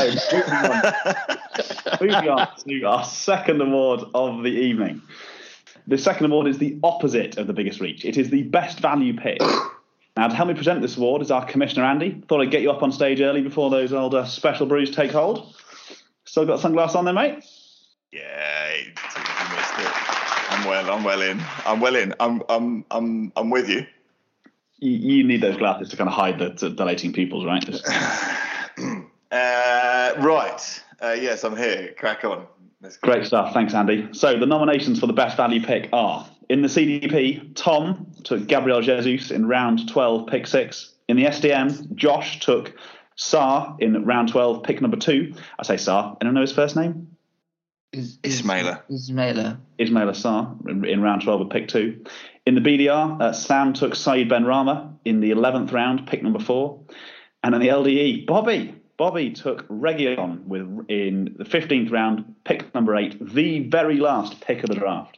moving 0.00 0.52
on, 0.52 0.92
moving 2.00 2.28
on 2.28 2.48
to 2.58 2.82
our 2.84 3.04
second 3.04 3.60
award 3.60 4.02
of 4.14 4.44
the 4.44 4.50
evening. 4.50 5.02
The 5.88 5.98
second 5.98 6.26
award 6.26 6.46
is 6.46 6.58
the 6.58 6.78
opposite 6.84 7.38
of 7.38 7.48
the 7.48 7.52
biggest 7.52 7.80
reach. 7.80 8.04
It 8.04 8.16
is 8.16 8.30
the 8.30 8.44
best 8.44 8.78
value 8.78 9.16
pick. 9.16 9.40
Now, 10.16 10.28
to 10.28 10.34
help 10.36 10.46
me 10.46 10.54
present 10.54 10.80
this 10.80 10.96
award 10.96 11.22
is 11.22 11.32
our 11.32 11.44
commissioner 11.44 11.84
Andy. 11.86 12.22
Thought 12.28 12.42
I'd 12.42 12.52
get 12.52 12.62
you 12.62 12.70
up 12.70 12.84
on 12.84 12.92
stage 12.92 13.20
early 13.20 13.42
before 13.42 13.68
those 13.68 13.92
old 13.92 14.14
uh, 14.14 14.26
special 14.26 14.66
brews 14.66 14.92
take 14.92 15.10
hold. 15.10 15.56
Still 16.24 16.46
got 16.46 16.60
sunglasses 16.60 16.94
on 16.94 17.04
there, 17.04 17.14
mate? 17.14 17.44
Yeah, 18.12 18.76
you 18.76 18.92
missed 18.94 19.78
it. 19.80 20.52
I'm 20.52 20.68
well. 20.68 20.88
I'm 20.88 21.02
well 21.02 21.20
in. 21.20 21.42
I'm 21.66 21.80
well 21.80 21.96
in. 21.96 22.14
I'm. 22.20 22.44
I'm. 22.48 22.84
I'm. 22.92 23.32
I'm 23.34 23.50
with 23.50 23.68
you. 23.68 23.84
You, 24.80 25.16
you 25.18 25.24
need 25.24 25.40
those 25.40 25.56
glasses 25.56 25.88
to 25.90 25.96
kind 25.96 26.08
of 26.08 26.14
hide 26.14 26.38
the, 26.38 26.50
the 26.50 26.70
dilating 26.70 27.12
pupils, 27.12 27.44
right? 27.44 27.64
Just- 27.64 27.86
Uh, 29.32 30.14
right. 30.18 30.82
Uh, 31.00 31.12
yes, 31.12 31.44
I'm 31.44 31.56
here. 31.56 31.94
Crack 31.96 32.24
on. 32.24 32.46
Let's 32.82 32.96
go. 32.96 33.12
Great 33.12 33.24
stuff. 33.26 33.54
Thanks, 33.54 33.74
Andy. 33.74 34.08
So 34.10 34.36
the 34.40 34.46
nominations 34.46 34.98
for 34.98 35.06
the 35.06 35.12
best 35.12 35.36
value 35.36 35.62
pick 35.64 35.88
are 35.92 36.26
in 36.50 36.62
the 36.62 36.68
CDP, 36.68 37.54
Tom 37.54 38.10
took 38.24 38.48
Gabriel 38.48 38.80
Jesus 38.82 39.30
in 39.30 39.46
round 39.46 39.88
12, 39.88 40.26
pick 40.26 40.48
six. 40.48 40.92
In 41.06 41.16
the 41.16 41.26
SDM, 41.26 41.94
Josh 41.94 42.40
took 42.40 42.74
Sarr 43.16 43.80
in 43.80 44.04
round 44.04 44.30
12, 44.30 44.64
pick 44.64 44.80
number 44.80 44.96
two. 44.96 45.34
I 45.60 45.62
say 45.62 45.74
Sarr. 45.76 46.16
Anyone 46.20 46.34
know 46.34 46.40
his 46.40 46.52
first 46.52 46.74
name? 46.74 47.16
Is, 47.92 48.18
Ismaila. 48.18 48.82
Ismaila. 48.90 49.58
Ismail 49.78 50.08
Assar 50.08 50.56
in, 50.68 50.84
in 50.84 51.02
round 51.02 51.22
12 51.22 51.40
with 51.40 51.50
pick 51.50 51.68
two. 51.68 52.04
In 52.46 52.54
the 52.54 52.60
BDR, 52.60 53.20
uh, 53.20 53.32
Sam 53.32 53.72
took 53.74 53.94
Said 53.94 54.28
Benrahma 54.28 54.94
in 55.04 55.20
the 55.20 55.30
11th 55.30 55.72
round, 55.72 56.06
pick 56.06 56.22
number 56.22 56.38
four. 56.40 56.80
And 57.42 57.54
in 57.54 57.60
the 57.60 57.68
LDE, 57.68 58.26
Bobby. 58.26 58.74
Bobby 58.96 59.30
took 59.32 59.66
Reguilon 59.68 60.90
in 60.90 61.34
the 61.38 61.44
15th 61.44 61.90
round, 61.90 62.34
pick 62.44 62.74
number 62.74 62.94
eight, 62.96 63.16
the 63.32 63.60
very 63.68 63.96
last 63.96 64.40
pick 64.42 64.62
of 64.62 64.68
the 64.68 64.74
draft. 64.74 65.16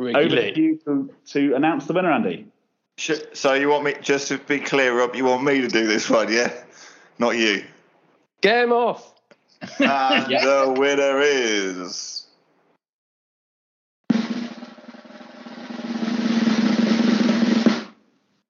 Reguilon. 0.00 0.16
Over 0.16 0.36
to 0.54 0.60
you 0.60 0.78
to, 0.86 1.10
to 1.32 1.54
announce 1.54 1.86
the 1.86 1.92
winner, 1.92 2.10
Andy. 2.10 2.46
Sh- 2.96 3.12
So 3.34 3.52
you 3.54 3.68
want 3.68 3.84
me, 3.84 3.94
just 4.00 4.28
to 4.28 4.38
be 4.38 4.60
clear, 4.60 4.96
Rob, 4.98 5.14
you 5.14 5.24
want 5.26 5.44
me 5.44 5.60
to 5.60 5.68
do 5.68 5.86
this 5.86 6.08
one, 6.08 6.32
yeah? 6.32 6.52
Not 7.18 7.36
you. 7.36 7.64
Game 8.40 8.72
off. 8.72 9.12
And 9.60 10.26
the 10.30 10.74
winner 10.78 11.20
is. 11.20 12.17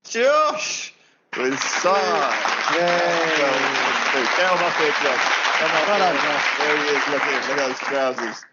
Josh 0.09 0.95
with 1.37 1.55
Sarr. 1.55 2.31
Get 2.73 4.51
him 4.51 4.65
up 4.65 4.73
here, 4.77 4.95
Josh. 5.03 5.27
Come 5.59 5.71
on, 5.71 5.89
Well 5.89 5.99
done, 5.99 6.17
Josh. 6.17 6.25
Josh. 6.25 6.59
There 6.59 6.77
he 6.77 6.83
is. 6.83 7.09
Look 7.09 7.23
at 7.23 7.29
him. 7.29 7.51
Look 7.51 7.59
at 7.59 7.69
those 7.69 7.79
trousers. 7.79 8.45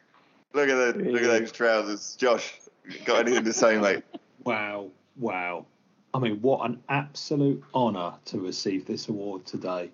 Look 0.53 0.69
at 0.69 0.75
the, 0.75 1.11
look 1.11 1.21
at 1.21 1.27
those 1.27 1.51
trousers. 1.51 2.15
Josh, 2.17 2.59
got 3.05 3.19
anything 3.19 3.45
to 3.45 3.53
say, 3.53 3.77
mate? 3.77 4.03
Wow, 4.43 4.89
wow. 5.17 5.65
I 6.13 6.19
mean, 6.19 6.41
what 6.41 6.69
an 6.69 6.81
absolute 6.89 7.63
honour 7.73 8.13
to 8.25 8.39
receive 8.39 8.85
this 8.85 9.07
award 9.09 9.45
today. 9.45 9.91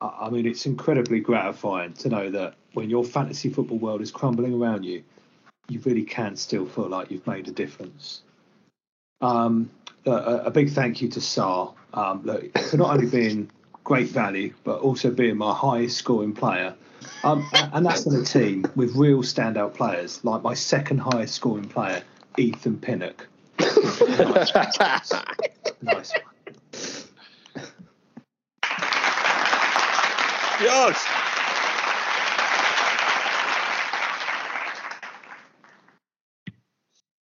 I 0.00 0.06
I 0.22 0.30
mean, 0.30 0.46
it's 0.46 0.66
incredibly 0.66 1.20
gratifying 1.20 1.94
to 1.94 2.08
know 2.08 2.30
that 2.30 2.54
when 2.74 2.90
your 2.90 3.04
fantasy 3.04 3.50
football 3.50 3.78
world 3.78 4.02
is 4.02 4.10
crumbling 4.10 4.54
around 4.54 4.84
you, 4.84 5.02
you 5.68 5.80
really 5.84 6.04
can 6.04 6.36
still 6.36 6.66
feel 6.66 6.88
like 6.88 7.10
you've 7.10 7.26
made 7.26 7.48
a 7.48 7.52
difference. 7.52 8.22
Um, 9.20 9.70
a, 10.06 10.44
a 10.46 10.50
big 10.50 10.70
thank 10.70 11.00
you 11.02 11.08
to 11.08 11.20
Sarr 11.20 11.74
um, 11.94 12.22
look, 12.24 12.58
for 12.58 12.76
not 12.76 12.94
only 12.94 13.06
being 13.08 13.50
great 13.84 14.08
value, 14.08 14.54
but 14.64 14.80
also 14.80 15.10
being 15.10 15.36
my 15.36 15.54
highest 15.54 15.98
scoring 15.98 16.32
player. 16.32 16.74
Um, 17.24 17.48
and 17.52 17.84
that's 17.84 18.06
on 18.06 18.14
a 18.14 18.24
team 18.24 18.64
with 18.74 18.94
real 18.94 19.22
standout 19.22 19.74
players, 19.74 20.24
like 20.24 20.42
my 20.42 20.54
second 20.54 20.98
highest 20.98 21.34
scoring 21.34 21.68
player, 21.68 22.02
Ethan 22.36 22.78
Pinnock. 22.78 23.26
nice. 25.82 26.12
Josh! 30.62 31.04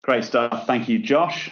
Great 0.03 0.25
stuff. 0.25 0.67
Thank 0.67 0.89
you, 0.89 0.99
Josh. 0.99 1.51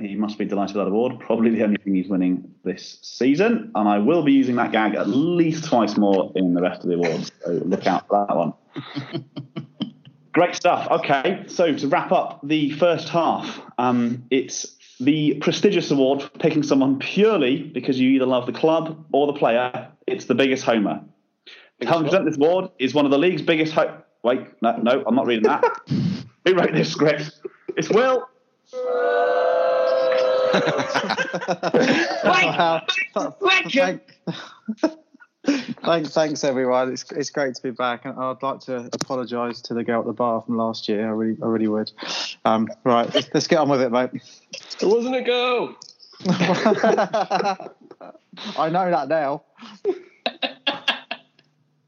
He 0.00 0.14
must 0.14 0.38
be 0.38 0.44
delighted 0.44 0.76
with 0.76 0.84
that 0.84 0.90
award. 0.90 1.20
Probably 1.20 1.50
the 1.50 1.62
only 1.62 1.76
thing 1.76 1.94
he's 1.94 2.08
winning 2.08 2.54
this 2.64 2.98
season. 3.02 3.70
And 3.74 3.88
I 3.88 3.98
will 3.98 4.22
be 4.22 4.32
using 4.32 4.56
that 4.56 4.72
gag 4.72 4.94
at 4.94 5.08
least 5.08 5.64
twice 5.64 5.96
more 5.96 6.32
in 6.34 6.54
the 6.54 6.62
rest 6.62 6.82
of 6.82 6.88
the 6.88 6.94
awards. 6.94 7.30
So 7.44 7.52
look 7.64 7.86
out 7.86 8.08
for 8.08 8.26
that 8.26 8.36
one. 8.36 8.54
Great 10.32 10.54
stuff. 10.54 10.88
Okay, 10.90 11.42
so 11.48 11.74
to 11.74 11.88
wrap 11.88 12.12
up 12.12 12.40
the 12.44 12.70
first 12.72 13.08
half, 13.08 13.60
um, 13.78 14.24
it's 14.30 14.76
the 15.00 15.34
prestigious 15.40 15.90
award 15.90 16.22
for 16.22 16.28
picking 16.38 16.62
someone 16.62 16.98
purely 16.98 17.62
because 17.62 17.98
you 17.98 18.10
either 18.10 18.26
love 18.26 18.46
the 18.46 18.52
club 18.52 19.04
or 19.12 19.26
the 19.26 19.32
player. 19.32 19.88
It's 20.06 20.26
the 20.26 20.34
biggest 20.34 20.64
homer. 20.64 21.02
Helping 21.82 22.04
present 22.04 22.26
this 22.26 22.36
award 22.36 22.70
is 22.78 22.94
one 22.94 23.06
of 23.06 23.10
the 23.10 23.18
league's 23.18 23.42
biggest. 23.42 23.72
Ho- 23.72 24.02
Wait, 24.22 24.40
no, 24.60 24.76
no, 24.76 25.02
I'm 25.06 25.14
not 25.14 25.26
reading 25.26 25.44
that. 25.44 25.64
Who 26.46 26.54
wrote 26.54 26.72
this 26.72 26.90
script? 26.92 27.40
It's 27.76 27.88
Will. 27.88 28.28
Thanks, 35.82 36.12
thanks 36.12 36.44
everyone. 36.44 36.92
It's 36.92 37.10
it's 37.12 37.30
great 37.30 37.54
to 37.54 37.62
be 37.62 37.70
back, 37.70 38.04
and 38.04 38.18
I'd 38.18 38.42
like 38.42 38.60
to 38.60 38.90
apologise 38.92 39.62
to 39.62 39.74
the 39.74 39.82
girl 39.82 40.00
at 40.00 40.06
the 40.06 40.12
bar 40.12 40.42
from 40.42 40.58
last 40.58 40.88
year. 40.88 41.06
I 41.06 41.10
really, 41.10 41.38
I 41.42 41.46
really 41.46 41.68
would. 41.68 41.90
Um, 42.44 42.68
right, 42.84 43.12
let's, 43.14 43.28
let's 43.32 43.46
get 43.46 43.58
on 43.58 43.70
with 43.70 43.80
it, 43.80 43.90
mate. 43.90 44.10
It 44.80 44.86
wasn't 44.86 45.16
a 45.16 45.22
go. 45.22 45.74
I 48.58 48.68
know 48.68 48.90
that 48.90 49.08
now. 49.08 49.42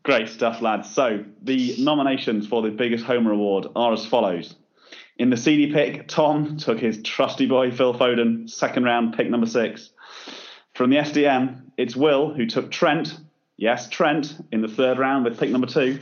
Great 0.02 0.28
stuff, 0.28 0.62
lads. 0.62 0.90
So 0.90 1.24
the 1.42 1.76
nominations 1.78 2.46
for 2.46 2.62
the 2.62 2.70
biggest 2.70 3.04
homer 3.04 3.32
award 3.32 3.66
are 3.76 3.92
as 3.92 4.06
follows. 4.06 4.54
In 5.18 5.30
the 5.30 5.36
CD 5.36 5.72
pick, 5.72 6.08
Tom 6.08 6.56
took 6.56 6.78
his 6.78 7.02
trusty 7.02 7.46
boy 7.46 7.70
Phil 7.70 7.94
Foden, 7.94 8.48
second 8.48 8.84
round 8.84 9.16
pick 9.16 9.28
number 9.28 9.46
six. 9.46 9.90
From 10.74 10.90
the 10.90 10.96
SDM, 10.96 11.62
it's 11.76 11.94
Will 11.94 12.32
who 12.32 12.46
took 12.46 12.70
Trent, 12.70 13.18
yes, 13.56 13.88
Trent, 13.88 14.34
in 14.50 14.62
the 14.62 14.68
third 14.68 14.98
round 14.98 15.24
with 15.24 15.38
pick 15.38 15.50
number 15.50 15.66
two. 15.66 16.00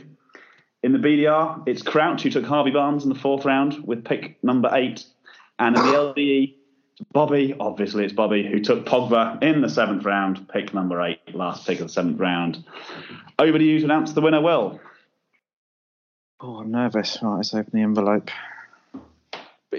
In 0.83 0.93
the 0.93 0.99
BDR, 0.99 1.63
it's 1.67 1.83
Crouch 1.83 2.23
who 2.23 2.31
took 2.31 2.45
Harvey 2.45 2.71
Barnes 2.71 3.03
in 3.03 3.09
the 3.09 3.19
fourth 3.19 3.45
round 3.45 3.85
with 3.85 4.05
pick 4.05 4.43
number 4.43 4.69
eight. 4.73 5.05
And 5.59 5.77
in 5.77 5.85
the 5.85 5.91
LDE, 5.91 6.55
it's 6.93 7.09
Bobby, 7.11 7.55
obviously 7.59 8.03
it's 8.03 8.13
Bobby, 8.13 8.47
who 8.47 8.59
took 8.59 8.85
Pogba 8.85 9.43
in 9.43 9.61
the 9.61 9.69
seventh 9.69 10.05
round, 10.05 10.47
pick 10.49 10.73
number 10.73 11.01
eight, 11.01 11.35
last 11.35 11.67
pick 11.67 11.79
of 11.79 11.87
the 11.87 11.93
seventh 11.93 12.19
round. 12.19 12.63
Over 13.37 13.59
to 13.59 13.63
you 13.63 13.79
to 13.79 13.85
announce 13.85 14.13
the 14.13 14.21
winner, 14.21 14.41
Will. 14.41 14.79
Oh, 16.39 16.55
I'm 16.55 16.71
nervous. 16.71 17.19
Right, 17.21 17.35
let's 17.35 17.53
open 17.53 17.71
the 17.73 17.81
envelope. 17.81 18.31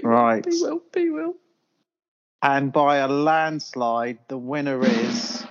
Right. 0.01 0.43
Be 0.43 0.59
will, 0.61 0.81
be 0.91 1.09
will. 1.09 1.35
And 2.41 2.73
by 2.73 2.97
a 2.97 3.07
landslide, 3.07 4.19
the 4.27 4.37
winner 4.37 4.83
is 4.83 5.43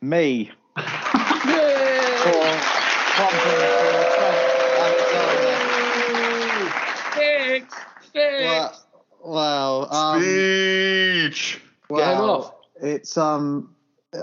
me. 0.00 0.50
For 0.74 0.82
Fix, 7.14 7.74
fix. 8.12 8.42
Wow. 8.42 8.72
Wow. 9.24 9.86
Um, 9.90 10.22
Speech! 10.22 11.60
Get 11.88 12.08
him 12.12 12.18
wow. 12.18 12.30
off. 12.30 12.54
It's 12.80 13.16
um, 13.16 13.74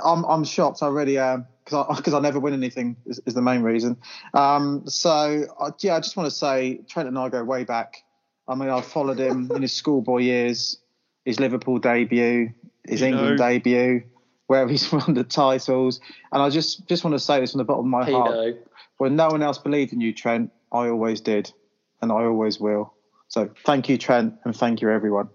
I'm 0.04 0.26
I'm 0.26 0.44
shocked. 0.44 0.84
I 0.84 0.88
really 0.88 1.18
am 1.18 1.48
because 1.70 1.86
I 1.90 1.96
because 1.98 2.14
I 2.14 2.20
never 2.20 2.40
win 2.40 2.54
anything 2.54 2.96
is, 3.06 3.20
is 3.26 3.34
the 3.34 3.42
main 3.42 3.62
reason. 3.62 3.98
Um, 4.34 4.84
so 4.88 5.46
uh, 5.60 5.72
yeah, 5.80 5.96
I 5.96 6.00
just 6.00 6.18
want 6.18 6.30
to 6.30 6.36
say 6.36 6.82
Trent 6.88 7.08
and 7.08 7.18
I 7.18 7.30
go 7.30 7.44
way 7.44 7.64
back. 7.64 8.04
I 8.48 8.56
mean, 8.56 8.70
I 8.70 8.82
followed 8.82 9.20
him 9.20 9.52
in 9.54 9.62
his 9.62 9.74
schoolboy 9.82 10.20
years, 10.20 10.78
his 11.26 11.40
Liverpool 11.40 11.78
debut, 11.78 12.50
his 12.88 13.02
England 13.02 13.38
debut, 13.38 14.04
where 14.48 14.68
he's 14.68 14.92
won 14.92 15.14
the 15.14 15.24
titles, 15.24 16.00
and 16.32 16.42
I 16.42 16.50
just 16.50 16.88
just 16.88 17.04
want 17.04 17.16
to 17.16 17.20
say 17.20 17.40
this 17.40 17.52
from 17.52 17.60
the 17.60 17.66
bottom 17.66 17.86
of 17.86 18.08
my 18.08 18.10
heart. 18.10 18.56
When 18.98 19.16
no 19.16 19.28
one 19.28 19.42
else 19.42 19.58
believed 19.58 19.94
in 19.94 20.02
you, 20.02 20.14
Trent, 20.14 20.52
I 20.74 20.90
always 20.90 21.22
did, 21.22 21.54
and 22.02 22.12
I 22.12 22.26
always 22.26 22.60
will. 22.60 22.94
So 23.30 23.50
thank 23.66 23.88
you, 23.88 23.98
Trent, 23.98 24.36
and 24.44 24.56
thank 24.56 24.82
you, 24.82 24.90
everyone. 24.90 25.30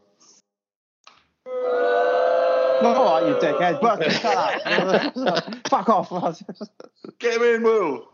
All 2.83 3.05
right, 3.05 3.29
you 3.29 3.35
dickhead. 3.37 3.81
But 3.81 4.11
shut 4.13 4.37
up. 4.37 5.55
Fuck 5.69 5.89
off. 5.89 6.11
Get 7.19 7.37
him 7.37 7.43
in, 7.43 7.63
Will! 7.63 8.09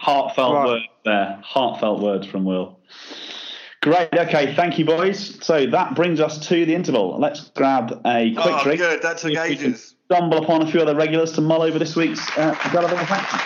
Heartfelt 0.00 0.54
Right. 0.54 0.66
words 0.66 0.84
there. 1.04 1.40
Heartfelt 1.42 2.00
words 2.02 2.26
from 2.26 2.44
Will. 2.44 2.78
Great. 3.82 4.08
Okay. 4.12 4.54
Thank 4.54 4.78
you, 4.78 4.84
boys. 4.84 5.38
So 5.44 5.66
that 5.66 5.94
brings 5.94 6.20
us 6.20 6.44
to 6.48 6.66
the 6.66 6.74
interval. 6.74 7.18
Let's 7.20 7.50
grab 7.50 8.00
a 8.04 8.34
quick 8.34 8.44
Oh, 8.46 8.62
drink. 8.64 8.80
good. 8.80 9.02
That 9.02 9.18
took 9.18 9.32
If 9.32 9.38
ages. 9.38 9.94
Stumble 10.10 10.42
upon 10.42 10.62
a 10.62 10.70
few 10.70 10.80
other 10.80 10.94
regulars 10.94 11.32
to 11.32 11.40
mull 11.40 11.62
over 11.62 11.78
this 11.78 11.96
week's 11.96 12.20
uh, 12.38 12.56
relevant 12.72 13.00
faction. 13.08 13.40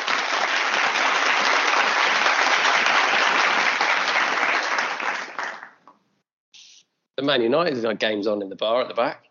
The 7.16 7.22
Man 7.22 7.42
United 7.42 7.98
game's 7.98 8.26
on 8.26 8.40
in 8.40 8.48
the 8.48 8.56
bar 8.56 8.80
at 8.80 8.88
the 8.88 8.94
back. 8.94 9.29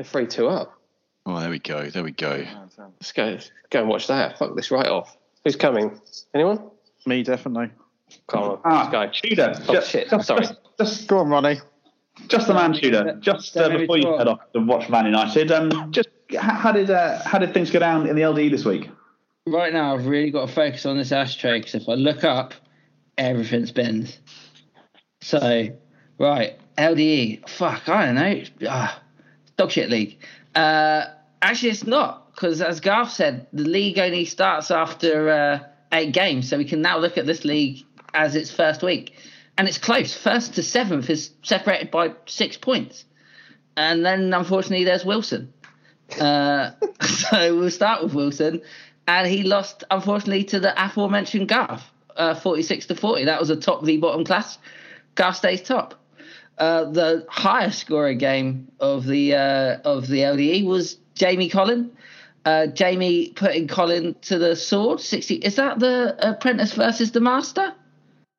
They're 0.00 0.04
3 0.06 0.28
2 0.28 0.48
up. 0.48 0.80
Oh, 1.26 1.38
there 1.40 1.50
we 1.50 1.58
go. 1.58 1.90
There 1.90 2.02
we 2.02 2.12
go. 2.12 2.46
Let's 2.78 3.12
go, 3.12 3.36
go 3.68 3.80
and 3.80 3.88
watch 3.90 4.06
that. 4.06 4.38
Fuck 4.38 4.56
this 4.56 4.70
right 4.70 4.86
off. 4.86 5.14
Who's 5.44 5.56
coming? 5.56 6.00
Anyone? 6.32 6.70
Me, 7.04 7.22
definitely. 7.22 7.68
Come 8.26 8.42
on. 8.42 8.60
Ah, 8.64 8.88
Let's 8.90 9.20
go. 9.22 9.28
Tudor. 9.28 9.54
Oh, 9.68 9.74
just, 9.74 9.90
shit. 9.90 10.08
Just, 10.08 10.26
Sorry. 10.26 10.40
Just, 10.40 10.54
just 10.78 11.06
Go 11.06 11.18
on, 11.18 11.28
Ronnie. 11.28 11.60
Just 12.28 12.46
the 12.46 12.54
man, 12.54 12.72
Tudor. 12.72 13.18
Just 13.20 13.54
uh, 13.54 13.68
Don't 13.68 13.72
make 13.72 13.80
me 13.80 13.84
before 13.84 13.98
you 13.98 14.16
head 14.16 14.26
off 14.26 14.40
to 14.54 14.60
watch 14.60 14.88
Man 14.88 15.04
United, 15.04 15.52
um, 15.52 15.92
just 15.92 16.08
how 16.34 16.72
did 16.72 16.90
uh, 16.90 17.22
how 17.26 17.36
did 17.36 17.52
things 17.52 17.70
go 17.70 17.78
down 17.78 18.06
in 18.06 18.16
the 18.16 18.22
LDE 18.22 18.50
this 18.50 18.64
week? 18.64 18.88
Right 19.46 19.70
now, 19.70 19.92
I've 19.94 20.06
really 20.06 20.30
got 20.30 20.48
to 20.48 20.52
focus 20.54 20.86
on 20.86 20.96
this 20.96 21.12
ashtray 21.12 21.58
because 21.58 21.74
if 21.74 21.86
I 21.90 21.92
look 21.92 22.24
up, 22.24 22.54
everything 23.18 23.66
spins. 23.66 24.18
So, 25.20 25.68
right, 26.18 26.58
LDE. 26.78 27.46
Fuck, 27.50 27.86
I 27.86 28.06
don't 28.06 28.14
know. 28.14 28.42
Ah, 28.66 29.02
dog 29.60 29.70
shit 29.70 29.90
league. 29.90 30.18
Uh, 30.54 31.04
actually, 31.42 31.70
it's 31.70 31.86
not 31.86 32.34
because, 32.34 32.62
as 32.62 32.80
Garth 32.80 33.10
said, 33.10 33.46
the 33.52 33.64
league 33.64 33.98
only 33.98 34.24
starts 34.24 34.70
after 34.70 35.28
uh, 35.28 35.58
eight 35.92 36.12
games, 36.12 36.48
so 36.48 36.56
we 36.56 36.64
can 36.64 36.80
now 36.80 36.98
look 36.98 37.18
at 37.18 37.26
this 37.26 37.44
league 37.44 37.84
as 38.14 38.34
its 38.34 38.50
first 38.50 38.82
week, 38.82 39.14
and 39.58 39.68
it's 39.68 39.76
close. 39.76 40.14
First 40.14 40.54
to 40.54 40.62
seventh 40.62 41.10
is 41.10 41.30
separated 41.42 41.90
by 41.90 42.14
six 42.24 42.56
points, 42.56 43.04
and 43.76 44.04
then 44.04 44.32
unfortunately, 44.32 44.84
there's 44.84 45.04
Wilson. 45.04 45.52
Uh, 46.18 46.70
so 47.02 47.56
we'll 47.56 47.70
start 47.70 48.02
with 48.02 48.14
Wilson, 48.14 48.62
and 49.06 49.28
he 49.28 49.42
lost 49.42 49.84
unfortunately 49.90 50.44
to 50.44 50.60
the 50.60 50.72
aforementioned 50.82 51.48
Garth, 51.48 51.84
uh, 52.16 52.34
46 52.34 52.86
to 52.86 52.94
40. 52.94 53.26
That 53.26 53.38
was 53.38 53.50
a 53.50 53.56
top 53.56 53.84
v 53.84 53.98
bottom 53.98 54.24
class. 54.24 54.56
Garth 55.16 55.36
stays 55.36 55.60
top. 55.60 56.00
Uh, 56.60 56.84
the 56.90 57.24
highest 57.30 57.78
scorer 57.80 58.12
game 58.12 58.70
of 58.80 59.06
the 59.06 59.34
uh, 59.34 59.78
of 59.84 60.06
the 60.08 60.18
LDE 60.18 60.66
was 60.66 60.98
Jamie 61.14 61.48
Collin. 61.48 61.90
Uh, 62.44 62.66
Jamie 62.66 63.32
putting 63.34 63.66
Colin 63.66 64.14
to 64.22 64.38
the 64.38 64.54
sword. 64.54 65.00
60. 65.00 65.36
Is 65.36 65.56
that 65.56 65.78
the 65.78 66.16
apprentice 66.20 66.74
versus 66.74 67.12
the 67.12 67.20
master? 67.20 67.74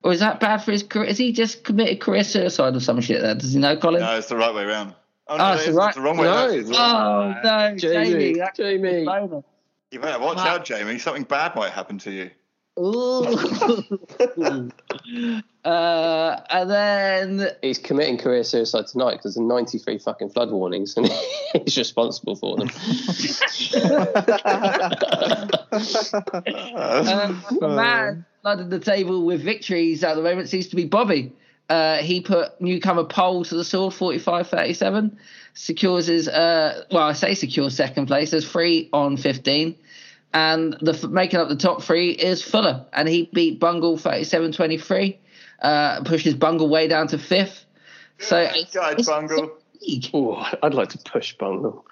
Or 0.04 0.12
is 0.12 0.20
that 0.20 0.40
bad 0.40 0.60
for 0.60 0.72
his 0.72 0.84
career? 0.84 1.06
Is 1.08 1.18
he 1.18 1.32
just 1.32 1.64
committed 1.64 2.00
career 2.00 2.24
suicide 2.24 2.76
or 2.76 2.80
some 2.80 3.02
shit 3.02 3.22
there? 3.22 3.36
Does 3.36 3.54
he 3.54 3.60
know, 3.60 3.76
Colin? 3.78 4.02
No, 4.02 4.16
it's 4.18 4.28
the 4.30 4.36
right 4.38 4.54
way 4.54 4.64
around. 4.64 4.94
Oh, 5.28 5.36
Oh, 5.36 5.38
no, 5.38 5.54
it's 5.54 5.62
it's, 5.64 5.72
the 5.72 5.78
right- 5.78 5.88
it's 5.90 5.96
the 5.98 6.02
wrong 6.04 6.18
way 6.18 6.24
No. 6.26 6.32
round. 6.48 6.56
It's 6.56 6.70
wrong- 6.70 7.36
Oh, 7.36 7.42
no, 7.44 7.76
Jamie, 7.78 8.10
Jamie. 8.12 8.34
that's 8.40 8.58
Jamie. 8.58 9.44
You 9.92 10.00
better 10.00 10.20
watch 10.24 10.38
out, 10.40 10.66
Jamie. 10.66 10.98
Something 11.00 11.24
bad 11.24 11.56
might 11.56 11.72
happen 11.72 11.98
to 12.00 12.12
you. 12.12 12.30
Ooh. 12.80 14.72
uh, 15.64 16.42
and 16.50 16.70
then 16.70 17.48
He's 17.62 17.78
committing 17.78 18.18
career 18.18 18.44
suicide 18.44 18.88
tonight 18.88 19.14
because 19.14 19.36
there's 19.36 19.46
93 19.46 20.00
fucking 20.00 20.30
flood 20.30 20.50
warnings 20.50 20.98
and 20.98 21.08
he's 21.54 21.78
responsible 21.78 22.36
for 22.36 22.58
them. 22.58 22.68
um, 27.08 27.44
the 27.60 27.74
man 27.76 28.26
flooded 28.42 28.70
the 28.72 28.80
table 28.80 29.24
with 29.24 29.44
victories 29.44 30.04
at 30.04 30.16
the 30.16 30.24
moment 30.24 30.50
seems 30.50 30.68
to 30.68 30.76
be 30.76 30.86
Bobby. 30.86 31.34
Uh, 31.70 31.98
he 31.98 32.22
put 32.22 32.60
newcomer 32.60 33.04
Pole 33.06 33.46
to 33.46 33.56
the 33.56 33.64
sword, 33.64 33.94
45-37. 33.94 35.16
Secures 35.54 36.08
his, 36.08 36.28
uh, 36.28 36.84
well, 36.92 37.04
I 37.04 37.14
say 37.14 37.34
secures 37.34 37.76
second 37.76 38.08
place. 38.08 38.32
There's 38.32 38.50
three 38.50 38.90
on 38.92 39.16
15. 39.16 39.76
And 40.34 40.78
the 40.82 41.08
making 41.08 41.40
up 41.40 41.50
the 41.50 41.56
top 41.56 41.82
three 41.84 42.12
is 42.12 42.42
Fuller. 42.42 42.86
And 42.92 43.08
he 43.08 43.30
beat 43.32 43.60
Bungle 43.60 43.98
37-23. 43.98 45.18
Uh, 45.62 46.02
pushes 46.04 46.34
Bungle 46.34 46.70
way 46.70 46.88
down 46.88 47.08
to 47.10 47.18
fifth. 47.18 47.66
So 48.20 48.38
it's, 48.40 48.74
Guide 48.74 48.94
it's- 48.94 49.08
Bungle. 49.08 49.52
it's 49.82 50.08
a. 50.08 50.12
Oh, 50.14 50.44
I'd 50.64 50.74
like 50.74 50.90
to 50.90 50.98
push 50.98 51.34
Bungle. 51.38 51.86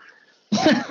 I 0.53 0.84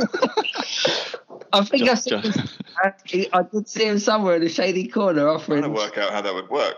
think 1.64 1.84
Just- 1.84 2.12
I've 2.12 2.22
just- 2.22 2.38
him- 2.38 2.48
I, 2.80 2.92
I 3.32 3.42
did 3.42 3.66
see 3.68 3.84
him 3.84 3.98
somewhere 3.98 4.36
in 4.36 4.42
a 4.44 4.48
shady 4.48 4.86
corner 4.86 5.22
trying 5.22 5.34
offering. 5.34 5.62
to 5.62 5.70
work 5.70 5.98
out 5.98 6.12
how 6.12 6.20
that 6.20 6.32
would 6.34 6.48
work. 6.48 6.76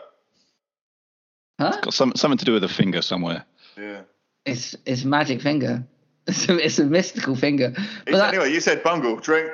Huh? 1.59 1.79
Got 1.83 1.93
some, 1.93 2.15
something 2.17 2.39
to 2.39 2.45
do 2.47 2.53
with 2.55 2.65
a 2.65 2.69
finger 2.69 3.03
somewhere. 3.03 3.45
Yeah. 3.77 4.03
It's 4.47 4.75
it's 4.87 5.05
magic 5.05 5.43
finger. 5.43 5.85
It's 6.27 6.49
a, 6.49 6.65
it's 6.65 6.79
a 6.79 6.85
mystical 6.85 7.35
finger. 7.35 7.73
But 8.05 8.13
that, 8.13 8.35
anyway, 8.35 8.53
you 8.53 8.61
said 8.61 8.83
bungle. 8.85 9.17
Drink. 9.17 9.51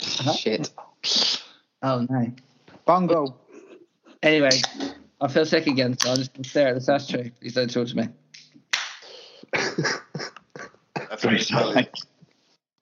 Shit. 0.00 0.70
oh 1.82 2.06
no. 2.08 2.32
Bungle. 2.86 3.36
Anyway, 4.22 4.50
I 5.22 5.28
feel 5.28 5.46
sick 5.46 5.66
again, 5.68 5.96
so 5.98 6.10
I'm 6.10 6.16
just 6.16 6.34
gonna 6.34 6.44
stare 6.48 6.68
at 6.68 6.74
this 6.74 6.88
ashtray. 6.88 7.30
Please 7.40 7.54
don't 7.54 7.70
talk 7.70 7.86
to 7.88 7.96
me. 7.96 8.08
That's 10.94 11.22
Great 11.24 11.42
stuff. 11.42 11.74
Thank, 11.74 11.88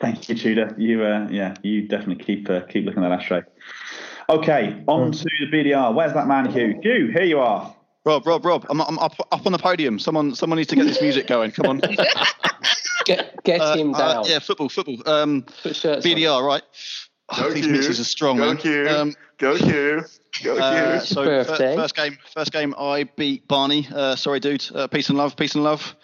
thank 0.00 0.28
you, 0.28 0.34
Tudor. 0.34 0.74
You, 0.78 1.02
uh, 1.04 1.28
yeah, 1.30 1.54
you 1.62 1.86
definitely 1.86 2.24
keep 2.24 2.48
uh, 2.48 2.60
keep 2.62 2.84
looking 2.86 3.04
at 3.04 3.08
that 3.10 3.20
ashtray. 3.20 3.42
Okay, 4.28 4.82
on 4.86 5.12
to 5.12 5.24
the 5.24 5.46
BDR. 5.52 5.94
Where's 5.94 6.12
that 6.14 6.26
man, 6.28 6.50
Hugh? 6.50 6.78
Hugh, 6.82 7.10
here 7.12 7.24
you 7.24 7.40
are. 7.40 7.74
Rob, 8.06 8.26
Rob, 8.26 8.44
Rob, 8.44 8.64
I'm, 8.70 8.80
I'm 8.80 8.98
up, 8.98 9.14
up 9.30 9.44
on 9.44 9.52
the 9.52 9.58
podium. 9.58 9.98
Someone, 9.98 10.34
someone 10.34 10.56
needs 10.56 10.70
to 10.70 10.76
get 10.76 10.84
this 10.86 11.02
music 11.02 11.26
going. 11.26 11.50
Come 11.50 11.66
on. 11.66 11.80
Get, 13.06 13.42
get 13.44 13.60
Uh, 13.62 13.76
him 13.76 13.94
uh, 13.94 13.98
down. 13.98 14.24
yeah, 14.26 14.38
football, 14.38 14.68
football. 14.68 14.96
Um, 15.06 15.42
Put 15.62 15.74
shirts 15.74 16.04
on. 16.06 16.12
BDR, 16.12 16.46
right? 16.46 16.62
Go 17.34 17.46
Oh, 17.46 17.50
these 17.50 17.64
Q. 17.64 17.72
mixes 17.72 17.98
are 17.98 18.04
strong, 18.04 18.36
Go 18.36 18.46
man. 18.48 18.56
Q. 18.58 18.86
Um, 18.88 19.14
Go 19.40 19.56
Q. 19.56 20.04
Go 20.44 20.58
uh, 20.58 21.00
Q. 21.00 21.06
so 21.06 21.24
fir- 21.24 21.44
birthday. 21.44 21.74
first 21.74 21.96
game, 21.96 22.18
first 22.34 22.52
game, 22.52 22.74
I 22.78 23.04
beat 23.16 23.48
Barney. 23.48 23.88
Uh, 23.92 24.14
sorry, 24.14 24.38
dude. 24.38 24.68
Uh, 24.74 24.86
peace 24.86 25.08
and 25.08 25.16
love, 25.16 25.34
peace 25.34 25.54
and 25.54 25.64
love. 25.64 25.96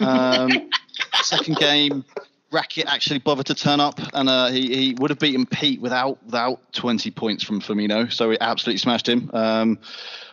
Um, 0.00 0.50
second 1.22 1.56
game, 1.56 2.04
Racket 2.52 2.84
actually 2.86 3.20
bothered 3.20 3.46
to 3.46 3.54
turn 3.54 3.80
up, 3.80 3.98
and 4.12 4.28
uh, 4.28 4.48
he 4.48 4.76
he 4.76 4.94
would 4.98 5.08
have 5.08 5.18
beaten 5.18 5.46
Pete 5.46 5.80
without 5.80 6.22
without 6.26 6.74
20 6.74 7.10
points 7.12 7.42
from 7.42 7.62
Firmino. 7.62 8.12
So 8.12 8.28
we 8.28 8.38
absolutely 8.38 8.78
smashed 8.78 9.08
him. 9.08 9.30
Um, 9.32 9.78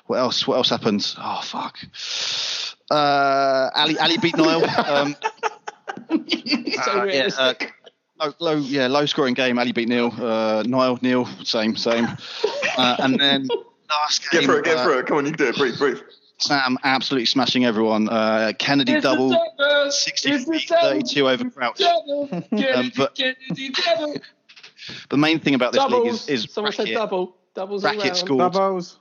what 0.07 0.17
else? 0.19 0.45
What 0.45 0.57
else 0.57 0.69
happened? 0.69 1.15
Oh 1.17 1.41
fuck. 1.41 1.77
Uh, 2.91 3.69
Ali 3.73 3.97
Ali 3.97 4.17
beat 4.17 4.35
Niall. 4.35 4.65
Um, 4.77 5.15
so 6.09 6.17
uh, 6.19 6.19
yeah, 6.27 7.01
realistic. 7.01 7.63
uh, 7.63 7.80
low, 8.21 8.33
low, 8.39 8.55
yeah, 8.55 8.87
low 8.87 9.05
scoring 9.05 9.33
game. 9.33 9.59
Ali 9.59 9.71
beat 9.71 9.89
Neil. 9.89 10.13
Uh, 10.17 10.63
Niall, 10.65 10.99
Neil, 11.01 11.25
same, 11.43 11.75
same. 11.75 12.07
Uh, 12.77 12.95
and 12.99 13.19
then 13.19 13.47
last 13.89 14.29
game, 14.31 14.41
Get 14.41 14.45
through 14.45 14.57
it. 14.59 14.65
Get 14.65 14.77
uh, 14.77 14.83
through 14.83 14.99
it. 14.99 15.05
Come 15.05 15.17
on, 15.17 15.25
you 15.25 15.31
can 15.31 15.45
do 15.45 15.49
it. 15.49 15.57
Breathe. 15.57 15.77
Breathe. 15.77 15.99
Sam 16.37 16.77
absolutely 16.83 17.27
smashing 17.27 17.65
everyone. 17.65 18.09
Uh, 18.09 18.51
Kennedy 18.57 18.99
double, 18.99 19.37
63, 19.89 20.59
32 20.59 21.29
over 21.29 21.49
Crouch. 21.49 21.81
Um, 21.91 22.91
but 22.97 23.15
the 25.09 25.17
main 25.17 25.39
thing 25.39 25.53
about 25.53 25.73
this 25.73 25.81
league 25.83 25.91
Doubles. 25.91 26.27
is, 26.27 26.45
is 26.45 26.51
Someone 26.51 26.73
said 26.73 26.87
double. 26.87 27.35
Doubles 27.53 27.85
all 27.85 27.93
Racket 27.95 28.15
scored 28.15 28.39
Bubbles. 28.51 28.97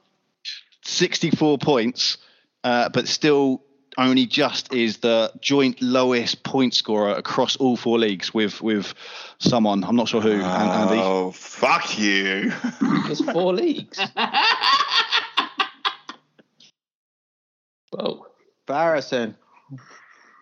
64 0.83 1.56
points, 1.59 2.18
uh, 2.64 2.90
but 2.90 3.09
still 3.09 3.62
only 3.98 4.26
just 4.26 4.72
is 4.72 4.98
the 4.98 5.33
joint 5.40 5.81
lowest 5.83 6.42
point 6.42 6.74
scorer 6.74 7.12
across 7.14 7.57
all 7.57 7.76
four 7.76 7.98
leagues 7.98 8.33
with 8.33 8.62
with 8.62 8.94
someone. 9.38 9.85
I'm 9.85 9.96
not 9.96 10.09
sure 10.09 10.20
who. 10.20 10.33
An- 10.33 10.40
Andy. 10.42 10.98
Oh, 10.98 11.33
fuck 11.33 11.98
you. 11.98 12.53
There's 13.07 13.20
four 13.20 13.53
leagues. 13.55 14.00
Whoa. 17.90 18.26
Embarrassing. 18.68 19.35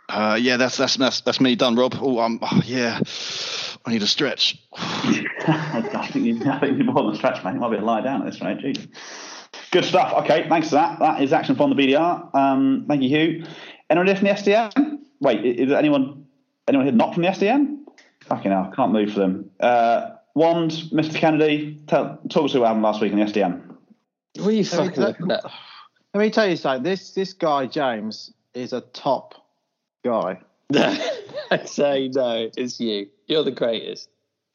Uh, 0.08 0.38
yeah, 0.40 0.56
that's 0.56 0.76
that's 0.76 0.96
that's 0.96 1.20
that's 1.20 1.40
me 1.40 1.54
done, 1.54 1.76
Rob. 1.76 1.94
Oh, 2.00 2.18
um, 2.18 2.38
oh, 2.40 2.62
yeah, 2.64 3.00
I 3.84 3.90
need 3.92 4.02
a 4.02 4.06
stretch. 4.06 4.58
I 4.74 6.08
think 6.10 6.24
you, 6.24 6.50
I 6.50 6.58
think 6.58 6.78
you 6.78 6.84
need 6.84 6.86
more 6.86 7.04
than 7.04 7.12
a 7.12 7.16
stretch, 7.16 7.44
mate. 7.44 7.54
You 7.54 7.60
might 7.60 7.70
be 7.70 7.76
able 7.76 7.86
to 7.86 7.92
lie 7.92 8.00
down 8.00 8.26
at 8.26 8.32
this 8.32 8.40
rate. 8.40 8.58
Jesus. 8.58 8.86
Good 9.70 9.84
stuff. 9.84 10.12
Okay, 10.24 10.46
thanks 10.48 10.68
for 10.70 10.76
that. 10.76 10.98
That 10.98 11.22
is 11.22 11.32
action 11.32 11.54
from 11.56 11.70
the 11.74 11.76
BDR. 11.76 12.34
Um, 12.34 12.84
thank 12.88 13.02
you, 13.02 13.08
Hugh. 13.08 13.44
Anyone 13.90 14.06
here 14.06 14.16
from 14.16 14.24
the 14.26 14.32
SDM? 14.34 14.98
Wait, 15.20 15.44
is 15.44 15.68
there 15.68 15.78
anyone 15.78 16.26
anyone 16.68 16.86
here 16.86 16.94
not 16.94 17.14
from 17.14 17.22
the 17.22 17.28
SDM? 17.30 17.78
Fucking 18.26 18.50
hell, 18.50 18.72
can't 18.76 18.92
move 18.92 19.12
for 19.12 19.20
them. 19.20 19.50
Uh, 19.60 20.10
Wand, 20.34 20.70
Mr. 20.92 21.14
Kennedy, 21.14 21.78
tell, 21.86 22.18
talk 22.28 22.44
us 22.44 22.52
through 22.52 22.60
what 22.60 22.68
happened 22.68 22.82
last 22.84 23.00
week 23.00 23.12
in 23.12 23.18
the 23.18 23.24
SDM. 23.24 23.62
What 24.36 24.48
are 24.48 24.52
you 24.52 24.64
fucking 24.64 25.02
looking 25.02 25.30
at? 25.30 25.44
Let 26.14 26.20
me 26.20 26.30
tell 26.30 26.48
you 26.48 26.56
something. 26.56 26.82
This 26.82 27.12
this 27.12 27.32
guy 27.32 27.66
James 27.66 28.32
is 28.54 28.72
a 28.72 28.80
top 28.80 29.34
guy. 30.04 30.40
I 30.74 31.64
say 31.64 32.08
no, 32.08 32.50
it's 32.56 32.78
you. 32.80 33.08
You're 33.26 33.44
the 33.44 33.50
greatest. 33.50 34.08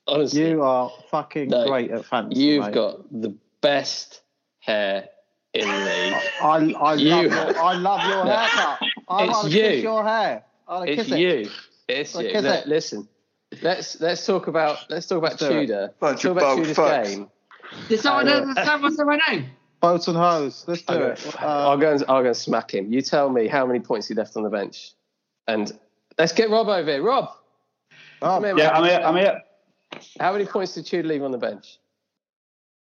Honestly, 0.07 0.49
You 0.49 0.61
are 0.63 0.91
fucking 1.09 1.49
No. 1.49 1.67
great 1.67 1.89
at 1.91 2.05
fantasy. 2.05 2.41
you've 2.41 2.65
mate. 2.65 2.73
got 2.73 3.21
the 3.21 3.33
best 3.61 4.21
hair 4.63 5.09
in 5.53 5.67
the 5.67 5.75
league. 5.75 6.13
I 6.41 6.73
I 6.79 6.93
You- 6.95 7.09
love 7.09 7.23
your, 7.25 7.59
I 7.59 7.73
love 7.75 8.07
your 8.07 8.25
No. 8.25 8.31
haircut. 8.31 8.79
I 9.09 9.23
It's 9.25 9.33
want 9.33 9.51
to 9.51 9.57
you. 9.57 9.61
kiss 9.63 9.83
your 9.83 10.03
hair. 10.03 10.43
I 10.67 10.73
want 10.77 10.87
to 10.87 10.93
It's 10.93 11.03
kiss 11.03 11.11
it. 11.11 11.19
you. 11.19 11.49
It's 11.87 12.13
Well, 12.13 12.23
you. 12.23 12.31
kiss 12.31 12.43
Look, 12.43 12.59
it. 12.61 12.67
listen, 12.67 13.07
let's 13.61 13.99
let's 14.01 14.25
talk 14.25 14.47
about 14.47 14.77
let's 14.89 15.07
talk 15.07 15.17
about 15.19 15.31
Let's 15.31 15.41
do 15.43 15.51
it. 15.51 15.61
Tudor. 15.67 15.93
Bunch 15.99 16.21
talk 16.21 16.31
of 16.31 16.37
about 16.37 16.57
Tudor's 16.57 16.77
fucks. 16.77 17.03
game. 17.05 17.29
Did 17.89 17.99
someone 17.99 18.27
Uh, 18.29 18.31
understand 18.33 18.83
what's 18.83 18.99
in 18.99 19.05
my 19.07 19.19
name? 19.29 19.45
Boats 19.81 20.07
and 20.07 20.15
hose. 20.17 20.63
Let's 20.67 20.81
do 20.83 20.93
I'll 20.93 20.99
go, 20.99 21.05
it. 21.07 21.35
I'll 21.41 21.71
Um, 21.71 21.79
go 21.81 21.91
and 21.91 22.03
I'll 22.07 22.21
go 22.21 22.27
and 22.29 22.37
smack 22.37 22.73
him. 22.73 22.91
You 22.93 23.01
tell 23.01 23.29
me 23.29 23.47
how 23.47 23.65
many 23.65 23.79
points 23.79 24.07
he 24.07 24.13
left 24.13 24.37
on 24.37 24.43
the 24.43 24.49
bench, 24.49 24.91
and 25.47 25.77
let's 26.17 26.31
get 26.31 26.49
Rob 26.49 26.69
over 26.69 26.89
here. 26.89 27.03
Rob, 27.03 27.29
oh, 28.21 28.41
here, 28.41 28.57
Yeah. 28.57 28.69
I'm 28.77 28.83
here. 28.85 29.01
I'm 29.03 29.15
here. 29.17 29.41
How 30.19 30.31
many 30.31 30.45
points 30.45 30.73
did 30.73 30.85
Tudor 30.85 31.07
leave 31.07 31.21
on 31.23 31.31
the 31.31 31.37
bench? 31.37 31.79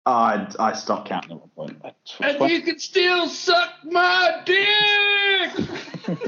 I, 0.05 0.47
I 0.59 0.73
stopped 0.73 1.07
counting 1.07 1.31
at 1.31 1.37
one 1.37 1.49
point. 1.49 1.95
And 2.19 2.51
you 2.51 2.61
can 2.61 2.77
still 2.79 3.27
suck 3.27 3.69
my 3.85 4.41
dick. 4.45 5.51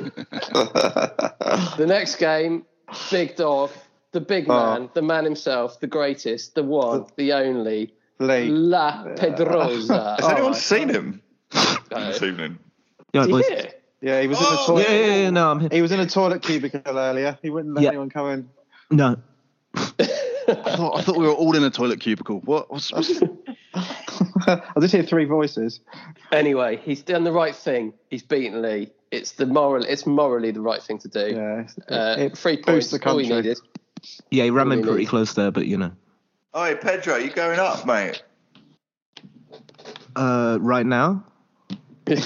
The 1.77 1.85
next 1.87 2.15
game, 2.15 2.65
big 3.11 3.35
dog, 3.35 3.69
the 4.11 4.21
big 4.21 4.45
Oh. 4.49 4.55
man, 4.79 4.89
the 4.93 5.01
man 5.01 5.23
himself, 5.25 5.79
the 5.79 5.87
greatest, 5.87 6.55
the 6.55 6.63
one, 6.63 7.05
the 7.17 7.33
only, 7.33 7.93
Lee. 8.19 8.47
La 8.49 9.03
Pedrosa. 9.15 10.15
Has 10.19 10.29
anyone 10.29 10.51
oh, 10.51 10.53
seen 10.53 10.89
him 10.89 11.21
No. 11.53 12.05
this 12.07 12.21
evening? 12.21 12.57
Yeah. 13.13 13.25
Yeah. 13.25 13.69
Yeah, 14.01 14.21
he 14.21 14.27
was 14.27 14.37
in 14.37 14.43
the 14.43 14.49
Oh, 14.51 14.65
toilet. 14.67 14.87
Yeah, 14.89 14.95
yeah, 14.95 15.15
yeah, 15.15 15.29
no, 15.31 15.51
I'm 15.51 15.59
here. 15.59 15.69
He 15.71 15.81
was 15.81 15.91
in 15.91 15.99
a 15.99 16.05
toilet 16.05 16.41
cubicle 16.41 16.81
earlier. 16.97 17.37
He 17.41 17.49
wouldn't 17.49 17.73
let 17.73 17.83
Yeah. 17.83 17.89
anyone 17.89 18.09
come 18.09 18.29
in. 18.29 18.49
No. 18.91 19.17
I 20.47 20.75
thought, 20.75 20.97
I 20.97 21.01
thought 21.01 21.17
we 21.17 21.25
were 21.25 21.33
all 21.33 21.55
in 21.55 21.63
a 21.63 21.69
toilet 21.69 21.99
cubicle. 21.99 22.39
What? 22.41 22.71
What's, 22.71 22.91
what's, 22.91 23.21
I 23.73 24.61
just 24.79 24.93
hear 24.93 25.03
three 25.03 25.25
voices. 25.25 25.79
Anyway, 26.31 26.77
he's 26.77 27.01
done 27.01 27.23
the 27.23 27.31
right 27.31 27.55
thing. 27.55 27.93
He's 28.09 28.23
beaten 28.23 28.61
Lee. 28.61 28.91
It's 29.11 29.33
the 29.33 29.45
moral. 29.45 29.83
It's 29.83 30.05
morally 30.05 30.51
the 30.51 30.61
right 30.61 30.81
thing 30.81 30.97
to 30.99 31.07
do. 31.07 31.19
Yeah, 31.35 31.59
it's- 31.61 31.77
Uh, 31.89 32.15
it 32.19 32.37
three 32.37 32.57
points. 32.61 32.91
the 32.91 32.97
all 33.09 33.15
we 33.17 33.23
country. 33.23 33.37
needed. 33.37 33.57
Yeah, 34.29 34.43
he 34.45 34.49
ran 34.51 34.71
in 34.71 34.83
pretty 34.83 34.99
neat. 34.99 35.07
close 35.09 35.33
there, 35.33 35.51
but 35.51 35.65
you 35.67 35.77
know. 35.77 35.91
Oi, 36.55 36.75
Pedro, 36.75 37.17
you 37.17 37.31
going 37.31 37.59
up, 37.59 37.85
mate? 37.85 38.23
Uh, 40.15 40.57
right 40.61 40.85
now, 40.85 41.23
I'm 42.07 42.17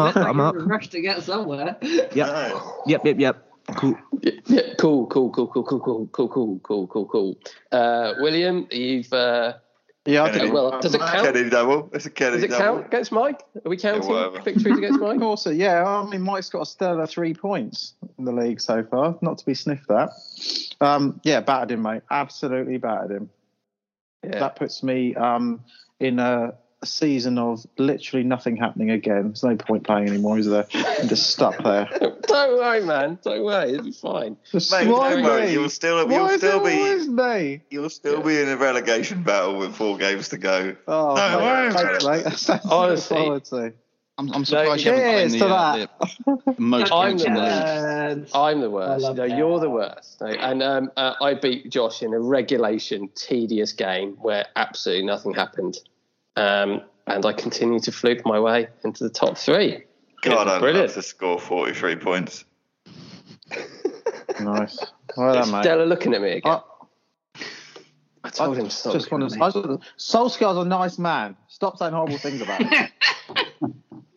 up. 0.00 0.16
I'm 0.16 0.40
up. 0.40 0.54
Rush 0.58 0.88
to 0.88 1.00
get 1.00 1.22
somewhere. 1.22 1.76
Yep. 1.82 2.16
No. 2.16 2.82
Yep. 2.86 3.04
Yep. 3.04 3.18
Yep. 3.20 3.47
Cool. 3.76 3.96
Yeah, 4.22 4.62
cool, 4.78 5.06
cool, 5.06 5.30
cool, 5.30 5.46
cool, 5.48 5.62
cool, 5.62 5.80
cool, 5.80 6.06
cool, 6.08 6.28
cool, 6.28 6.58
cool, 6.60 6.86
cool, 6.86 7.06
cool. 7.06 7.38
Uh, 7.70 8.14
William, 8.18 8.66
you've. 8.70 9.12
Uh, 9.12 9.54
yeah, 10.06 10.22
I 10.22 10.26
Kennedy. 10.28 10.44
think. 10.44 10.54
well, 10.54 10.80
does 10.80 10.94
it 10.94 11.00
count? 11.00 11.26
Kennedy 11.26 11.50
double. 11.50 11.90
It's 11.92 12.06
a 12.06 12.10
Kennedy 12.10 12.46
Does 12.46 12.56
it 12.56 12.58
double. 12.58 12.76
count 12.78 12.86
against 12.86 13.12
Mike? 13.12 13.42
Are 13.62 13.68
we 13.68 13.76
counting 13.76 14.08
whatever. 14.08 14.40
victories 14.40 14.78
against 14.78 14.94
Of 14.94 15.00
Mike? 15.02 15.18
course, 15.18 15.46
yeah. 15.46 15.84
I 15.84 16.08
mean, 16.08 16.22
Mike's 16.22 16.48
got 16.48 16.62
a 16.62 16.66
stellar 16.66 17.06
three 17.06 17.34
points 17.34 17.92
in 18.18 18.24
the 18.24 18.32
league 18.32 18.58
so 18.60 18.82
far, 18.84 19.18
not 19.20 19.36
to 19.38 19.44
be 19.44 19.52
sniffed 19.52 19.90
at. 19.90 20.08
Um, 20.80 21.20
yeah, 21.24 21.40
battered 21.40 21.72
him, 21.72 21.82
mate. 21.82 22.02
Absolutely 22.10 22.78
battered 22.78 23.10
him. 23.10 23.30
Yeah. 24.24 24.38
That 24.38 24.56
puts 24.56 24.82
me 24.82 25.14
um, 25.14 25.62
in 26.00 26.18
a, 26.18 26.54
a 26.80 26.86
season 26.86 27.38
of 27.38 27.66
literally 27.76 28.22
nothing 28.24 28.56
happening 28.56 28.90
again. 28.90 29.24
There's 29.28 29.42
no 29.42 29.56
point 29.56 29.84
playing 29.84 30.08
anymore, 30.08 30.38
is 30.38 30.46
there? 30.46 30.66
I'm 30.74 31.08
just 31.08 31.30
stuck 31.30 31.60
there. 31.62 31.88
Don't 32.22 32.56
worry, 32.58 32.84
man. 32.84 33.18
Don't 33.22 33.44
worry. 33.44 33.72
It'll 33.72 33.84
be 33.84 33.90
fine. 33.92 34.36
Just 34.52 34.70
Mate, 34.70 34.86
why 34.86 35.14
don't 35.14 35.24
worry, 35.24 35.50
you'll 35.50 35.68
still- 35.70 36.06
Why 36.06 36.14
you'll 36.14 36.26
is 36.28 36.38
still 36.40 36.64
it 36.64 36.70
be- 36.70 36.78
always 36.78 37.08
me? 37.08 37.60
You'll 37.70 37.90
still 37.90 38.22
be 38.22 38.40
in 38.40 38.48
a 38.48 38.56
relegation 38.56 39.24
battle 39.24 39.58
with 39.58 39.74
four 39.74 39.98
games 39.98 40.28
to 40.28 40.38
go. 40.38 40.76
Oh, 40.86 41.14
No, 41.16 41.38
mate, 41.38 41.44
worry 41.44 41.72
thanks, 41.72 42.04
mate. 42.04 42.22
That's 42.24 42.46
that's 42.46 42.66
Honestly. 42.66 43.72
I'm, 44.20 44.32
I'm 44.32 44.44
surprised 44.44 44.84
No, 44.84 44.90
you 44.92 44.98
haven't 44.98 45.30
cheers 45.30 45.36
got 45.40 45.76
the, 45.76 45.82
uh, 45.84 45.86
that. 46.26 46.44
the 46.44 46.54
most 46.60 46.92
I'm 46.92 47.18
the 47.18 47.24
in 47.26 47.34
the 47.34 48.16
league. 48.16 48.28
I'm 48.34 48.60
the 48.60 48.70
worst. 48.70 49.02
No, 49.04 49.12
that. 49.14 49.36
you're 49.36 49.60
the 49.60 49.70
worst. 49.70 50.20
No, 50.20 50.26
and 50.26 50.62
um, 50.62 50.90
uh, 50.96 51.14
I 51.22 51.34
beat 51.34 51.70
Josh 51.70 52.02
in 52.02 52.12
a 52.12 52.18
regulation, 52.20 53.08
tedious 53.14 53.72
game 53.72 54.12
where 54.20 54.46
absolutely 54.56 55.06
nothing 55.06 55.34
happened. 55.34 55.78
Um, 56.38 56.82
and 57.06 57.24
I 57.26 57.32
continue 57.32 57.80
to 57.80 57.90
fluke 57.92 58.24
my 58.24 58.38
way 58.38 58.68
into 58.84 59.04
the 59.04 59.10
top 59.10 59.36
three. 59.38 59.84
God, 60.22 60.46
I'd 60.48 60.60
Brilliant. 60.60 60.88
love 60.88 60.94
to 60.94 61.02
score 61.02 61.38
43 61.38 61.96
points. 61.96 62.44
Nice. 64.40 64.78
Well 65.16 65.34
done, 65.34 65.50
mate. 65.50 65.62
Stella 65.64 65.82
looking 65.82 66.14
at 66.14 66.20
me 66.22 66.30
again. 66.32 66.52
I- 66.52 66.62
I 68.24 68.30
told 68.30 68.56
I 68.56 68.60
him 68.60 68.66
to 68.66 68.70
stop. 68.70 68.92
just 68.92 69.10
want 69.10 69.28
to. 69.28 69.34
at 69.34 69.40
me. 69.40 69.40
I 69.40 69.50
just, 69.50 69.82
Solskjaer's 69.98 70.58
a 70.58 70.64
nice 70.64 70.98
man. 70.98 71.36
Stop 71.48 71.78
saying 71.78 71.92
horrible 71.92 72.18
things 72.18 72.40
about 72.40 72.62
him. 72.62 72.88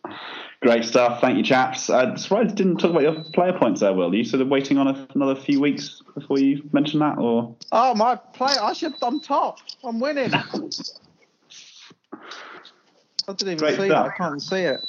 Great 0.60 0.84
stuff. 0.84 1.20
Thank 1.20 1.38
you, 1.38 1.42
chaps. 1.42 1.88
Uh, 1.90 2.14
surprised 2.16 2.50
you 2.50 2.56
didn't 2.56 2.76
talk 2.78 2.90
about 2.90 3.02
your 3.02 3.24
player 3.32 3.52
points 3.52 3.80
there, 3.80 3.92
Will. 3.92 4.10
Are 4.10 4.14
you 4.14 4.24
sort 4.24 4.42
of 4.42 4.48
waiting 4.48 4.78
on 4.78 4.86
a, 4.86 5.08
another 5.14 5.34
few 5.34 5.60
weeks 5.60 6.02
before 6.14 6.38
you 6.38 6.62
mention 6.72 7.00
that, 7.00 7.18
or 7.18 7.56
oh, 7.72 7.94
my 7.94 8.14
play! 8.16 8.54
I 8.60 8.72
should. 8.74 8.94
I'm 9.02 9.20
top. 9.20 9.58
I'm 9.82 9.98
winning. 9.98 10.32
I 12.12 13.32
didn't 13.34 13.42
even 13.52 13.58
Great 13.58 13.76
see 13.78 13.86
stuff. 13.86 14.06
that. 14.06 14.14
I 14.14 14.16
can't 14.16 14.42
see 14.42 14.60
it. 14.62 14.80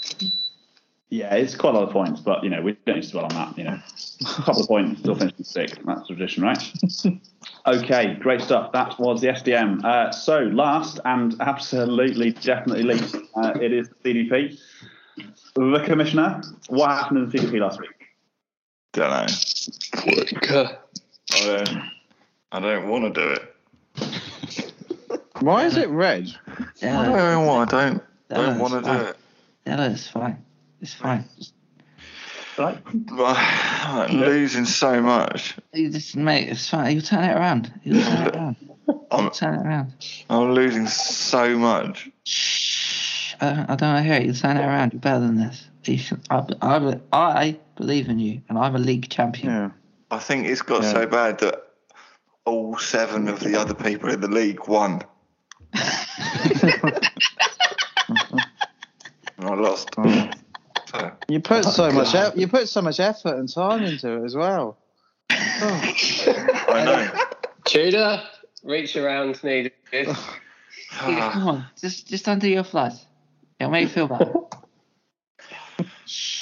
yeah, 1.09 1.35
it's 1.35 1.55
quite 1.55 1.75
a 1.75 1.77
lot 1.79 1.87
of 1.87 1.91
points, 1.91 2.19
but 2.21 2.43
you 2.43 2.49
know 2.49 2.61
we 2.61 2.73
don't 2.85 2.95
need 2.95 3.03
to 3.03 3.11
dwell 3.11 3.25
on 3.25 3.35
that. 3.35 3.57
You 3.57 3.65
know, 3.65 3.77
a 4.21 4.41
couple 4.41 4.61
of 4.61 4.67
points, 4.67 4.99
still 5.01 5.15
finishing 5.15 5.43
sixth. 5.45 5.79
That's 5.85 6.07
tradition, 6.07 6.43
right? 6.43 6.61
okay, 7.67 8.15
great 8.15 8.41
stuff. 8.41 8.71
That 8.71 8.97
was 8.99 9.21
the 9.21 9.27
SDM. 9.27 9.83
Uh, 9.85 10.11
so 10.11 10.39
last 10.45 10.99
and 11.05 11.35
absolutely 11.41 12.31
definitely 12.31 12.83
least, 12.83 13.15
uh, 13.35 13.53
it 13.61 13.71
is 13.71 13.89
the 13.89 13.95
CDP. 14.13 14.59
The 15.55 15.83
commissioner. 15.85 16.41
What 16.69 16.89
happened 16.89 17.19
in 17.19 17.29
the 17.29 17.37
CDP 17.37 17.59
last 17.61 17.79
week? 17.79 17.91
Don't 18.93 19.09
know. 19.11 19.27
I 21.31 21.45
don't, 21.45 21.81
I 22.51 22.59
don't 22.59 22.87
want 22.87 23.13
to 23.13 23.21
do 23.21 23.29
it. 23.29 23.49
Why 25.39 25.65
is 25.65 25.77
it 25.77 25.89
red? 25.89 26.29
I 26.83 27.05
don't 27.05 27.45
want. 27.45 27.73
I 27.73 27.87
don't. 27.89 28.03
that 28.29 28.35
don't 28.37 28.59
want 28.59 28.73
to 28.73 28.91
do 28.91 29.05
it. 29.05 29.17
yeah, 29.65 29.91
it's 29.91 30.07
fine. 30.07 30.43
It's 30.81 30.93
fine. 30.93 31.25
Right. 32.57 32.77
But 32.93 33.35
I'm 33.37 34.19
losing 34.19 34.65
so 34.65 35.01
much. 35.01 35.55
You 35.73 35.89
just 35.89 36.15
mate, 36.15 36.49
it's 36.49 36.69
fine. 36.69 36.95
You 36.95 37.01
turn 37.01 37.23
it 37.23 37.33
around. 37.33 37.73
You 37.83 38.01
turn 38.01 38.27
it 38.27 38.35
around. 38.35 38.55
I'm, 39.11 39.31
Turn 39.31 39.59
it 39.59 39.65
around. 39.65 39.93
I'm 40.29 40.51
losing 40.53 40.87
so 40.87 41.57
much. 41.57 42.09
Shh. 42.25 43.33
I 43.39 43.49
don't, 43.53 43.69
I 43.69 43.75
don't 43.75 43.93
want 43.93 44.05
to 44.05 44.11
hear 44.13 44.21
it. 44.21 44.25
You 44.25 44.33
turn 44.33 44.57
it 44.57 44.65
around. 44.65 44.93
You're 44.93 44.99
better 44.99 45.19
than 45.21 45.37
this. 45.37 45.67
I, 46.29 46.45
I, 46.61 46.99
I 47.13 47.59
believe 47.75 48.09
in 48.09 48.19
you, 48.19 48.41
and 48.49 48.57
I'm 48.57 48.75
a 48.75 48.79
league 48.79 49.09
champion. 49.09 49.47
Yeah. 49.53 49.69
I 50.11 50.19
think 50.19 50.47
it's 50.47 50.61
got 50.61 50.83
Yeah. 50.83 50.91
so 50.91 51.07
bad 51.07 51.39
that 51.39 51.63
all 52.45 52.77
seven 52.77 53.27
of 53.29 53.39
the 53.39 53.59
other 53.59 53.73
people 53.73 54.09
in 54.09 54.19
the 54.21 54.27
league 54.27 54.67
won. 54.67 55.01
And 59.37 59.47
I 59.49 59.53
lost. 59.55 59.89
So, 59.95 61.11
You 61.27 61.39
put 61.39 61.65
so 61.65 61.91
much. 61.91 62.13
e- 62.13 62.39
You 62.39 62.47
put 62.47 62.69
so 62.69 62.81
much 62.81 62.99
effort 62.99 63.35
and 63.37 63.51
time 63.51 63.83
into 63.83 64.21
it 64.21 64.25
as 64.25 64.35
well. 64.35 64.77
Oh. 65.31 65.81
I 66.69 66.83
know. 66.85 67.11
Tudor, 67.65 68.21
reach 68.63 68.95
around 68.95 69.43
needed. 69.43 69.71
Ah. 70.95 71.31
Come 71.33 71.47
on, 71.47 71.65
just 71.81 72.07
just 72.07 72.27
undo 72.27 72.47
your 72.47 72.63
flies. 72.63 73.03
It'll 73.59 73.71
make 73.71 73.83
you 73.83 73.89
feel 73.89 74.07
better. 74.07 74.31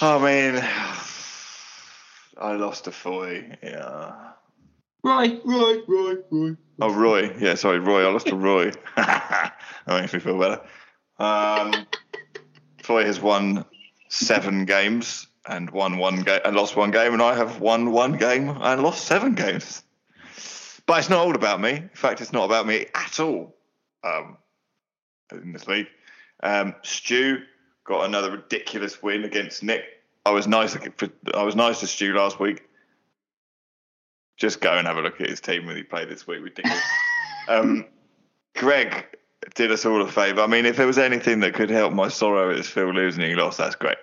I 0.01 0.17
mean, 0.19 0.61
I 2.37 2.51
lost 2.57 2.85
a 2.87 2.91
Foy. 2.91 3.57
Yeah. 3.63 4.11
Right, 5.03 5.41
Roy, 5.43 5.81
Roy, 5.87 6.15
Roy. 6.29 6.57
Oh, 6.79 6.93
Roy. 6.93 7.35
Yeah, 7.39 7.55
sorry, 7.55 7.79
Roy. 7.79 8.05
I 8.05 8.11
lost 8.11 8.27
to 8.27 8.35
Roy. 8.35 8.71
that 8.95 9.53
makes 9.87 10.13
me 10.13 10.19
feel 10.19 10.39
better. 10.39 10.61
Um, 11.19 11.85
Foy 12.83 13.05
has 13.05 13.19
won 13.19 13.65
seven 14.09 14.65
games 14.65 15.27
and 15.47 15.69
won 15.69 15.97
one 15.97 16.21
game 16.21 16.39
and 16.45 16.55
lost 16.55 16.75
one 16.75 16.91
game, 16.91 17.13
and 17.13 17.21
I 17.21 17.35
have 17.35 17.59
won 17.59 17.91
one 17.91 18.17
game 18.17 18.49
and 18.49 18.83
lost 18.83 19.05
seven 19.05 19.35
games. 19.35 19.83
But 20.85 20.99
it's 20.99 21.09
not 21.09 21.19
all 21.19 21.35
about 21.35 21.61
me. 21.61 21.71
In 21.71 21.89
fact, 21.93 22.21
it's 22.21 22.33
not 22.33 22.45
about 22.45 22.67
me 22.67 22.87
at 22.93 23.19
all. 23.19 23.55
Um, 24.03 24.37
in 25.31 25.53
this 25.53 25.67
league, 25.67 25.87
um, 26.43 26.75
Stu 26.81 27.39
got 27.85 28.05
another 28.05 28.31
ridiculous 28.31 29.01
win 29.01 29.23
against 29.23 29.63
Nick. 29.63 29.83
I 30.25 30.31
was 30.31 30.47
nice. 30.47 30.77
I 31.33 31.43
was 31.43 31.55
nice 31.55 31.79
to 31.79 31.87
Stu 31.87 32.13
last 32.13 32.39
week. 32.39 32.63
Just 34.41 34.59
go 34.59 34.75
and 34.75 34.87
have 34.87 34.97
a 34.97 35.01
look 35.01 35.21
at 35.21 35.29
his 35.29 35.39
team 35.39 35.67
when 35.67 35.75
he 35.75 35.83
played 35.83 36.09
this 36.09 36.25
week. 36.25 36.41
Ridiculous. 36.41 36.81
um, 37.47 37.85
Greg 38.55 39.05
did 39.53 39.71
us 39.71 39.85
all 39.85 40.01
a 40.01 40.07
favour. 40.07 40.41
I 40.41 40.47
mean, 40.47 40.65
if 40.65 40.77
there 40.77 40.87
was 40.87 40.97
anything 40.97 41.41
that 41.41 41.53
could 41.53 41.69
help 41.69 41.93
my 41.93 42.07
sorrow 42.07 42.49
at 42.49 42.65
Phil 42.65 42.91
losing 42.91 43.23
he 43.23 43.35
lost, 43.35 43.59
that's 43.59 43.75
great. 43.75 43.99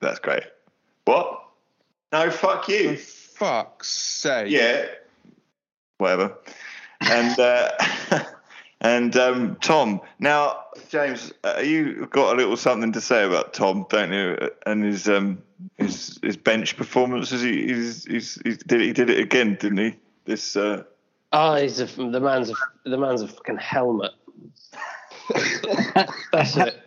That's 0.00 0.20
great. 0.20 0.44
What? 1.04 1.42
No, 2.12 2.30
fuck 2.30 2.68
you. 2.68 2.96
Fuck's 2.96 3.88
sake. 3.88 4.52
Yeah. 4.52 4.86
Whatever. 5.98 6.38
And 7.00 7.36
uh, 7.40 7.72
and 8.82 9.16
um, 9.16 9.56
Tom. 9.60 10.00
Now, 10.18 10.64
James, 10.90 11.32
uh, 11.44 11.62
you 11.64 12.06
got 12.10 12.34
a 12.34 12.36
little 12.36 12.56
something 12.56 12.92
to 12.92 13.00
say 13.00 13.24
about 13.24 13.54
Tom, 13.54 13.86
don't 13.88 14.12
you? 14.12 14.50
And 14.66 14.84
his 14.84 15.08
um 15.08 15.42
his 15.78 16.18
his 16.22 16.36
bench 16.36 16.76
performances. 16.76 17.40
He 17.40 17.68
he's, 17.68 18.04
he's, 18.04 18.34
he 18.44 18.54
did 18.54 18.80
he 18.80 18.92
did 18.92 19.08
it 19.08 19.20
again, 19.20 19.56
didn't 19.58 19.78
he? 19.78 19.96
This 20.24 20.56
uh, 20.56 20.82
Oh, 21.32 21.54
he's 21.54 21.80
a, 21.80 21.86
the 21.86 22.20
man's 22.20 22.50
a 22.50 22.54
the 22.84 22.98
man's 22.98 23.22
a 23.22 23.28
fucking 23.28 23.58
helmet. 23.58 24.10
That's 26.32 26.56
it. 26.56 26.78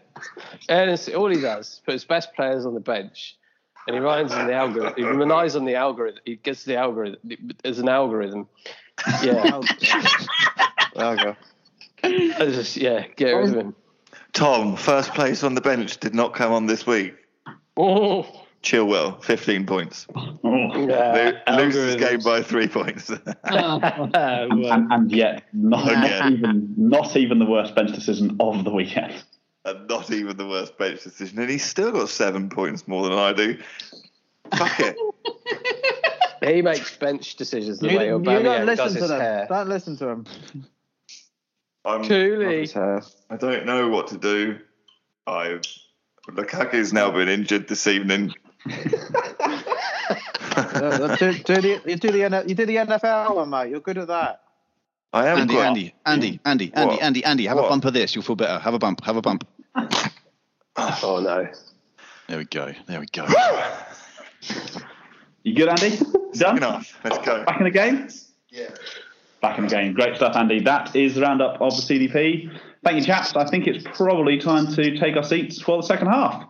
And 0.68 0.92
it's, 0.92 1.08
all 1.10 1.30
he 1.30 1.40
does 1.40 1.68
is 1.68 1.82
put 1.86 1.94
his 1.94 2.06
best 2.06 2.34
players 2.36 2.66
on 2.66 2.74
the 2.74 2.80
bench, 2.82 3.38
and 3.88 3.96
he 3.96 4.02
runs 4.02 4.34
on 4.34 4.48
the 4.48 4.54
algorithm. 4.54 4.94
He 4.98 5.04
relies 5.04 5.56
on 5.56 5.64
the 5.64 5.76
algorithm. 5.76 6.20
He 6.26 6.36
gets 6.36 6.66
the 6.66 6.76
algorithm 6.76 7.20
as 7.64 7.80
an 7.80 7.88
algorithm. 7.88 8.50
Yeah, 9.24 9.62
Okay. 10.96 11.30
I 11.30 11.36
just 12.40 12.78
yeah, 12.78 13.06
get 13.16 13.32
rid 13.32 13.50
of 13.50 13.56
him. 13.56 13.76
Tom, 14.34 14.76
first 14.76 15.14
place 15.14 15.44
on 15.44 15.56
the 15.56 15.62
bench 15.62 15.98
did 16.00 16.14
not 16.14 16.34
come 16.34 16.52
on 16.52 16.66
this 16.66 16.86
week. 16.86 17.16
Oh, 17.78 18.26
Chilwell, 18.64 19.24
15 19.24 19.66
points. 19.66 20.08
Oh. 20.18 20.50
Lo- 20.50 21.32
loses 21.58 21.96
algorithms. 21.96 22.00
game 22.00 22.20
by 22.24 22.42
three 22.42 22.68
points. 22.68 23.10
Oh, 23.12 23.20
and, 24.14 24.92
and 24.92 25.12
yet 25.12 25.44
not, 25.54 25.86
not 25.86 26.32
even 26.32 26.74
not 26.78 27.16
even 27.18 27.40
the 27.40 27.46
worst 27.46 27.76
bench 27.76 27.92
decision 27.94 28.36
of 28.40 28.64
the 28.64 28.72
weekend. 28.72 29.14
and 29.64 29.88
not 29.88 30.12
even 30.12 30.38
the 30.38 30.48
worst 30.48 30.78
bench 30.78 31.04
decision. 31.04 31.40
And 31.40 31.50
he's 31.50 31.64
still 31.66 31.92
got 31.92 32.10
seven 32.10 32.50
points 32.50 32.88
more 32.88 33.04
than 33.04 33.14
I 33.14 33.34
do. 33.34 33.58
Fuck 34.56 34.80
it. 34.80 34.98
he 36.44 36.62
makes 36.62 36.96
bench 36.98 37.36
decisions 37.36 37.80
the 37.80 37.90
You, 37.92 37.98
way 37.98 38.06
you 38.08 38.20
don't 38.24 38.66
does 38.66 38.68
listen 38.68 38.94
to 38.94 39.00
his 39.00 39.10
them. 39.10 39.20
hair. 39.20 39.46
Don't 39.50 39.70
listen 39.70 39.98
to 39.98 40.06
them. 40.06 40.26
I'm, 41.86 42.04
Cooley. 42.04 42.70
I 42.76 43.36
don't 43.38 43.66
know 43.66 43.90
what 43.90 44.08
to 44.08 44.18
do. 44.18 44.60
I've 45.28 45.62
Lukaku's 46.30 46.92
now 46.94 47.12
been 47.12 47.30
injured 47.30 47.68
this 47.68 47.88
evening. 47.88 48.34
Uh, 50.58 51.16
do, 51.18 51.34
do 51.34 51.56
the, 51.62 51.82
you 51.86 51.96
do 51.98 52.12
the 52.12 52.44
you 52.48 52.56
do 52.56 52.66
the 52.66 52.76
NFL 52.78 53.36
one, 53.36 53.50
mate. 53.50 53.70
You're 53.70 53.82
good 53.82 53.98
at 53.98 54.08
that. 54.08 54.42
I 55.12 55.28
am 55.28 55.40
Andy, 55.40 55.54
quite- 55.54 55.66
Andy, 55.66 55.94
Andy, 56.06 56.40
Andy, 56.46 56.72
Andy, 56.74 56.92
What? 56.94 57.02
Andy, 57.04 57.26
Andy. 57.26 57.46
Have 57.48 57.58
What? 57.58 57.66
a 57.66 57.70
bump 57.70 57.84
of 57.84 57.94
this. 57.94 58.16
You'll 58.16 58.24
feel 58.24 58.38
better. 58.38 58.58
Have 58.60 58.74
a 58.74 58.80
bump. 58.80 59.04
Have 59.04 59.18
a 59.18 59.22
bump. 59.22 59.46
Oh 60.78 61.20
no. 61.22 61.48
There 62.28 62.38
we 62.38 62.46
go. 62.46 62.72
There 62.88 63.00
we 63.02 63.06
go. 63.08 63.28
You 65.44 65.54
good, 65.56 65.68
Andy? 65.70 66.00
Done. 66.34 66.58
Enough. 66.58 67.00
Let's 67.04 67.18
go. 67.26 67.44
Back 67.46 67.60
in 67.60 67.66
the 67.66 67.72
game. 67.72 68.08
Yeah. 68.50 68.70
Back 69.46 69.60
in 69.60 69.66
the 69.66 69.70
game. 69.70 69.94
Great 69.94 70.16
stuff, 70.16 70.36
Andy. 70.36 70.60
That 70.60 70.96
is 70.96 71.14
the 71.14 71.22
roundup 71.22 71.62
of 71.62 71.76
the 71.76 71.84
CDP. 71.84 72.52
Thank 72.84 72.98
you, 72.98 73.06
chaps. 73.06 73.36
I 73.36 73.46
think 73.46 73.68
it's 73.68 73.86
probably 73.96 74.40
time 74.40 74.74
to 74.74 74.98
take 74.98 75.16
our 75.16 75.22
seats 75.22 75.62
for 75.62 75.78
the 75.78 75.84
second 75.86 76.08
half. 76.08 76.48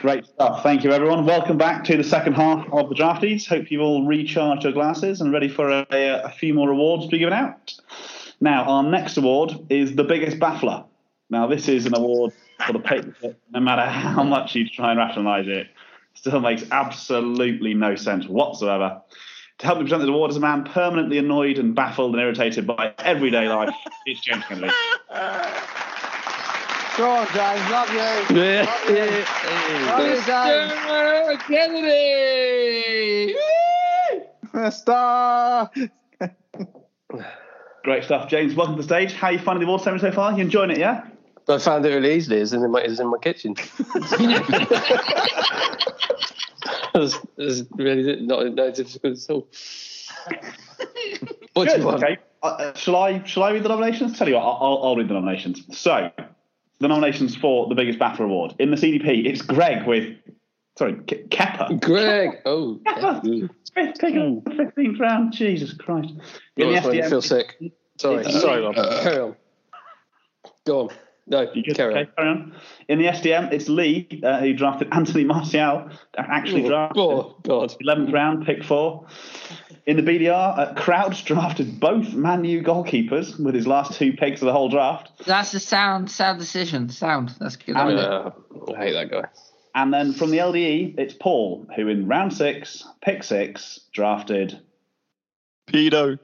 Great 0.00 0.26
stuff. 0.26 0.62
Thank 0.62 0.84
you, 0.84 0.92
everyone. 0.92 1.26
Welcome 1.26 1.58
back 1.58 1.82
to 1.86 1.96
the 1.96 2.04
second 2.04 2.34
half 2.34 2.64
of 2.72 2.90
the 2.90 2.94
drafties. 2.94 3.44
Hope 3.48 3.72
you've 3.72 3.82
all 3.82 4.06
recharged 4.06 4.62
your 4.62 4.72
glasses 4.72 5.20
and 5.20 5.32
ready 5.32 5.48
for 5.48 5.68
a, 5.68 5.84
a 5.90 6.30
few 6.30 6.54
more 6.54 6.70
awards 6.70 7.06
to 7.06 7.10
be 7.10 7.18
given 7.18 7.34
out. 7.34 7.74
Now, 8.40 8.62
our 8.66 8.84
next 8.84 9.16
award 9.16 9.66
is 9.68 9.96
the 9.96 10.04
biggest 10.04 10.38
baffler. 10.38 10.84
Now, 11.28 11.48
this 11.48 11.66
is 11.66 11.86
an 11.86 11.96
award 11.96 12.32
for 12.66 12.72
the 12.72 12.78
paper 12.78 13.34
no 13.52 13.60
matter 13.60 13.86
how 13.86 14.22
much 14.22 14.54
you 14.54 14.68
try 14.68 14.90
and 14.90 14.98
rationalise 14.98 15.46
it, 15.48 15.68
still 16.14 16.40
makes 16.40 16.64
absolutely 16.70 17.74
no 17.74 17.94
sense 17.94 18.26
whatsoever. 18.26 19.00
To 19.58 19.66
help 19.66 19.78
me 19.78 19.84
present 19.84 20.00
this 20.02 20.08
award 20.08 20.30
as 20.30 20.36
a 20.36 20.40
man 20.40 20.64
permanently 20.64 21.18
annoyed 21.18 21.58
and 21.58 21.74
baffled 21.74 22.14
and 22.14 22.20
irritated 22.20 22.66
by 22.66 22.92
everyday 22.98 23.48
life. 23.48 23.70
It's 24.06 24.20
James 24.20 24.44
Kennedy. 24.48 24.72
Go 26.96 27.10
on, 27.10 27.26
James. 27.28 27.70
Love 27.70 27.90
you. 27.90 27.96
Yeah, 28.36 28.66
yeah, 28.88 29.24
Love 29.90 30.06
you, 30.06 30.22
James. 30.26 31.42
Kennedy! 31.42 33.34
Star. 34.70 35.70
Great 37.84 38.04
stuff, 38.04 38.28
James. 38.28 38.54
Welcome 38.54 38.76
to 38.76 38.82
the 38.82 38.86
stage. 38.86 39.12
How 39.12 39.28
are 39.28 39.32
you 39.32 39.38
finding 39.38 39.60
the 39.60 39.66
award 39.66 39.82
ceremony 39.82 40.08
so 40.08 40.14
far? 40.14 40.32
You 40.32 40.38
enjoying 40.38 40.70
it, 40.70 40.78
yeah? 40.78 41.04
I 41.48 41.58
found 41.58 41.84
it 41.84 41.90
really 41.90 42.14
easily. 42.14 42.38
It's 42.38 42.52
in 42.52 42.70
my, 42.70 42.80
it's 42.80 43.00
in 43.00 43.08
my 43.08 43.18
kitchen. 43.18 43.54
It's 46.96 47.18
it's 47.36 47.68
really 47.76 48.20
not 48.24 48.54
no 48.54 48.70
difficult 48.70 49.18
at 49.18 49.30
all. 49.30 49.48
What 51.54 51.64
do 51.64 51.70
Good. 51.72 51.80
you 51.80 51.86
want? 51.86 52.02
Okay. 52.04 52.18
Uh, 52.42 52.46
Uh, 52.46 52.74
shall 52.74 52.94
I 52.96 53.22
shall 53.24 53.42
I 53.42 53.50
read 53.52 53.64
the 53.64 53.68
nominations? 53.68 54.16
Tell 54.16 54.28
you 54.28 54.34
what, 54.36 54.42
I'll, 54.44 54.58
I'll- 54.60 54.80
I'll 54.84 54.96
read 54.96 55.08
the 55.08 55.14
nominations. 55.14 55.64
So, 55.76 56.10
the 56.78 56.88
nominations 56.88 57.34
for 57.36 57.66
the 57.68 57.74
biggest 57.74 57.98
baffler 57.98 58.26
award 58.26 58.54
in 58.60 58.70
the 58.70 58.76
CDP, 58.76 59.26
it's 59.26 59.42
Greg 59.42 59.86
with 59.88 60.16
sorry 60.78 60.94
Ke- 60.94 61.28
Kepa. 61.30 61.80
Greg. 61.80 62.40
Oh, 62.44 62.78
Kepa. 62.86 63.20
yeah. 63.24 63.48
Fifth 63.74 63.98
pick 63.98 64.14
of 64.14 64.44
fifteenth 64.56 65.00
round. 65.00 65.32
Jesus 65.32 65.72
Christ. 65.74 66.10
In 66.56 66.66
Oh, 66.66 66.68
the 66.68 66.74
that's 66.74 66.86
when 66.86 66.94
you 66.96 67.02
FDM 67.02 67.10
feel 67.10 67.22
sick. 67.22 67.56
Sorry, 67.98 68.24
sorry, 68.30 68.60
Rob. 68.62 68.74
Carry 68.76 69.18
on. 69.18 69.36
Go 70.64 70.80
on. 70.82 70.90
No, 71.26 71.50
You 71.54 71.62
good? 71.62 71.74
carry 71.76 71.94
Okay, 71.94 72.10
carry 72.16 72.28
on. 72.28 72.54
In 72.88 72.98
the 72.98 73.06
SDM, 73.06 73.50
it's 73.52 73.68
Lee 73.68 74.20
uh, 74.22 74.40
who 74.40 74.52
drafted 74.52 74.88
Anthony 74.92 75.24
Martial. 75.24 75.88
Actually 76.18 76.64
on. 76.64 76.68
drafted 76.68 77.02
Oh, 77.02 77.36
God. 77.42 77.74
11th 77.82 78.12
round, 78.12 78.44
pick 78.46 78.62
four. 78.62 79.06
In 79.86 79.96
the 79.96 80.02
BDR, 80.02 80.58
uh, 80.58 80.74
Crouch 80.74 81.24
drafted 81.24 81.80
both 81.80 82.12
Man 82.14 82.44
U 82.44 82.62
goalkeepers 82.62 83.38
with 83.42 83.54
his 83.54 83.66
last 83.66 83.94
two 83.98 84.12
picks 84.12 84.42
of 84.42 84.46
the 84.46 84.52
whole 84.52 84.68
draft. 84.68 85.10
That's 85.26 85.52
a 85.54 85.60
sound, 85.60 86.10
sound 86.10 86.38
decision. 86.38 86.88
Sound. 86.90 87.34
That's 87.40 87.56
good. 87.56 87.76
And- 87.76 87.98
Uh, 87.98 88.30
I 88.74 88.78
hate 88.78 88.92
that 88.92 89.10
guy. 89.10 89.24
And 89.74 89.92
then 89.92 90.12
from 90.12 90.30
the 90.30 90.38
LDE, 90.38 90.94
it's 90.98 91.14
Paul, 91.14 91.66
who 91.74 91.88
in 91.88 92.06
round 92.06 92.32
six, 92.32 92.86
pick 93.02 93.24
six, 93.24 93.80
drafted 93.92 94.60
Pedo. 95.66 96.18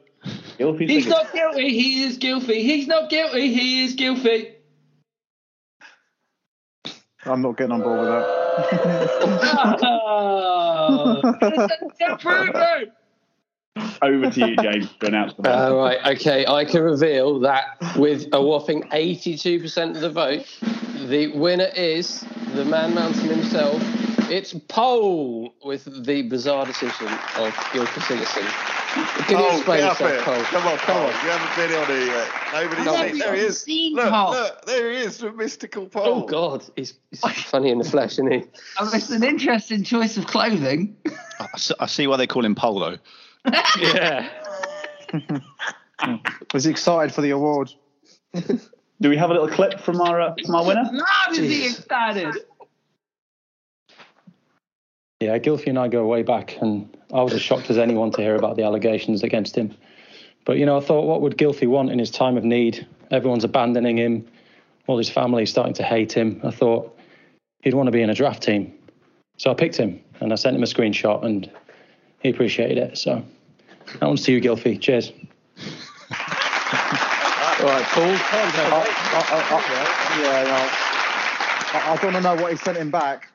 Gylfi 0.58 0.88
He's 0.88 1.06
not 1.06 1.32
guilty. 1.32 1.70
He 1.70 2.02
is 2.04 2.18
guilty. 2.18 2.62
He's 2.62 2.86
not 2.86 3.08
guilty. 3.10 3.52
He 3.52 3.84
is 3.84 3.94
guilty. 3.94 4.54
I'm 7.26 7.42
not 7.42 7.56
getting 7.56 7.72
on 7.72 7.82
board 7.82 8.00
with 8.00 8.08
that. 8.08 8.26
Oh, 9.82 11.20
Over 14.02 14.30
to 14.30 14.48
you, 14.48 14.56
James, 14.56 14.88
to 15.00 15.06
announce 15.06 15.34
the 15.34 15.48
Uh, 15.48 15.68
vote. 15.70 15.78
right, 15.78 16.16
okay. 16.16 16.46
I 16.46 16.64
can 16.64 16.82
reveal 16.82 17.38
that 17.40 17.76
with 17.96 18.26
a 18.32 18.40
whopping 18.42 18.82
82% 18.90 19.94
of 19.96 20.00
the 20.00 20.10
vote, 20.10 20.46
the 21.08 21.28
winner 21.36 21.68
is 21.76 22.24
the 22.54 22.64
man 22.64 22.94
mountain 22.94 23.28
himself. 23.28 23.80
It's 24.30 24.54
Pole 24.68 25.54
with 25.64 26.04
the 26.04 26.22
bizarre 26.22 26.64
decision 26.66 27.06
of 27.36 27.52
Gylfi 27.72 28.00
Sigurdsson. 28.00 28.79
Can 28.92 29.38
you 29.38 29.44
Oh, 29.44 29.56
explain 29.56 29.84
up 29.84 30.00
yourself, 30.00 30.10
here. 30.10 30.20
Cole? 30.22 30.42
Come 30.44 30.66
on, 30.66 30.78
come 30.78 30.96
on. 30.96 31.02
You 31.06 31.30
haven't 31.30 31.68
been 31.68 31.78
on 31.80 31.86
here 31.86 32.06
yet. 32.06 32.28
Nobody's 32.52 32.84
Come 32.84 33.08
seen. 33.08 33.18
There 33.18 33.34
he 33.34 33.40
is. 33.42 33.60
Seen 33.60 33.94
Look, 33.94 34.08
Paul. 34.08 34.30
look, 34.32 34.64
there 34.66 34.90
he 34.90 34.98
is, 34.98 35.18
the 35.18 35.30
mystical 35.32 35.86
pole. 35.86 36.02
Oh, 36.06 36.26
God. 36.26 36.64
He's, 36.76 36.94
he's 37.10 37.20
funny 37.44 37.70
in 37.70 37.78
the 37.78 37.84
flesh, 37.84 38.12
isn't 38.12 38.30
he? 38.32 38.42
Oh, 38.80 38.90
it's 38.92 39.10
an 39.10 39.22
interesting 39.22 39.84
choice 39.84 40.16
of 40.16 40.26
clothing. 40.26 40.96
I, 41.38 41.46
I 41.78 41.86
see- 41.86 42.06
why 42.08 42.16
they 42.16 42.26
call 42.26 42.44
him 42.44 42.54
Polo. 42.54 42.98
Yeah. 43.78 44.28
Was 46.52 46.64
he 46.64 46.70
excited 46.70 47.14
for 47.14 47.20
the 47.20 47.30
award. 47.30 47.72
Do 48.34 49.08
we 49.08 49.16
have 49.16 49.30
a 49.30 49.32
little 49.32 49.48
clip 49.48 49.80
from 49.80 50.00
our 50.00 50.20
uh, 50.20 50.34
from 50.44 50.54
our 50.54 50.64
winner? 50.66 50.88
No, 50.92 51.04
is 51.32 51.38
he 51.38 51.66
excited? 51.66 52.34
Yeah, 55.20 55.38
Gylfi 55.38 55.66
and 55.68 55.78
I 55.78 55.88
go 55.88 56.06
way 56.06 56.22
back, 56.22 56.56
and 56.60 56.96
I 57.12 57.22
was 57.22 57.32
as 57.32 57.42
shocked 57.42 57.70
as 57.70 57.78
anyone 57.78 58.10
to 58.12 58.22
hear 58.22 58.36
about 58.36 58.56
the 58.56 58.62
allegations 58.62 59.22
against 59.22 59.56
him. 59.56 59.74
But, 60.44 60.58
you 60.58 60.66
know, 60.66 60.76
I 60.76 60.80
thought, 60.80 61.06
what 61.06 61.20
would 61.20 61.36
Gylfi 61.36 61.66
want 61.66 61.90
in 61.90 61.98
his 61.98 62.10
time 62.10 62.36
of 62.36 62.44
need? 62.44 62.86
Everyone's 63.10 63.44
abandoning 63.44 63.98
him, 63.98 64.26
all 64.86 64.96
his 64.96 65.10
family 65.10 65.44
starting 65.46 65.74
to 65.74 65.82
hate 65.82 66.12
him. 66.12 66.40
I 66.44 66.50
thought 66.50 66.96
he'd 67.62 67.74
want 67.74 67.88
to 67.88 67.92
be 67.92 68.02
in 68.02 68.10
a 68.10 68.14
draft 68.14 68.42
team. 68.42 68.72
So 69.36 69.50
I 69.50 69.54
picked 69.54 69.76
him, 69.76 70.00
and 70.20 70.32
I 70.32 70.36
sent 70.36 70.56
him 70.56 70.62
a 70.62 70.66
screenshot, 70.66 71.24
and 71.24 71.50
he 72.20 72.30
appreciated 72.30 72.78
it. 72.78 72.98
So 72.98 73.22
that 73.98 74.06
one's 74.06 74.22
to 74.24 74.32
you, 74.32 74.40
Gylfi. 74.40 74.80
Cheers. 74.80 75.12
All 77.60 77.66
right, 77.66 77.84
Paul. 77.84 78.04
Calm. 78.04 78.50
I, 78.56 78.84
I, 79.12 79.24
I, 79.50 80.20
yeah, 80.22 80.44
no. 80.44 80.58
I, 81.72 81.92
I 81.92 81.96
don't 82.00 82.22
know 82.22 82.34
what 82.42 82.52
he 82.52 82.56
sent 82.58 82.78
him 82.78 82.90
back. 82.90 83.29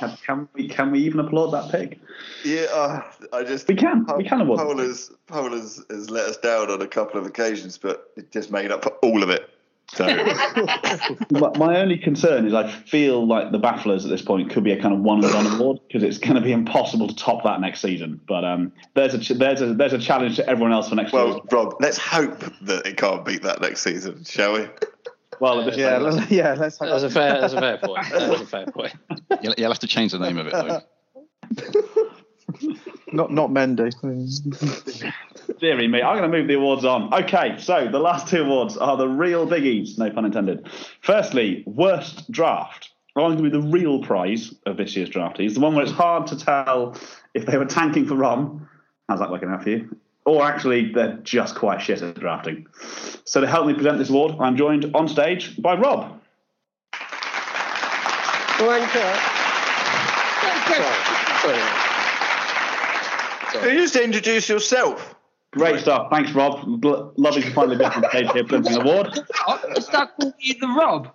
Can, 0.00 0.16
can 0.24 0.48
we 0.54 0.68
can 0.68 0.90
we 0.90 1.00
even 1.00 1.20
applaud 1.20 1.50
that 1.50 1.70
pick? 1.70 2.00
Yeah, 2.42 2.66
uh, 2.72 3.02
I 3.34 3.44
just 3.44 3.68
We 3.68 3.74
can, 3.74 4.06
we 4.16 4.24
can 4.24 4.40
award 4.40 4.58
Pole 4.60 4.76
them. 4.76 4.88
has, 4.88 5.10
Pole 5.26 5.50
has, 5.50 5.84
has 5.90 6.08
let 6.08 6.26
us 6.26 6.38
down 6.38 6.70
on 6.70 6.80
a 6.80 6.86
couple 6.86 7.20
of 7.20 7.26
occasions, 7.26 7.76
but 7.76 8.10
it 8.16 8.32
just 8.32 8.50
made 8.50 8.70
up 8.70 8.82
for 8.82 8.92
all 9.02 9.22
of 9.22 9.28
it. 9.28 9.50
So 9.92 10.06
My, 11.30 11.50
my 11.58 11.80
only 11.80 11.98
concern 11.98 12.46
is 12.46 12.54
I 12.54 12.70
feel 12.70 13.26
like 13.26 13.50
the 13.50 13.58
bafflers 13.58 14.04
at 14.04 14.10
this 14.10 14.22
point 14.22 14.48
could 14.50 14.62
be 14.62 14.70
a 14.70 14.80
kind 14.80 14.94
of 14.94 15.00
one 15.00 15.22
and 15.22 15.32
done 15.32 15.46
award 15.46 15.80
because 15.88 16.04
it's 16.04 16.18
going 16.18 16.36
to 16.36 16.40
be 16.40 16.52
impossible 16.52 17.08
to 17.08 17.14
top 17.14 17.42
that 17.42 17.60
next 17.60 17.80
season. 17.80 18.20
But 18.26 18.44
um, 18.44 18.72
there's 18.94 19.14
a 19.14 19.18
ch- 19.18 19.30
there's 19.30 19.60
a 19.60 19.74
there's 19.74 19.92
a 19.92 19.98
challenge 19.98 20.36
to 20.36 20.48
everyone 20.48 20.72
else 20.72 20.88
for 20.88 20.94
next 20.94 21.12
well, 21.12 21.28
year. 21.28 21.40
Rob, 21.50 21.74
let's 21.80 21.98
hope 21.98 22.38
that 22.62 22.86
it 22.86 22.96
can't 22.96 23.24
beat 23.24 23.42
that 23.42 23.60
next 23.60 23.82
season, 23.82 24.24
shall 24.24 24.54
we? 24.54 24.68
Well, 25.40 25.60
at 25.60 25.66
this 25.66 25.76
Yeah, 25.76 25.98
let's, 25.98 26.30
yeah. 26.30 26.54
Let's. 26.54 26.78
That's 26.78 27.02
a 27.02 27.10
fair. 27.10 27.40
That's 27.40 27.54
a 27.54 27.60
fair 27.60 27.78
point. 27.78 28.06
That's 28.10 28.42
a 28.42 28.46
fair 28.46 28.66
point. 28.66 28.92
You'll, 29.42 29.54
you'll 29.56 29.70
have 29.70 29.78
to 29.80 29.86
change 29.86 30.12
the 30.12 30.18
name 30.18 30.38
of 30.38 30.46
it 30.46 30.52
though. 30.52 30.82
Not 33.12 33.32
not 33.32 33.50
Mendy. 33.50 33.90
Deary 35.58 35.88
me, 35.88 36.02
I'm 36.02 36.16
going 36.16 36.30
to 36.30 36.38
move 36.38 36.48
the 36.48 36.54
awards 36.54 36.84
on. 36.84 37.12
Okay, 37.12 37.56
so 37.58 37.88
the 37.90 37.98
last 37.98 38.28
two 38.28 38.42
awards 38.42 38.76
are 38.76 38.96
the 38.96 39.08
real 39.08 39.46
biggies, 39.46 39.98
no 39.98 40.10
pun 40.10 40.24
intended. 40.24 40.68
Firstly, 41.00 41.64
worst 41.66 42.30
draft. 42.30 42.90
I 43.16 43.20
want 43.20 43.36
to 43.36 43.42
be 43.42 43.50
the 43.50 43.60
real 43.60 44.00
prize 44.02 44.54
of 44.66 44.76
this 44.76 44.94
year's 44.94 45.10
drafties, 45.10 45.54
the 45.54 45.60
one 45.60 45.74
where 45.74 45.82
it's 45.82 45.92
hard 45.92 46.28
to 46.28 46.38
tell 46.38 46.96
if 47.34 47.46
they 47.46 47.58
were 47.58 47.64
tanking 47.64 48.06
for 48.06 48.14
Rom. 48.14 48.68
How's 49.08 49.18
that 49.18 49.30
working 49.30 49.48
out 49.48 49.64
for 49.64 49.70
you? 49.70 49.96
Or 50.30 50.44
actually, 50.44 50.92
they're 50.92 51.18
just 51.24 51.56
quite 51.56 51.82
shit 51.82 52.02
at 52.02 52.14
drafting. 52.14 52.68
So 53.24 53.40
to 53.40 53.48
help 53.48 53.66
me 53.66 53.74
present 53.74 53.98
this 53.98 54.10
award, 54.10 54.36
I'm 54.38 54.56
joined 54.56 54.94
on 54.94 55.08
stage 55.08 55.60
by 55.60 55.74
Rob. 55.74 56.20
Can 63.60 63.74
you 63.74 63.80
just 63.80 63.96
introduce 63.96 64.48
yourself? 64.48 65.16
Great 65.50 65.80
stuff. 65.80 66.06
Thanks, 66.12 66.30
Rob. 66.30 66.80
Bl- 66.80 67.08
lovely 67.16 67.42
to 67.42 67.50
finally 67.50 67.76
be 67.76 67.84
on 67.84 68.08
stage 68.10 68.30
here 68.30 68.44
presenting 68.44 68.74
the 68.74 68.80
award. 68.82 69.18
I 69.48 69.80
start 69.80 70.10
calling 70.14 70.32
you 70.38 70.54
the 70.60 70.68
Rob. 70.68 71.10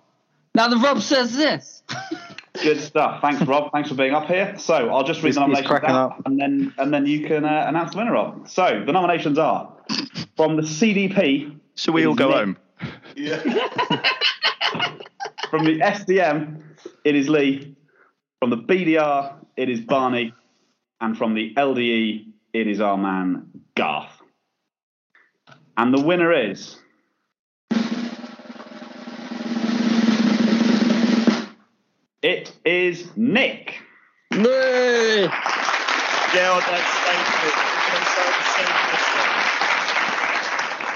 Now 0.54 0.68
the 0.68 0.76
Rob 0.76 1.00
says 1.00 1.34
this. 1.34 1.82
Good 2.62 2.80
stuff. 2.80 3.20
Thanks, 3.22 3.42
Rob. 3.42 3.70
Thanks 3.72 3.88
for 3.88 3.94
being 3.94 4.14
up 4.14 4.26
here. 4.26 4.54
So 4.58 4.74
I'll 4.90 5.04
just 5.04 5.20
read 5.22 5.28
He's- 5.28 5.34
the 5.36 5.40
nominations 5.40 5.70
out, 5.84 6.12
up. 6.12 6.22
and 6.26 6.38
then 6.40 6.72
and 6.78 6.92
then 6.92 7.06
you 7.06 7.26
can 7.26 7.44
uh, 7.44 7.64
announce 7.68 7.92
the 7.92 7.98
winner, 7.98 8.12
Rob. 8.12 8.48
So 8.48 8.82
the 8.84 8.92
nominations 8.92 9.38
are 9.38 9.72
from 10.36 10.56
the 10.56 10.62
CDP. 10.62 11.58
Should 11.74 11.94
we 11.94 12.06
all 12.06 12.14
go 12.14 12.32
home? 12.32 12.56
From 15.50 15.64
the 15.64 15.78
SDM, 15.78 16.60
it 17.04 17.14
is 17.14 17.28
Lee. 17.28 17.76
From 18.40 18.50
the 18.50 18.56
BDR, 18.56 19.34
it 19.56 19.68
is 19.70 19.80
Barney. 19.80 20.34
And 21.00 21.16
from 21.16 21.34
the 21.34 21.54
LDE, 21.54 22.26
it 22.52 22.66
is 22.66 22.80
our 22.80 22.96
man, 22.98 23.48
Garth. 23.76 24.10
And 25.76 25.94
the 25.96 26.00
winner 26.00 26.32
is. 26.32 26.76
It 32.26 32.50
is 32.64 33.06
Nick. 33.16 33.78
No! 34.32 34.42
Get 34.42 34.50
on 35.30 36.58
that 36.58 36.84
statement. 36.98 37.54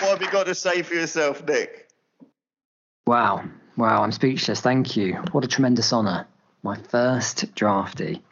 What 0.03 0.11
have 0.11 0.23
you 0.23 0.31
got 0.33 0.47
to 0.47 0.57
say 0.57 0.83
for 0.83 0.95
yourself, 0.95 1.47
Nick? 1.47 1.89
Wow. 3.07 3.45
Wow, 3.77 4.03
I'm 4.03 4.11
speechless. 4.11 4.61
Thank 4.61 4.97
you. 4.97 5.23
What 5.31 5.45
a 5.45 5.47
tremendous 5.47 5.93
honour. 5.93 6.27
My 6.65 6.75
first 6.75 7.55
drafty. 7.55 8.25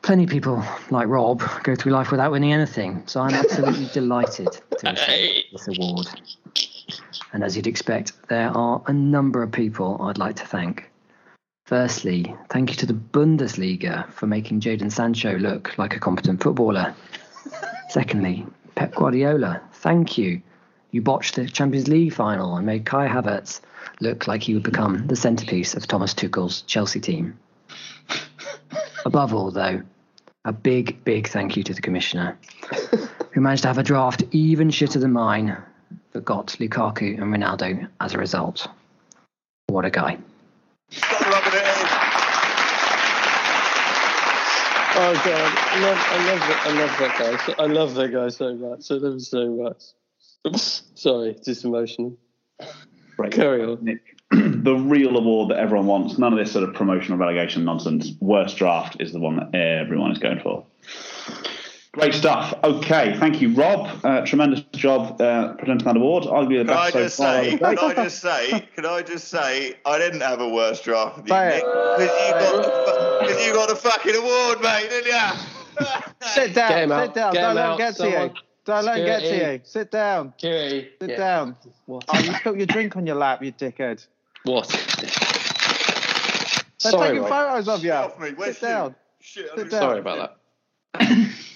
Plenty 0.00 0.24
of 0.24 0.30
people 0.30 0.64
like 0.90 1.06
Rob 1.06 1.42
go 1.64 1.74
through 1.74 1.92
life 1.92 2.10
without 2.10 2.32
winning 2.32 2.54
anything, 2.54 3.02
so 3.04 3.20
I'm 3.20 3.34
absolutely 3.34 3.88
delighted 3.92 4.48
to 4.52 4.90
receive 4.90 5.44
this 5.52 5.68
award. 5.68 6.06
And 7.34 7.44
as 7.44 7.56
you'd 7.56 7.66
expect, 7.66 8.26
there 8.28 8.56
are 8.56 8.82
a 8.86 8.92
number 8.94 9.42
of 9.42 9.52
people 9.52 10.00
I'd 10.00 10.16
like 10.16 10.36
to 10.36 10.46
thank. 10.46 10.90
Firstly, 11.68 12.34
thank 12.48 12.70
you 12.70 12.76
to 12.76 12.86
the 12.86 12.94
Bundesliga 12.94 14.10
for 14.14 14.26
making 14.26 14.62
Jadon 14.62 14.90
Sancho 14.90 15.36
look 15.36 15.76
like 15.76 15.94
a 15.94 16.00
competent 16.00 16.42
footballer. 16.42 16.94
Secondly, 17.90 18.46
Pep 18.74 18.94
Guardiola, 18.94 19.60
thank 19.74 20.16
you. 20.16 20.40
You 20.92 21.02
botched 21.02 21.36
the 21.36 21.46
Champions 21.46 21.86
League 21.86 22.14
final 22.14 22.56
and 22.56 22.64
made 22.64 22.86
Kai 22.86 23.06
Havertz 23.06 23.60
look 24.00 24.26
like 24.26 24.42
he 24.42 24.54
would 24.54 24.62
become 24.62 25.08
the 25.08 25.14
centrepiece 25.14 25.74
of 25.74 25.86
Thomas 25.86 26.14
Tuchel's 26.14 26.62
Chelsea 26.62 27.00
team. 27.00 27.38
Above 29.04 29.34
all, 29.34 29.50
though, 29.50 29.82
a 30.46 30.54
big, 30.54 31.04
big 31.04 31.28
thank 31.28 31.54
you 31.54 31.62
to 31.64 31.74
the 31.74 31.82
Commissioner, 31.82 32.38
who 33.32 33.42
managed 33.42 33.64
to 33.64 33.68
have 33.68 33.76
a 33.76 33.82
draft 33.82 34.22
even 34.30 34.70
shitter 34.70 34.98
than 34.98 35.12
mine, 35.12 35.54
but 36.14 36.24
got 36.24 36.46
Lukaku 36.46 37.20
and 37.20 37.30
Ronaldo 37.30 37.86
as 38.00 38.14
a 38.14 38.18
result. 38.18 38.66
What 39.66 39.84
a 39.84 39.90
guy. 39.90 40.16
Oh 45.00 45.14
god, 45.14 45.26
I 45.56 45.80
love, 45.80 45.98
I 46.08 46.26
love 46.26 46.40
that, 46.40 46.66
I 46.66 46.72
love 46.72 46.98
that 46.98 47.18
guy. 47.18 47.46
So- 47.46 47.54
I 47.56 47.66
love 47.66 47.94
that 47.94 48.12
guy 48.12 48.28
so 48.30 48.54
much. 48.54 48.90
I 48.90 48.94
love 48.94 49.12
him 49.12 49.20
so 49.20 49.48
much. 49.50 50.56
Sorry, 50.94 51.36
just 51.44 51.64
emotional. 51.64 52.16
Right. 53.16 53.30
Carry 53.30 53.62
on. 53.62 53.84
Nick. 53.84 54.00
the 54.32 54.74
real 54.74 55.16
award 55.16 55.50
that 55.50 55.58
everyone 55.58 55.86
wants. 55.86 56.18
None 56.18 56.32
of 56.32 56.38
this 56.40 56.50
sort 56.50 56.68
of 56.68 56.74
promotional 56.74 57.16
relegation 57.16 57.64
nonsense. 57.64 58.10
Worst 58.20 58.56
draft 58.56 58.96
is 59.00 59.12
the 59.12 59.20
one 59.20 59.36
that 59.36 59.54
everyone 59.54 60.10
is 60.10 60.18
going 60.18 60.40
for. 60.40 60.66
Great 61.98 62.14
stuff. 62.14 62.54
Okay, 62.62 63.16
thank 63.18 63.40
you, 63.42 63.52
Rob. 63.54 64.04
Uh, 64.04 64.24
tremendous 64.24 64.60
job 64.72 65.20
uh, 65.20 65.54
presenting 65.54 65.84
that 65.84 65.96
award. 65.96 66.24
Arguably 66.24 66.58
the 66.58 66.72
Can 66.72 66.76
I 66.76 66.90
best 66.92 66.92
so 66.92 67.02
just 67.02 67.16
far. 67.18 67.42
say? 67.42 67.58
Can 67.58 67.78
I 67.78 67.94
just 67.94 68.20
say? 68.20 68.68
Can 68.76 68.86
I 68.86 69.02
just 69.02 69.28
say? 69.28 69.74
I 69.84 69.98
didn't 69.98 70.20
have 70.20 70.40
a 70.40 70.48
worse 70.48 70.80
draft 70.80 71.16
than 71.16 71.26
you, 71.26 71.34
Nick, 71.34 71.64
because 71.64 72.00
you 72.00 72.30
got 72.30 72.62
the, 72.62 73.18
because 73.20 73.46
you 73.46 73.52
got 73.52 73.68
the 73.68 73.74
fucking 73.74 74.14
award, 74.14 74.60
mate, 74.60 74.88
didn't 74.90 75.06
you? 75.06 75.86
Sit 76.28 76.54
down. 76.54 76.68
Get 76.70 76.82
him 76.84 76.90
sit 76.90 76.92
out. 76.92 77.14
down. 77.14 77.32
Get 77.32 77.40
Don't 77.40 77.54
let 77.56 77.64
him 77.64 77.70
out. 77.72 77.78
get 77.78 77.96
to 77.96 78.08
you. 78.08 78.30
Don't 78.64 78.84
let 78.84 78.98
him 78.98 79.06
get 79.06 79.20
to 79.20 79.52
you. 79.52 79.60
Sit 79.64 79.90
down. 79.90 80.34
Kiri. 80.38 80.90
Sit 81.00 81.10
yeah. 81.10 81.16
down. 81.16 81.56
What? 81.86 82.04
Oh, 82.08 82.18
you 82.20 82.32
spilled 82.34 82.58
your 82.58 82.66
drink 82.66 82.96
on 82.96 83.08
your 83.08 83.16
lap, 83.16 83.42
you 83.42 83.50
dickhead. 83.50 84.06
What? 84.44 84.68
They're 86.80 86.92
Sorry, 86.92 87.08
taking 87.08 87.22
Rob. 87.22 87.30
photos 87.30 87.68
of 87.68 87.84
you. 87.84 87.92
Off 87.92 88.20
me. 88.20 88.30
Where's 88.36 88.58
Sit 88.58 88.68
down. 88.68 88.94
Shit, 89.20 89.46
I 89.52 89.56
Sit 89.56 89.64
do 89.64 89.70
down. 89.70 89.80
Sorry 89.80 89.98
about 89.98 90.38
that. 90.94 91.34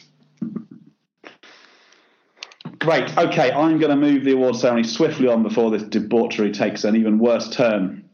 Great. 2.82 3.16
Okay, 3.16 3.52
I'm 3.52 3.78
going 3.78 3.90
to 3.90 3.96
move 3.96 4.24
the 4.24 4.32
award 4.32 4.56
ceremony 4.56 4.82
swiftly 4.82 5.28
on 5.28 5.44
before 5.44 5.70
this 5.70 5.84
debauchery 5.84 6.50
takes 6.50 6.82
an 6.82 6.96
even 6.96 7.20
worse 7.20 7.48
turn. 7.48 8.08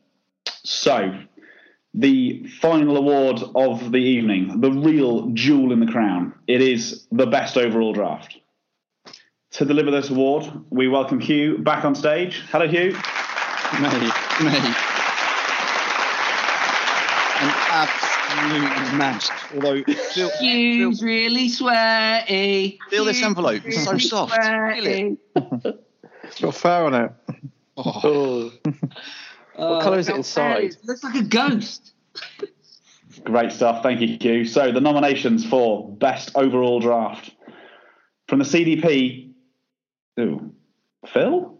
So, 0.62 1.18
the 1.94 2.46
final 2.60 2.98
award 2.98 3.40
of 3.54 3.90
the 3.90 3.96
evening, 3.96 4.60
the 4.60 4.70
real 4.70 5.30
jewel 5.30 5.72
in 5.72 5.80
the 5.80 5.90
crown, 5.90 6.34
it 6.46 6.60
is 6.60 7.06
the 7.10 7.26
best 7.26 7.56
overall 7.56 7.94
draft. 7.94 8.36
To 9.52 9.64
deliver 9.64 9.90
this 9.90 10.10
award, 10.10 10.44
we 10.68 10.86
welcome 10.86 11.18
Hugh 11.18 11.56
back 11.56 11.86
on 11.86 11.94
stage. 11.94 12.42
Hello, 12.50 12.68
Hugh. 12.68 12.92
Mate, 13.80 14.02
mate. 14.42 14.74
An 17.40 17.54
absolute 17.70 18.07
mess. 18.96 19.30
Although, 19.54 19.82
feel, 19.84 20.30
Hugh's 20.40 21.02
really 21.02 21.48
sweaty. 21.48 22.78
feel 22.90 23.04
this 23.04 23.18
Hugh's 23.18 23.26
envelope. 23.26 23.62
It's 23.64 23.84
so 23.84 23.90
really 23.92 24.00
soft. 24.00 24.34
Feel 24.34 24.86
it. 24.86 25.18
sweaty. 25.32 25.78
It's 26.24 26.40
got 26.40 26.54
fur 26.54 26.84
on 26.86 26.94
it. 26.94 27.12
Oh, 27.76 28.52
Oh. 29.60 29.72
what 29.74 29.82
colour 29.82 29.98
is 29.98 30.08
it 30.08 30.16
inside? 30.16 30.64
It 30.64 30.76
Looks 30.84 31.02
like 31.02 31.14
a 31.16 31.22
ghost. 31.24 31.92
Great 33.24 33.50
stuff. 33.50 33.82
Thank 33.82 34.00
you, 34.00 34.16
Hugh. 34.20 34.44
So, 34.44 34.70
the 34.70 34.80
nominations 34.80 35.44
for 35.44 35.88
best 35.96 36.30
overall 36.36 36.80
draft 36.80 37.30
from 38.28 38.38
the 38.40 38.44
CDP. 38.44 39.30
Ooh, 40.20 40.52
Phil? 41.08 41.58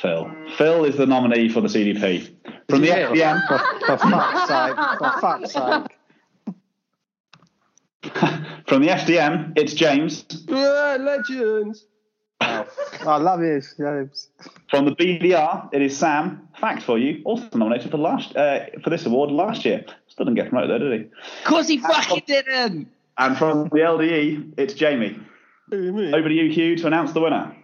Phil. 0.00 0.30
Phil 0.56 0.84
is 0.84 0.96
the 0.96 1.06
nominee 1.06 1.48
for 1.48 1.60
the 1.60 1.68
CDP. 1.68 2.30
From 2.68 2.80
the 2.80 2.86
Yeah. 2.88 3.10
FDM. 3.10 3.46
For 3.86 3.98
fuck's 3.98 4.48
sake. 4.48 4.98
For 4.98 5.20
fuck's 5.20 5.52
sake. 5.52 5.93
From 8.66 8.82
the 8.82 8.88
FDM, 8.88 9.52
it's 9.56 9.74
James. 9.74 10.24
Yeah, 10.48 10.96
legends. 10.98 11.86
I 12.40 13.16
love 13.18 13.40
you, 13.40 13.60
James. 13.78 14.28
From 14.70 14.86
the 14.86 14.92
BDR, 14.92 15.68
it 15.72 15.82
is 15.82 15.96
Sam. 15.96 16.48
Fact 16.58 16.82
for 16.82 16.98
you, 16.98 17.22
also 17.24 17.48
nominated 17.54 17.90
for 17.90 17.98
last 17.98 18.36
uh, 18.36 18.66
for 18.82 18.90
this 18.90 19.06
award 19.06 19.30
last 19.30 19.64
year. 19.64 19.84
Still 20.08 20.26
didn't 20.26 20.36
get 20.36 20.50
promoted 20.50 20.70
though, 20.70 20.90
did 20.90 21.00
he? 21.00 21.06
Of 21.06 21.44
course 21.44 21.68
he 21.68 21.78
fucking 21.78 22.22
didn't. 22.26 22.88
And 23.18 23.36
from 23.36 23.64
the 23.64 23.78
LDE, 23.78 24.54
it's 24.56 24.74
Jamie. 24.74 25.18
Over 25.72 26.28
to 26.28 26.34
you, 26.34 26.50
Hugh, 26.50 26.76
to 26.76 26.86
announce 26.86 27.12
the 27.12 27.20
winner. 27.20 27.54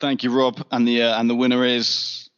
thank 0.00 0.22
you, 0.22 0.30
Rob. 0.36 0.64
And 0.70 0.86
the 0.86 1.02
uh, 1.02 1.20
and 1.20 1.28
the 1.28 1.34
winner 1.34 1.64
is. 1.64 2.29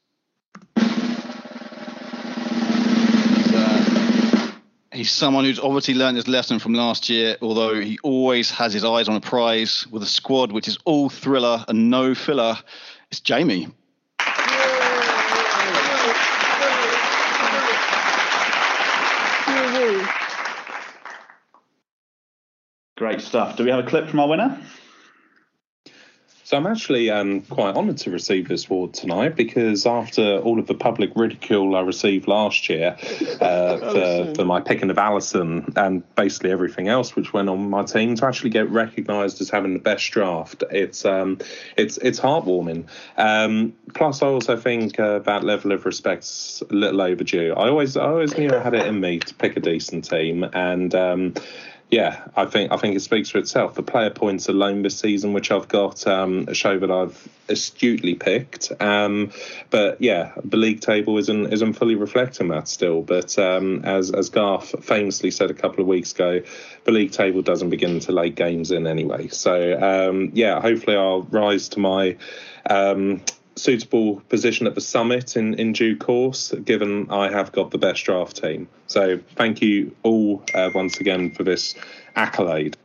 He's 4.93 5.11
someone 5.11 5.45
who's 5.45 5.59
obviously 5.59 5.95
learned 5.95 6.17
his 6.17 6.29
lesson 6.29 6.59
from 6.59 6.75
last 6.75 7.09
year, 7.09 7.37
although 7.41 7.81
he 7.81 7.99
always 8.03 8.51
has 8.51 8.73
his 8.73 8.85
eyes 8.85 9.09
on 9.09 9.17
a 9.17 9.21
prize 9.21 9.87
with 9.91 10.03
a 10.03 10.07
squad 10.07 10.53
which 10.53 10.69
is 10.69 10.79
all 10.85 11.09
thriller 11.09 11.65
and 11.69 11.91
no 11.91 12.15
filler. 12.15 12.57
It's 13.11 13.21
Jamie. 13.21 13.69
Great 22.97 23.21
stuff. 23.21 23.57
Do 23.57 23.65
we 23.65 23.71
have 23.71 23.85
a 23.85 23.89
clip 23.89 24.09
from 24.09 24.21
our 24.21 24.29
winner? 24.29 24.61
So 26.53 26.59
I'm 26.59 26.67
actually 26.67 27.09
um, 27.09 27.41
quite 27.41 27.77
honoured 27.77 27.97
to 27.97 28.11
receive 28.11 28.47
this 28.47 28.67
award 28.67 28.93
tonight 28.93 29.37
because 29.37 29.87
after 29.87 30.37
all 30.41 30.59
of 30.59 30.67
the 30.67 30.75
public 30.75 31.13
ridicule 31.17 31.75
I 31.75 31.81
received 31.81 32.29
last 32.29 32.69
year 32.69 32.95
uh, 33.41 33.77
for, 34.27 34.35
for 34.35 34.45
my 34.45 34.61
picking 34.61 34.91
of 34.91 34.99
Alisson 34.99 35.73
and 35.79 36.03
basically 36.15 36.51
everything 36.51 36.89
else 36.89 37.17
which 37.17 37.33
went 37.33 37.49
on 37.49 37.71
my 37.71 37.85
team, 37.85 38.17
to 38.17 38.27
actually 38.27 38.51
get 38.51 38.69
recognised 38.69 39.41
as 39.41 39.49
having 39.49 39.73
the 39.73 39.79
best 39.79 40.11
draft, 40.11 40.63
it's 40.71 41.07
um, 41.07 41.39
it's 41.79 41.97
it's 41.97 42.21
heartwarming. 42.21 42.85
Um, 43.17 43.73
plus, 43.95 44.21
I 44.21 44.27
also 44.27 44.59
think 44.59 45.01
uh, 45.01 45.21
that 45.21 45.45
level 45.45 45.73
of 45.73 45.87
respect's 45.87 46.63
a 46.69 46.75
little 46.75 47.01
overdue. 47.01 47.55
I 47.55 47.69
always 47.71 47.97
I 47.97 48.05
always 48.05 48.37
knew 48.37 48.51
I 48.51 48.59
had 48.59 48.75
it 48.75 48.87
in 48.87 49.01
me 49.01 49.21
to 49.21 49.35
pick 49.37 49.57
a 49.57 49.61
decent 49.61 50.05
team, 50.05 50.45
and 50.53 50.95
um, 50.95 51.33
yeah, 51.93 52.25
I 52.35 52.47
think 52.47 52.73
I 52.73 52.79
think 52.79 52.97
it 52.97 53.01
speaks 53.01 53.29
for 53.29 53.37
itself. 53.37 53.75
The 53.75 53.83
player 53.83 54.09
points 54.09 54.49
alone 54.49 54.81
this 54.81 54.99
season, 54.99 55.35
which 55.35 55.51
I've 55.51 55.69
got, 55.69 56.07
um, 56.07 56.51
show 56.55 56.79
that 56.79 56.91
I've 56.91 57.29
astutely 57.51 58.15
picked. 58.15 58.73
Um, 58.81 59.31
but 59.69 60.01
yeah, 60.01 60.33
the 60.43 60.57
league 60.57 60.81
table 60.81 61.19
isn't 61.19 61.53
isn't 61.53 61.75
fully 61.75 61.95
reflecting 61.95 62.49
that 62.49 62.67
still. 62.67 63.03
But 63.03 63.39
um, 63.39 63.85
as 63.85 64.11
as 64.11 64.31
Garth 64.31 64.83
famously 64.83 65.31
said 65.31 65.51
a 65.51 65.55
couple 65.55 65.83
of 65.83 65.87
weeks 65.87 66.13
ago, 66.15 66.41
the 66.85 66.93
league 66.93 67.13
table 67.13 67.43
doesn't 67.43 67.69
begin 67.69 68.01
to 68.01 68.13
lay 68.13 68.31
games 68.31 68.71
in 68.71 68.87
anyway. 68.87 69.29
So 69.29 70.09
um, 70.09 70.31
yeah, 70.33 70.63
hopefully 70.63 70.97
I'll 70.97 71.25
rise 71.25 71.69
to 71.71 71.79
my 71.79 72.17
um, 72.71 73.21
suitable 73.57 74.21
position 74.29 74.67
at 74.67 74.75
the 74.75 74.81
summit 74.81 75.37
in, 75.37 75.55
in 75.55 75.73
due 75.73 75.97
course, 75.97 76.53
given 76.65 77.11
I 77.11 77.31
have 77.31 77.53
got 77.53 77.71
the 77.71 77.79
best 77.79 78.05
draft 78.05 78.43
team. 78.43 78.69
So 78.87 79.21
thank 79.37 79.63
you 79.63 79.95
all 80.03 80.43
uh, 80.55 80.71
once 80.75 80.99
again 81.01 81.33
for 81.33 81.45
this 81.45 81.75
accolade. 82.17 82.77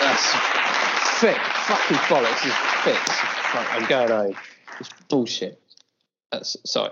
That's 0.00 0.32
thick. 1.20 1.36
Fucking 1.36 1.96
bollocks 1.96 2.46
is 2.46 2.54
thick. 2.84 2.96
Fuck, 2.96 3.72
I'm 3.72 3.88
going 3.88 4.08
home. 4.08 4.34
It's 4.80 4.90
bullshit. 5.08 5.60
That's 6.30 6.56
sorry. 6.64 6.90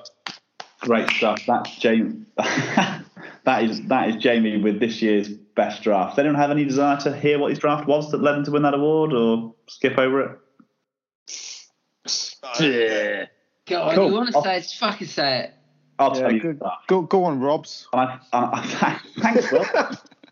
Great 0.81 1.09
stuff. 1.11 1.43
That's 1.47 1.77
Jamie. 1.77 2.25
that 2.37 3.65
is 3.65 3.83
that 3.83 4.09
is 4.09 4.17
Jamie 4.17 4.57
with 4.57 4.81
this 4.81 5.03
year's 5.03 5.29
best 5.29 5.83
draft. 5.83 6.17
They 6.17 6.23
Does 6.23 6.29
anyone 6.29 6.41
have 6.41 6.51
any 6.51 6.65
desire 6.65 6.99
to 7.01 7.17
hear 7.17 7.39
what 7.39 7.51
his 7.51 7.59
draft 7.59 7.87
was 7.87 8.11
that 8.11 8.23
led 8.23 8.37
him 8.37 8.45
to 8.45 8.51
win 8.51 8.63
that 8.63 8.75
award, 8.75 9.13
or 9.13 9.55
skip 9.69 9.99
over 9.99 10.21
it? 10.23 10.39
Yeah. 12.63 13.27
Go 13.67 13.83
on, 13.83 13.95
Cool. 13.95 14.07
you 14.09 14.15
want 14.15 14.35
to 14.35 14.43
say 14.43 14.57
it, 14.59 14.75
fucking 14.79 15.07
say 15.07 15.39
it. 15.41 15.55
I'll 15.99 16.11
tell 16.13 16.31
Yeah, 16.31 16.37
you. 16.37 16.41
good. 16.41 16.61
Go, 16.89 17.03
go 17.03 17.25
on, 17.25 17.41
Robs. 17.41 17.87
And 17.93 18.01
I, 18.01 18.13
and 18.33 18.47
I, 18.55 19.01
thanks, 19.21 19.53
Will. 19.53 19.65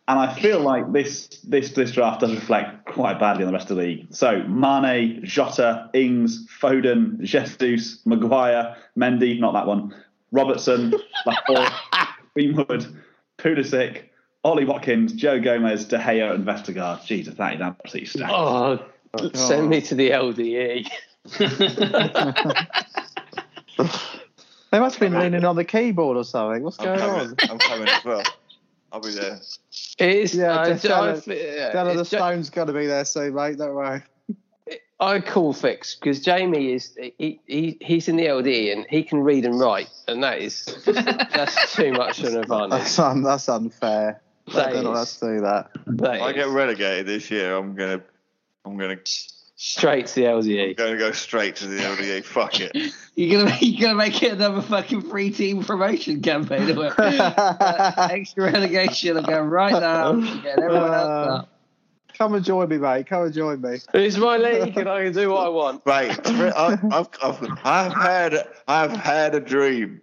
and 0.09 0.19
I 0.19 0.35
feel 0.35 0.61
like 0.61 0.91
this 0.93 1.29
this 1.45 1.71
this 1.73 1.93
draft 1.93 2.21
does 2.21 2.35
reflect 2.35 2.87
quite 2.87 3.21
badly 3.21 3.45
on 3.45 3.49
the 3.49 3.53
rest 3.57 3.71
of 3.71 3.77
the 3.77 3.83
league. 3.85 4.09
So 4.11 4.43
Mane, 4.45 5.21
Jota, 5.25 5.89
Ings, 5.95 6.49
Foden, 6.61 7.21
Jesus, 7.21 8.05
Maguire, 8.05 8.77
Mendy, 8.99 9.39
not 9.39 9.53
that 9.53 9.67
one, 9.67 9.95
Robertson, 10.33 10.95
Laporte, 11.27 11.73
Greenwood, 12.35 13.01
Pulisic, 13.39 14.05
Ollie 14.43 14.65
Watkins, 14.65 15.13
Joe 15.13 15.39
Gomez, 15.39 15.85
De 15.85 15.99
Gea, 15.99 16.35
and 16.35 16.45
Vestergaard. 16.45 17.05
Jesus, 17.05 17.35
that 17.35 17.55
is 17.55 17.61
absolutely 17.61 18.07
stacked. 18.07 18.33
Oh, 18.35 18.85
oh 19.15 19.31
send 19.35 19.69
me 19.69 19.81
to 19.83 19.95
the. 19.95 20.11
LDE. 20.11 20.89
They 24.73 24.79
must 24.79 24.97
have 24.97 25.11
been 25.11 25.19
leaning 25.19 25.45
on 25.45 25.57
the 25.57 25.65
keyboard 25.65 26.17
or 26.17 26.23
something. 26.25 26.63
What's 26.63 26.79
I'm 26.79 26.85
going 26.87 26.99
coming. 27.01 27.21
on? 27.29 27.37
I'm 27.51 27.59
coming 27.59 27.89
as 27.89 28.05
well. 28.05 28.23
I'll 28.93 29.01
be 29.01 29.11
there. 29.11 29.41
It's 29.99 30.35
Yeah, 30.35 30.61
I, 30.61 30.69
just 30.71 30.85
I, 30.87 30.89
Della, 30.89 31.23
yeah, 31.27 31.73
Della 31.73 31.95
the 31.95 32.01
it's 32.03 32.13
Ja- 32.13 32.19
Stone's 32.19 32.51
got 32.51 32.67
to 32.67 32.73
be 32.73 32.87
there 32.87 33.05
soon, 33.05 33.35
mate. 33.35 33.59
Don't 33.59 33.75
worry. 33.75 34.03
I 35.01 35.19
call 35.21 35.53
fix 35.55 35.95
because 35.97 36.21
Jamie 36.21 36.73
is 36.73 36.97
he, 37.19 37.41
he 37.47 37.79
he's 37.81 38.07
in 38.09 38.17
the 38.17 38.31
LD 38.31 38.47
and 38.47 38.87
he 38.91 39.03
can 39.03 39.21
read 39.21 39.45
and 39.47 39.59
write, 39.59 39.89
and 40.07 40.23
that 40.23 40.41
is 40.41 40.67
that's 40.85 41.75
too 41.75 41.93
much 41.93 42.21
of 42.21 42.35
an 42.35 42.37
advantage. 42.43 42.71
That's, 42.71 42.99
un, 42.99 43.23
that's 43.23 43.49
unfair. 43.49 44.21
That 44.53 44.69
I 44.69 44.73
don't 44.73 44.85
know 44.85 44.95
how 44.95 45.03
is- 45.03 45.17
to 45.19 45.27
do 45.37 45.41
that. 45.41 45.71
That 45.87 46.17
If 46.17 46.23
I 46.23 46.29
is 46.31 46.35
get 46.37 46.49
relegated 46.49 47.07
this 47.07 47.31
year, 47.31 47.57
I'm 47.57 47.75
gonna, 47.75 48.03
I'm 48.65 48.77
gonna, 48.77 48.99
straight 49.63 50.07
to 50.07 50.15
the 50.15 50.27
I'm 50.27 50.41
LDE. 50.41 50.77
gonna 50.77 50.97
go 50.97 51.13
straight 51.13 51.57
to 51.57 51.67
the 51.67 51.77
LDA. 51.77 52.25
Fuck 52.25 52.61
it. 52.61 52.73
You're 53.15 53.45
gonna 53.45 53.55
you're 53.61 53.83
gonna 53.83 53.99
make 53.99 54.23
it 54.23 54.33
another 54.33 54.63
fucking 54.63 55.03
free 55.03 55.31
team 55.31 55.63
promotion 55.63 56.23
campaign. 56.23 56.71
or 56.71 56.75
what? 56.75 56.99
Uh, 56.99 58.09
extra 58.11 58.51
relegation. 58.51 59.19
I'm 59.19 59.25
going 59.25 59.51
right 59.51 59.73
now. 59.73 60.13
Get 60.13 60.59
everyone 60.59 60.95
else 60.95 61.31
up. 61.31 61.49
Come 62.17 62.35
and 62.35 62.45
join 62.45 62.69
me, 62.71 62.79
mate. 62.79 63.07
Come 63.07 63.25
and 63.25 63.35
join 63.35 63.61
me. 63.61 63.79
It's 63.93 64.17
my 64.17 64.39
league 64.39 64.77
and 64.79 64.89
I 64.89 65.05
can 65.05 65.13
do 65.13 65.31
what 65.31 65.45
I 65.45 65.49
want. 65.51 65.83
Right. 65.85 66.19
I, 66.27 66.79
I've, 66.93 67.09
I've, 67.23 67.59
I've 67.65 67.93
had, 67.93 68.49
I've 68.69 68.93
had 68.93 69.35
a 69.35 69.41
dream 69.41 70.01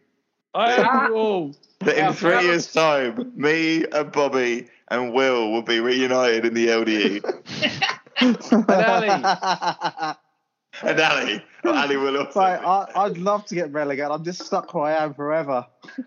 I 0.54 0.72
have 0.72 1.12
all. 1.12 1.56
that 1.80 1.98
in 1.98 2.14
three 2.14 2.44
years' 2.44 2.72
time, 2.72 3.32
me 3.36 3.86
and 3.86 4.12
Bobby 4.12 4.68
and 4.90 5.14
Will 5.14 5.52
will 5.52 5.62
be 5.62 5.80
reunited 5.80 6.46
in 6.46 6.54
the 6.54 6.68
LDE. 6.68 7.94
And 8.20 8.38
Ali, 8.70 9.10
and 10.84 11.00
Ali, 11.00 11.44
Ali 11.66 11.98
will 11.98 12.18
also. 12.18 12.40
Mate, 12.40 12.60
I, 12.66 12.88
I'd 12.96 13.18
love 13.18 13.46
to 13.46 13.56
get 13.56 13.72
relegated. 13.72 14.12
I'm 14.12 14.24
just 14.24 14.44
stuck 14.44 14.74
where 14.74 14.86
I 14.86 15.04
am 15.04 15.14
forever. 15.14 15.66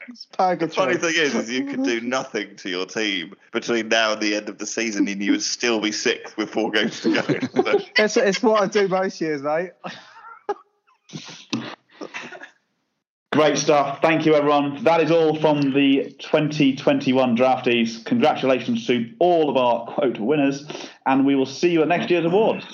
It's 0.09 0.27
The 0.37 0.69
funny 0.69 0.97
thing 0.97 1.15
is, 1.17 1.35
is 1.35 1.51
you 1.51 1.65
could 1.67 1.85
do 1.85 2.01
nothing 2.01 2.57
to 2.57 2.69
your 2.69 2.87
team 2.87 3.35
between 3.53 3.89
now 3.89 4.13
and 4.13 4.21
the 4.21 4.35
end 4.35 4.49
of 4.49 4.59
the 4.59 4.67
season, 4.67 5.09
and 5.09 5.23
you 5.23 5.33
would 5.33 5.43
still 5.43 5.81
be 5.81 5.93
sixth 5.93 6.37
with 6.37 6.51
four 6.51 6.71
games 6.71 7.01
to 7.03 7.15
go. 7.15 7.79
It's, 7.97 8.17
it's 8.17 8.43
what 8.43 8.63
I 8.63 8.67
do 8.67 8.89
most 8.89 9.21
years, 9.21 9.43
mate. 9.43 9.71
Great 13.41 13.57
stuff. 13.57 14.03
Thank 14.03 14.27
you, 14.27 14.35
everyone. 14.35 14.85
That 14.85 15.01
is 15.01 15.11
all 15.11 15.35
from 15.35 15.73
the 15.73 16.15
2021 16.19 17.39
drafties. 17.39 18.05
Congratulations 18.05 18.87
to 18.87 19.11
all 19.19 19.49
of 19.49 19.57
our 19.57 19.87
quote 19.87 20.19
winners, 20.19 20.67
and 21.07 21.25
we 21.25 21.35
will 21.35 21.47
see 21.47 21.71
you 21.71 21.81
at 21.81 21.89
next 21.89 22.11
year's 22.11 22.27
awards. 22.27 22.67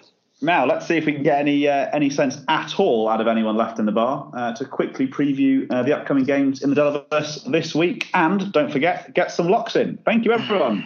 Now, 0.43 0.67
let's 0.67 0.85
see 0.85 0.97
if 0.97 1.07
we 1.07 1.13
can 1.13 1.23
get 1.23 1.39
any 1.39 1.69
uh, 1.69 1.89
any 1.93 2.11
sense 2.11 2.39
at 2.49 2.81
all 2.81 3.09
out 3.09 3.21
of 3.21 3.29
anyone 3.29 3.57
left 3.57 3.79
in 3.79 3.87
the 3.87 3.93
bar 3.93 4.29
uh, 4.35 4.55
to 4.55 4.65
quickly 4.65 5.07
preview 5.07 5.71
uh, 5.71 5.85
the 5.85 5.97
upcoming 5.97 6.25
games 6.25 6.65
in 6.65 6.71
the 6.71 6.75
Delaverse 6.75 7.49
this 7.53 7.73
week. 7.73 8.09
And 8.13 8.51
don't 8.53 8.73
forget, 8.73 9.15
get 9.15 9.31
some 9.31 9.49
locks 9.49 9.77
in. 9.77 9.99
Thank 9.99 10.25
you, 10.25 10.33
everyone. 10.33 10.85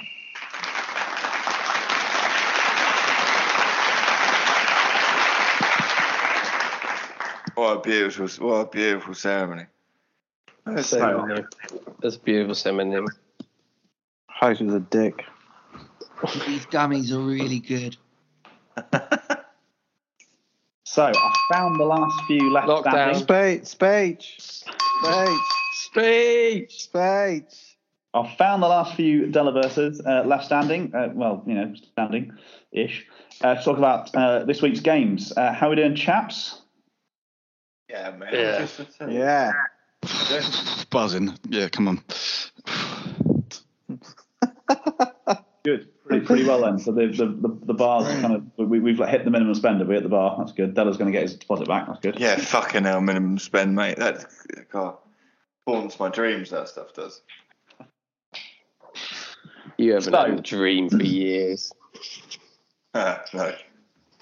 What 7.61 7.77
a 7.77 7.81
beautiful, 7.81 8.49
what 8.49 8.55
a 8.55 8.71
beautiful 8.71 9.15
ceremony. 9.15 9.67
Ceremony. 10.81 11.45
That's 12.01 12.17
a 12.17 12.21
beautiful 12.21 12.55
ceremony. 12.55 13.07
Hope 14.31 14.61
is 14.61 14.73
a 14.73 14.81
dick. 14.81 15.25
These 16.47 16.67
gummies 16.67 17.13
are 17.13 17.21
really 17.21 17.61
good. 17.61 17.97
So 20.93 21.05
I 21.05 21.35
found 21.53 21.79
the 21.79 21.85
last 21.85 22.25
few 22.27 22.53
left 22.53 22.67
Lockdown. 22.67 23.15
standing. 23.15 23.65
Speech, 23.65 23.65
speech, 23.65 24.41
speech, 24.43 25.39
Speech. 25.85 26.83
speech. 26.83 27.77
I've 28.13 28.37
found 28.37 28.61
the 28.61 28.67
last 28.67 28.97
few 28.97 29.27
Delaverses 29.29 30.05
uh, 30.05 30.27
left 30.27 30.47
standing. 30.47 30.93
Uh, 30.93 31.11
well, 31.15 31.45
you 31.47 31.55
know, 31.55 31.75
standing 31.93 32.33
ish. 32.73 33.07
Uh, 33.41 33.55
to 33.55 33.63
talk 33.63 33.79
about 33.79 34.13
uh, 34.17 34.43
this 34.47 34.63
week's 34.63 34.81
games. 34.81 35.33
Uh, 35.37 35.53
how 35.53 35.69
are 35.69 35.71
we 35.71 35.77
doing, 35.77 35.95
chaps? 35.95 36.60
Yeah, 37.91 38.11
man. 38.13 38.29
Yeah. 38.33 38.59
Just. 38.77 38.81
Yeah. 39.09 39.53
Buzzing. 40.91 41.37
Yeah, 41.49 41.69
come 41.69 41.89
on. 41.89 42.03
Good. 45.63 45.89
Pretty, 46.07 46.25
pretty 46.27 46.45
well 46.45 46.63
then. 46.63 46.79
So 46.79 46.91
the 46.93 47.07
the, 47.09 47.27
the, 47.27 47.59
the 47.67 47.75
bars 47.75 48.07
kind 48.21 48.35
of 48.35 48.45
we, 48.57 48.81
we've 48.81 48.99
like 48.99 49.11
hit 49.11 49.25
the 49.25 49.31
minimum 49.31 49.55
spend. 49.55 49.81
Are 49.83 49.85
we 49.85 49.97
at 49.97 50.03
the 50.03 50.09
bar? 50.09 50.37
That's 50.39 50.53
good. 50.53 50.75
Della's 50.75 50.97
going 50.97 51.13
to 51.13 51.17
get 51.17 51.23
his 51.23 51.37
deposit 51.37 51.69
back. 51.69 51.87
That's 51.87 52.01
good. 52.01 52.19
Yeah, 52.19 52.37
fucking 52.37 52.85
hell, 52.85 53.01
minimum 53.01 53.39
spend, 53.39 53.75
mate. 53.77 53.99
That 53.99 54.25
God 54.73 54.97
haunts 55.67 56.01
my 56.01 56.09
dreams. 56.09 56.51
That 56.51 56.69
stuff 56.69 56.95
does. 56.95 57.21
You 59.77 59.93
haven't 59.95 60.13
So- 60.13 60.19
had 60.19 60.39
a 60.39 60.43
dream 60.43 60.89
for 60.89 61.03
years. 61.03 61.73
Ah, 62.95 63.23
no. 63.35 63.55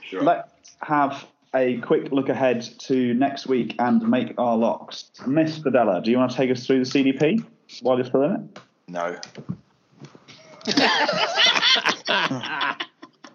Sure. 0.03 0.23
Let's 0.23 0.51
have 0.83 1.25
a 1.55 1.79
quick 1.79 2.13
look 2.13 2.29
ahead 2.29 2.63
to 2.81 3.15
next 3.15 3.47
week 3.47 3.75
and 3.79 4.07
make 4.09 4.35
our 4.39 4.57
locks. 4.57 5.11
Mr. 5.21 5.73
Della, 5.73 6.03
do 6.03 6.11
you 6.11 6.19
want 6.19 6.31
to 6.31 6.37
take 6.37 6.51
us 6.51 6.67
through 6.67 6.85
the 6.85 6.91
CDP 6.91 7.45
while 7.83 7.97
you're 7.97 8.07
still 8.07 8.23
in 8.23 8.33
it? 8.33 8.59
No. 8.89 9.17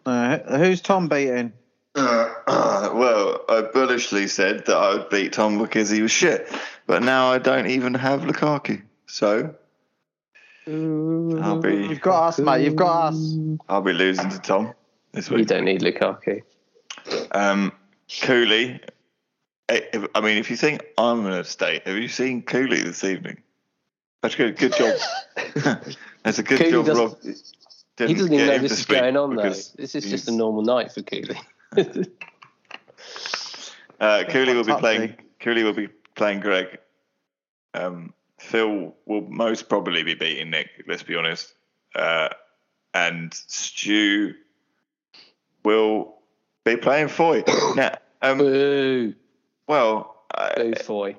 Uh, 0.05 0.57
who's 0.57 0.81
Tom 0.81 1.07
beating? 1.07 1.53
Uh, 1.95 2.29
well, 2.93 3.39
I 3.47 3.61
bullishly 3.73 4.27
said 4.27 4.65
that 4.65 4.75
I 4.75 4.95
would 4.95 5.09
beat 5.09 5.33
Tom 5.33 5.59
because 5.59 5.89
he 5.89 6.01
was 6.01 6.11
shit, 6.11 6.47
but 6.87 7.03
now 7.03 7.31
I 7.31 7.37
don't 7.37 7.67
even 7.67 7.93
have 7.93 8.21
Lukaku. 8.21 8.81
So 9.05 9.53
I'll 10.67 11.59
be 11.59 11.87
You've 11.87 12.01
got 12.01 12.29
us, 12.29 12.39
mate. 12.39 12.65
You've 12.65 12.75
got 12.75 13.13
us. 13.13 13.37
I'll 13.69 13.81
be 13.81 13.93
losing 13.93 14.29
to 14.29 14.39
Tom. 14.39 14.73
this 15.11 15.29
week. 15.29 15.39
You 15.39 15.45
don't 15.45 15.65
need 15.65 15.81
Lukaku. 15.81 16.41
Um, 17.31 17.71
Cooley. 18.21 18.79
eh, 19.69 19.81
I 20.13 20.21
mean, 20.21 20.37
if 20.37 20.49
you 20.49 20.57
think 20.57 20.83
I'm 20.97 21.23
going 21.23 21.35
to 21.35 21.43
stay, 21.43 21.81
have 21.85 21.97
you 21.97 22.07
seen 22.07 22.41
Cooley 22.43 22.81
this 22.81 23.03
evening? 23.03 23.41
That's 24.21 24.35
good. 24.35 24.57
Good 24.57 24.73
job. 24.73 24.97
That's 26.23 26.39
a 26.39 26.43
good 26.43 26.59
Cooley 26.59 26.71
job, 26.71 26.97
Rob. 26.97 27.17
he 27.21 27.33
Didn't 27.97 28.17
doesn't 28.17 28.33
even 28.33 28.37
get 28.37 28.45
know 28.47 28.53
him 28.53 28.61
this 28.61 28.79
is 28.79 28.85
going 28.85 29.17
on, 29.17 29.35
though. 29.35 29.43
This 29.43 29.95
is 29.95 30.09
just 30.09 30.27
a 30.27 30.31
normal 30.31 30.63
night 30.63 30.91
for 30.91 31.01
Cooley. 31.01 31.39
Uh, 33.99 34.25
Cooley 34.27 34.53
will 34.53 34.65
be 34.65 34.73
playing. 34.73 35.15
Cooley 35.39 35.63
will 35.63 35.71
be 35.73 35.87
playing 36.15 36.41
Greg. 36.41 36.77
Um, 37.73 38.13
Phil 38.37 38.93
will 39.05 39.21
most 39.21 39.69
probably 39.69 40.03
be 40.03 40.13
beating 40.13 40.49
Nick. 40.49 40.69
Let's 40.85 41.03
be 41.03 41.15
honest. 41.15 41.53
Uh, 41.95 42.27
and 42.93 43.33
Stu 43.33 44.33
will 45.63 46.15
be 46.65 46.75
playing 46.75 47.07
Foy. 47.07 47.43
now, 47.77 47.95
um, 48.23 48.37
Boo. 48.37 49.13
well, 49.67 50.23
I, 50.33 50.53
Boo, 50.55 50.73
Foy. 50.75 51.17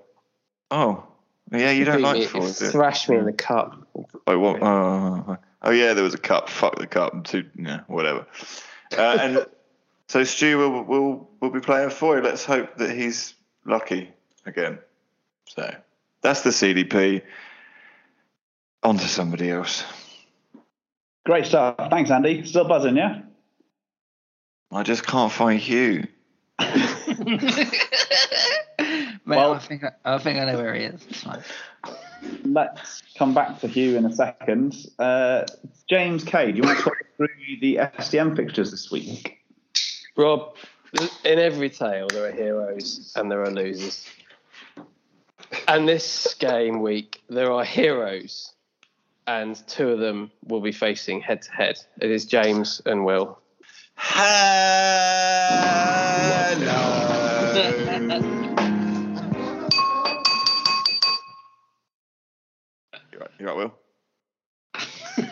oh, 0.70 1.04
yeah, 1.52 1.70
you 1.70 1.84
don't 1.84 1.98
Beat 1.98 2.02
like 2.02 2.18
me, 2.18 2.26
Foy. 2.26 2.48
Thrash 2.48 3.08
me 3.08 3.16
in 3.16 3.26
the 3.26 3.32
cup. 3.32 3.86
Oh, 4.26 4.38
what? 4.38 4.62
Oh, 4.62 5.36
oh, 5.62 5.70
yeah, 5.70 5.92
there 5.92 6.02
was 6.02 6.14
a 6.14 6.18
cup. 6.18 6.48
Fuck 6.48 6.78
the 6.78 6.86
cup. 6.86 7.24
Two, 7.24 7.48
yeah, 7.56 7.80
whatever. 7.86 8.26
Uh, 8.96 9.18
and 9.20 9.46
so 10.08 10.24
Stu 10.24 10.58
will, 10.58 10.82
will 10.82 11.30
will 11.40 11.50
be 11.50 11.60
playing 11.60 11.90
Foy. 11.90 12.20
Let's 12.20 12.44
hope 12.44 12.76
that 12.78 12.90
he's 12.90 13.34
lucky 13.64 14.10
again. 14.46 14.78
So 15.46 15.74
that's 16.22 16.42
the 16.42 16.50
CDP. 16.50 17.22
On 18.82 18.98
to 18.98 19.08
somebody 19.08 19.50
else. 19.50 19.84
Great 21.24 21.46
stuff. 21.46 21.76
Thanks, 21.88 22.10
Andy. 22.10 22.44
Still 22.44 22.66
buzzing, 22.66 22.96
yeah? 22.96 23.22
I 24.70 24.82
just 24.82 25.06
can't 25.06 25.32
find 25.32 25.58
Hugh. 25.58 26.06
Mate, 26.58 26.70
Well- 29.26 29.54
I 29.54 29.58
think 29.58 29.84
I, 29.84 29.92
I 30.04 30.18
think 30.18 30.38
I 30.38 30.44
know 30.44 30.56
where 30.58 30.74
he 30.74 30.84
is. 30.84 31.24
Let's 32.44 33.02
come 33.18 33.34
back 33.34 33.60
to 33.60 33.68
Hugh 33.68 33.96
in 33.96 34.04
a 34.06 34.12
second. 34.12 34.76
Uh, 34.98 35.44
James 35.88 36.24
Kay, 36.24 36.52
do 36.52 36.58
you 36.58 36.62
want 36.62 36.78
to 36.78 36.84
talk 36.84 36.96
through 37.16 37.28
the 37.60 37.76
SDM 37.76 38.34
fixtures 38.36 38.70
this 38.70 38.90
week? 38.90 39.38
Rob, 40.16 40.54
in 41.24 41.38
every 41.38 41.68
tale 41.70 42.06
there 42.08 42.26
are 42.26 42.32
heroes 42.32 43.12
and 43.16 43.30
there 43.30 43.42
are 43.42 43.50
losers. 43.50 44.06
And 45.68 45.88
this 45.88 46.34
game 46.38 46.80
week 46.82 47.22
there 47.28 47.52
are 47.52 47.64
heroes, 47.64 48.52
and 49.26 49.56
two 49.68 49.90
of 49.90 49.98
them 50.00 50.30
will 50.44 50.60
be 50.60 50.72
facing 50.72 51.20
head 51.20 51.42
to 51.42 51.52
head. 51.52 51.76
It 52.00 52.10
is 52.10 52.24
James 52.26 52.80
and 52.86 53.04
Will. 53.04 53.38
You 63.12 63.18
right, 63.20 63.30
You're 63.38 63.48
right, 63.48 63.56
Will? 63.56 63.74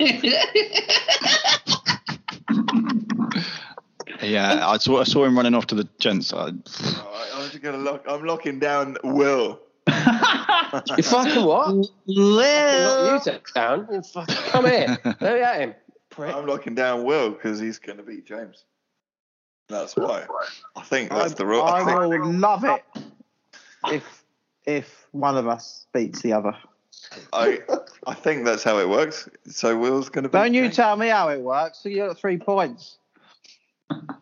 Yeah, 4.22 4.68
I 4.68 4.78
saw 4.78 5.00
I 5.00 5.04
saw 5.04 5.24
him 5.24 5.36
running 5.36 5.54
off 5.54 5.66
to 5.68 5.74
the 5.74 5.88
gents. 5.98 6.32
I, 6.32 6.50
oh, 6.50 7.30
I'm 7.34 7.50
just 7.50 7.60
gonna 7.60 7.78
lock. 7.78 8.04
I'm 8.08 8.24
locking 8.24 8.60
down 8.60 8.96
Will. 9.02 9.60
You 10.96 11.02
fucking 11.02 11.44
what? 11.44 11.74
Lock 12.06 12.06
you 12.06 13.20
down. 13.54 14.02
Fucking 14.02 14.34
come 14.36 14.64
here. 14.64 14.96
Let 15.04 15.20
me 15.20 15.40
at 15.40 15.60
him. 15.60 15.74
I'm 16.18 16.46
locking 16.46 16.74
down 16.74 17.04
Will 17.04 17.32
because 17.32 17.58
he's 17.58 17.78
gonna 17.78 18.02
beat 18.02 18.24
James. 18.24 18.64
That's 19.68 19.96
why. 19.96 20.26
I 20.76 20.82
think 20.82 21.10
that's 21.10 21.34
the 21.34 21.46
rule. 21.46 21.62
I 21.62 21.80
I 21.80 21.84
think- 21.84 22.24
will 22.24 22.32
love 22.32 22.64
it 22.64 22.84
if 23.86 24.24
if 24.66 25.06
one 25.12 25.36
of 25.36 25.48
us 25.48 25.86
beats 25.92 26.22
the 26.22 26.32
other. 26.32 26.56
I 27.32 27.60
I 28.06 28.14
think 28.14 28.44
that's 28.44 28.62
how 28.62 28.78
it 28.78 28.88
works. 28.88 29.28
So 29.46 29.76
Will's 29.76 30.08
going 30.08 30.24
to 30.24 30.28
be. 30.28 30.38
Don't 30.38 30.54
you 30.54 30.68
tell 30.68 30.96
me 30.96 31.08
how 31.08 31.28
it 31.30 31.40
works. 31.40 31.78
So 31.78 31.88
you 31.88 32.06
got 32.06 32.18
three 32.18 32.38
points. 32.38 32.98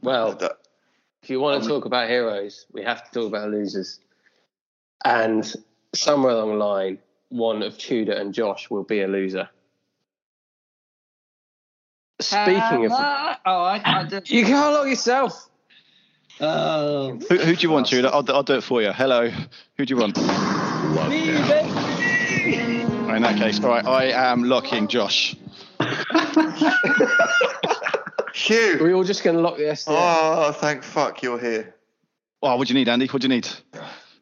Well, 0.02 0.38
if 1.22 1.30
you 1.30 1.40
want 1.40 1.62
to 1.62 1.68
talk 1.68 1.84
about 1.84 2.08
heroes, 2.08 2.66
we 2.72 2.82
have 2.82 3.04
to 3.04 3.10
talk 3.12 3.28
about 3.28 3.50
losers. 3.50 4.00
And 5.04 5.52
somewhere 5.94 6.32
along 6.32 6.58
the 6.58 6.64
line, 6.64 6.98
one 7.28 7.62
of 7.62 7.78
Tudor 7.78 8.12
and 8.12 8.34
Josh 8.34 8.70
will 8.70 8.82
be 8.82 9.02
a 9.02 9.08
loser. 9.08 9.48
Speaking 12.20 12.86
of, 12.86 12.92
Uh, 12.92 13.36
oh, 13.46 13.62
I, 13.62 13.82
I 13.84 14.04
did. 14.04 14.30
you 14.36 14.44
can't 14.44 14.74
lock 14.74 14.86
yourself. 14.86 15.48
Oh, 16.40 17.18
who, 17.28 17.36
who 17.36 17.54
do 17.56 17.62
you 17.62 17.70
want, 17.70 17.86
Tudor? 17.88 18.08
I'll, 18.08 18.24
I'll 18.32 18.42
do 18.42 18.54
it 18.54 18.62
for 18.62 18.80
you. 18.80 18.92
Hello. 18.92 19.28
Who 19.76 19.84
do 19.84 19.94
you 19.94 20.00
want? 20.00 20.16
In 23.10 23.22
that 23.22 23.36
case, 23.36 23.62
all 23.62 23.68
right, 23.70 23.84
I 23.84 24.04
am 24.32 24.44
locking 24.44 24.88
Josh. 24.88 25.36
Hugh. 28.32 28.78
We're 28.80 28.94
all 28.94 29.04
just 29.04 29.22
going 29.22 29.36
to 29.36 29.42
lock 29.42 29.56
the 29.56 29.64
SDM. 29.64 29.86
Oh, 29.88 30.52
thank 30.52 30.82
fuck 30.82 31.22
you're 31.22 31.38
here. 31.38 31.74
Oh, 32.42 32.56
what 32.56 32.68
do 32.68 32.72
you 32.72 32.78
need, 32.78 32.88
Andy? 32.88 33.06
What 33.06 33.20
do 33.20 33.28
you 33.28 33.34
need? 33.34 33.48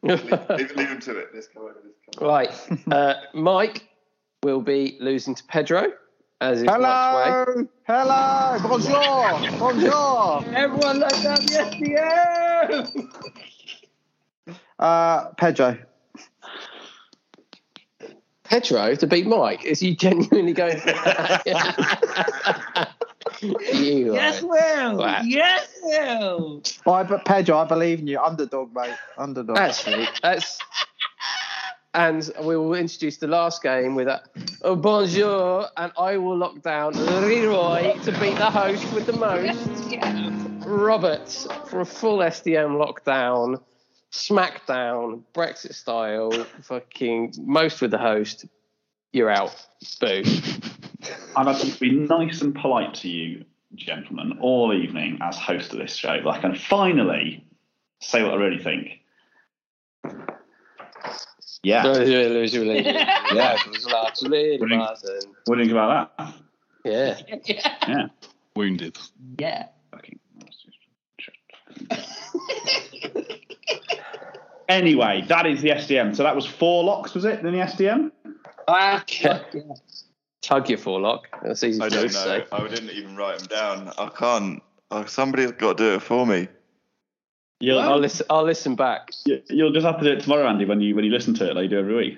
leave, 0.01 0.75
leave 0.75 0.89
him 0.89 0.99
to 0.99 1.17
it. 1.17 1.29
Let's 1.33 1.47
come 1.47 1.63
over. 1.63 1.75
Let's 1.83 2.17
come 2.17 2.27
Right. 2.27 2.51
Uh, 2.91 3.13
Mike 3.33 3.87
will 4.43 4.61
be 4.61 4.97
losing 4.99 5.35
to 5.35 5.43
Pedro, 5.45 5.93
as 6.41 6.59
is 6.61 6.65
Mike's 6.65 6.79
way. 6.79 6.83
Hello, 6.83 7.67
hello, 7.85 8.59
bonjour, 8.67 9.59
bonjour. 9.59 10.43
everyone 10.55 10.99
look 10.99 11.09
down 11.21 11.35
the 11.35 11.51
SDM. 12.85 14.55
Uh, 14.79 15.25
Pedro. 15.37 15.77
Pedro 18.45 18.95
to 18.95 19.05
beat 19.07 19.27
Mike? 19.27 19.63
Is 19.65 19.79
he 19.79 19.95
genuinely 19.95 20.53
going 20.53 20.79
for 20.79 20.87
that? 20.91 21.43
you 23.41 24.13
Yes, 24.13 24.41
are- 24.41 24.47
Will. 24.47 24.97
Wow. 24.97 25.21
Yes, 25.23 25.67
Will. 25.83 26.63
I, 26.87 27.03
but 27.03 27.25
Pedro, 27.25 27.57
I 27.57 27.65
believe 27.65 27.99
in 27.99 28.07
you. 28.07 28.19
Underdog, 28.19 28.73
mate. 28.73 28.95
Underdog. 29.17 29.57
Actually, 29.57 30.07
that's. 30.23 30.57
And 31.93 32.29
we 32.43 32.55
will 32.55 32.75
introduce 32.75 33.17
the 33.17 33.27
last 33.27 33.63
game 33.63 33.95
with 33.95 34.07
a 34.07 34.21
oh, 34.61 34.75
bonjour, 34.75 35.67
and 35.75 35.91
I 35.97 36.17
will 36.17 36.37
lock 36.37 36.61
down 36.61 36.93
Leroy 36.93 37.97
to 38.03 38.11
beat 38.19 38.37
the 38.37 38.51
host 38.51 38.93
with 38.93 39.07
the 39.07 39.13
most. 39.13 39.95
Robert 40.67 41.29
for 41.65 41.81
a 41.81 41.85
full 41.85 42.19
SDM 42.19 42.77
lockdown, 42.77 43.59
SmackDown, 44.11 45.23
Brexit 45.33 45.73
style, 45.73 46.31
fucking 46.61 47.33
most 47.39 47.81
with 47.81 47.89
the 47.89 47.97
host. 47.97 48.45
You're 49.11 49.31
out. 49.31 49.55
Boo. 49.99 50.21
I've 51.35 51.47
had 51.47 51.57
to 51.57 51.79
be 51.79 51.91
nice 51.91 52.41
and 52.41 52.53
polite 52.53 52.93
to 52.95 53.09
you, 53.09 53.45
gentlemen, 53.73 54.37
all 54.41 54.73
evening 54.73 55.17
as 55.21 55.37
host 55.37 55.73
of 55.73 55.79
this 55.79 55.95
show. 55.95 56.19
But 56.23 56.35
I 56.35 56.39
can 56.39 56.55
finally 56.55 57.43
say 57.99 58.21
what 58.21 58.33
I 58.33 58.35
really 58.35 58.63
think. 58.63 58.99
Yeah. 61.63 61.83
yeah. 61.85 61.93
What 61.95 62.05
do 62.05 62.11
you 65.61 65.65
think 65.65 65.71
about 65.71 66.17
that? 66.17 66.33
Yeah. 66.85 67.17
Yeah. 67.87 68.07
Wounded. 68.55 68.97
Yeah. 69.37 69.67
Anyway, 74.67 75.25
that 75.27 75.47
is 75.47 75.61
the 75.61 75.69
SDM. 75.69 76.15
So 76.15 76.23
that 76.23 76.35
was 76.35 76.45
four 76.45 76.83
locks, 76.83 77.15
was 77.15 77.25
it, 77.25 77.39
in 77.39 77.45
the 77.45 77.57
SDM? 77.59 78.11
Ah, 78.67 79.03
Tug 80.41 80.69
your 80.69 80.77
forelock. 80.77 81.27
That's 81.43 81.63
easy 81.63 81.81
I 81.81 81.89
for 81.89 81.95
don't 81.95 82.03
know. 82.03 82.09
say. 82.09 82.45
I 82.51 82.67
didn't 82.67 82.91
even 82.91 83.15
write 83.15 83.39
them 83.39 83.47
down. 83.47 83.93
I 83.97 84.09
can't. 84.09 84.61
Oh, 84.91 85.05
somebody's 85.05 85.51
got 85.53 85.77
to 85.77 85.83
do 85.83 85.95
it 85.95 86.01
for 86.01 86.25
me. 86.25 86.47
You'll, 87.61 87.79
I'll 87.79 87.99
listen. 87.99 88.25
I'll 88.29 88.43
listen 88.45 88.75
back. 88.75 89.11
you- 89.25 89.41
you'll 89.49 89.71
just 89.73 89.85
have 89.85 89.97
to 89.99 90.03
do 90.05 90.11
it 90.11 90.21
tomorrow, 90.21 90.47
Andy, 90.47 90.65
when 90.65 90.79
you 90.81 90.95
when 90.95 91.03
you 91.05 91.11
listen 91.11 91.33
to 91.35 91.49
it 91.49 91.55
like 91.55 91.63
you 91.63 91.69
do 91.69 91.79
every 91.79 91.95
week. 91.95 92.17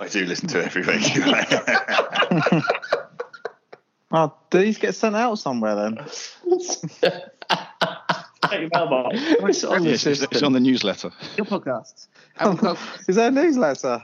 I 0.00 0.08
do 0.08 0.24
listen 0.26 0.46
to 0.48 0.60
it 0.60 0.66
every 0.66 0.82
week. 0.86 2.62
Oh, 4.12 4.34
did 4.50 4.62
these 4.62 4.78
get 4.78 4.96
sent 4.96 5.14
out 5.14 5.36
somewhere 5.38 5.76
then? 5.76 5.96
Check 7.00 7.22
your 8.52 8.68
mailbox. 8.74 9.16
It's 9.40 9.62
on 9.64 9.84
the 9.84 9.90
it's, 9.92 10.04
it's 10.06 10.42
on 10.42 10.52
the 10.52 10.58
newsletter. 10.58 11.12
Your 11.36 11.46
podcasts. 11.46 12.08
And 12.36 12.50
we've 12.54 12.60
got- 12.60 12.78
Is 13.08 13.14
there 13.14 13.28
a 13.28 13.30
newsletter? 13.30 14.02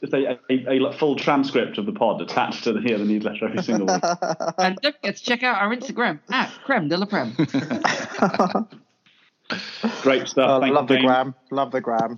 Just 0.00 0.12
a, 0.14 0.38
a, 0.50 0.84
a 0.86 0.92
full 0.92 1.16
transcript 1.16 1.78
of 1.78 1.86
the 1.86 1.92
pod 1.92 2.20
attached 2.20 2.64
to 2.64 2.72
the, 2.72 2.80
here, 2.80 2.98
the 2.98 3.04
newsletter 3.04 3.46
every 3.48 3.62
single 3.62 3.86
week. 3.86 4.02
and 4.58 4.76
don't 4.82 4.94
forget 4.96 5.16
to 5.16 5.22
check 5.22 5.42
out 5.42 5.60
our 5.60 5.74
Instagram 5.74 6.18
at 6.30 6.50
Creme 6.64 6.88
de 6.88 6.96
la 6.96 7.06
Creme. 7.06 7.34
Great 10.02 10.28
stuff. 10.28 10.46
Oh, 10.48 10.60
Thank 10.60 10.74
love 10.74 10.84
you, 10.84 10.88
the 10.88 10.94
James. 11.00 11.06
gram. 11.06 11.34
Love 11.50 11.72
the 11.72 11.80
gram. 11.80 12.16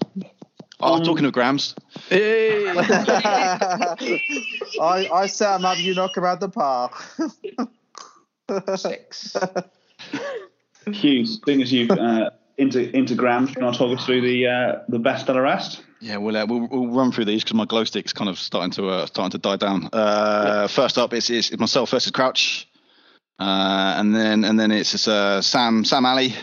Oh, 0.80 1.02
talking 1.02 1.24
of 1.24 1.32
grams, 1.32 1.74
Hey. 2.08 2.68
I, 2.68 3.96
I 5.12 5.26
set 5.28 5.52
them 5.52 5.64
up, 5.64 5.78
you 5.78 5.94
knock 5.94 6.14
them 6.14 6.24
out 6.24 6.40
the 6.40 6.48
park. 6.48 6.92
Six. 8.76 9.36
Hugh, 10.90 11.24
seeing 11.24 11.62
as 11.62 11.72
you've 11.72 11.90
uh, 11.92 12.30
into 12.58 12.90
Instagram, 12.92 13.52
can 13.52 13.64
I 13.64 13.72
talk 13.72 13.96
us 13.98 14.04
through 14.04 14.20
the 14.22 14.46
uh, 14.46 14.78
the 14.88 14.98
best 14.98 15.28
and 15.28 15.36
the 15.36 15.42
rest? 15.42 15.82
Yeah, 16.00 16.16
we'll, 16.16 16.36
uh, 16.36 16.46
we'll 16.46 16.66
we'll 16.68 16.88
run 16.88 17.12
through 17.12 17.26
these 17.26 17.44
because 17.44 17.54
my 17.54 17.64
glow 17.64 17.84
stick's 17.84 18.12
kind 18.12 18.28
of 18.28 18.38
starting 18.38 18.72
to 18.72 18.88
uh, 18.88 19.06
starting 19.06 19.30
to 19.30 19.38
die 19.38 19.56
down. 19.56 19.88
Uh, 19.92 20.66
first 20.68 20.98
up, 20.98 21.14
it's, 21.14 21.30
it's 21.30 21.56
myself 21.58 21.90
versus 21.90 22.10
Crouch, 22.10 22.68
uh, 23.38 23.94
and 23.98 24.14
then 24.14 24.44
and 24.44 24.58
then 24.58 24.72
it's 24.72 25.06
uh, 25.06 25.40
Sam 25.40 25.84
Sam 25.84 26.04
Alley, 26.04 26.34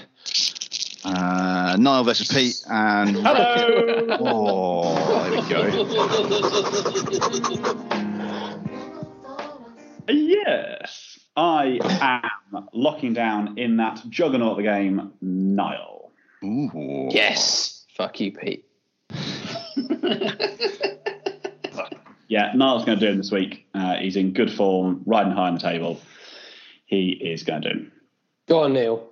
uh, 1.03 1.75
Niall 1.77 2.03
versus 2.05 2.27
Pete, 2.29 2.55
and 2.69 3.17
Hello. 3.17 4.17
oh, 4.21 4.95
there 5.29 5.41
we 5.41 5.49
go. 5.49 5.69
Yes, 10.11 11.19
I 11.35 11.79
am 12.01 12.67
locking 12.73 13.13
down 13.13 13.57
in 13.57 13.77
that 13.77 14.01
juggernaut 14.09 14.51
of 14.51 14.57
the 14.57 14.63
game, 14.63 15.13
Niall. 15.21 15.98
Ooh. 16.43 17.09
Yes. 17.11 17.85
Fuck 17.95 18.19
you, 18.19 18.31
Pete. 18.31 18.65
Yeah, 22.29 22.53
Niall's 22.55 22.85
going 22.85 22.99
to 22.99 23.05
do 23.05 23.11
him 23.11 23.17
this 23.17 23.31
week. 23.31 23.67
Uh, 23.73 23.95
he's 23.95 24.15
in 24.15 24.33
good 24.33 24.53
form, 24.53 25.01
riding 25.05 25.33
high 25.33 25.47
on 25.47 25.55
the 25.55 25.59
table. 25.59 25.99
He 26.85 27.09
is 27.09 27.43
going 27.43 27.63
to 27.63 27.73
do 27.73 27.79
him. 27.79 27.91
Go 28.47 28.63
on, 28.63 28.73
Neil. 28.73 29.09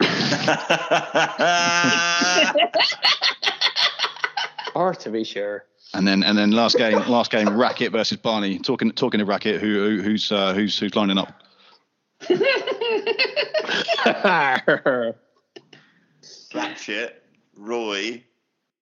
or 4.74 4.94
to 4.94 5.10
be 5.10 5.24
sure. 5.24 5.64
And 5.94 6.06
then 6.06 6.22
and 6.22 6.38
then 6.38 6.52
last 6.52 6.76
game 6.76 6.98
last 7.08 7.32
game 7.32 7.48
Racket 7.48 7.90
versus 7.92 8.18
Barney. 8.18 8.58
Talking 8.58 8.92
talking 8.92 9.18
to 9.18 9.24
Racket, 9.24 9.60
who, 9.60 9.66
who 9.66 10.02
who's 10.02 10.30
uh, 10.30 10.54
who's 10.54 10.78
who's 10.78 10.94
lining 10.94 11.18
up? 11.18 11.42
Ratchet, 16.54 17.22
Roy, 17.56 18.22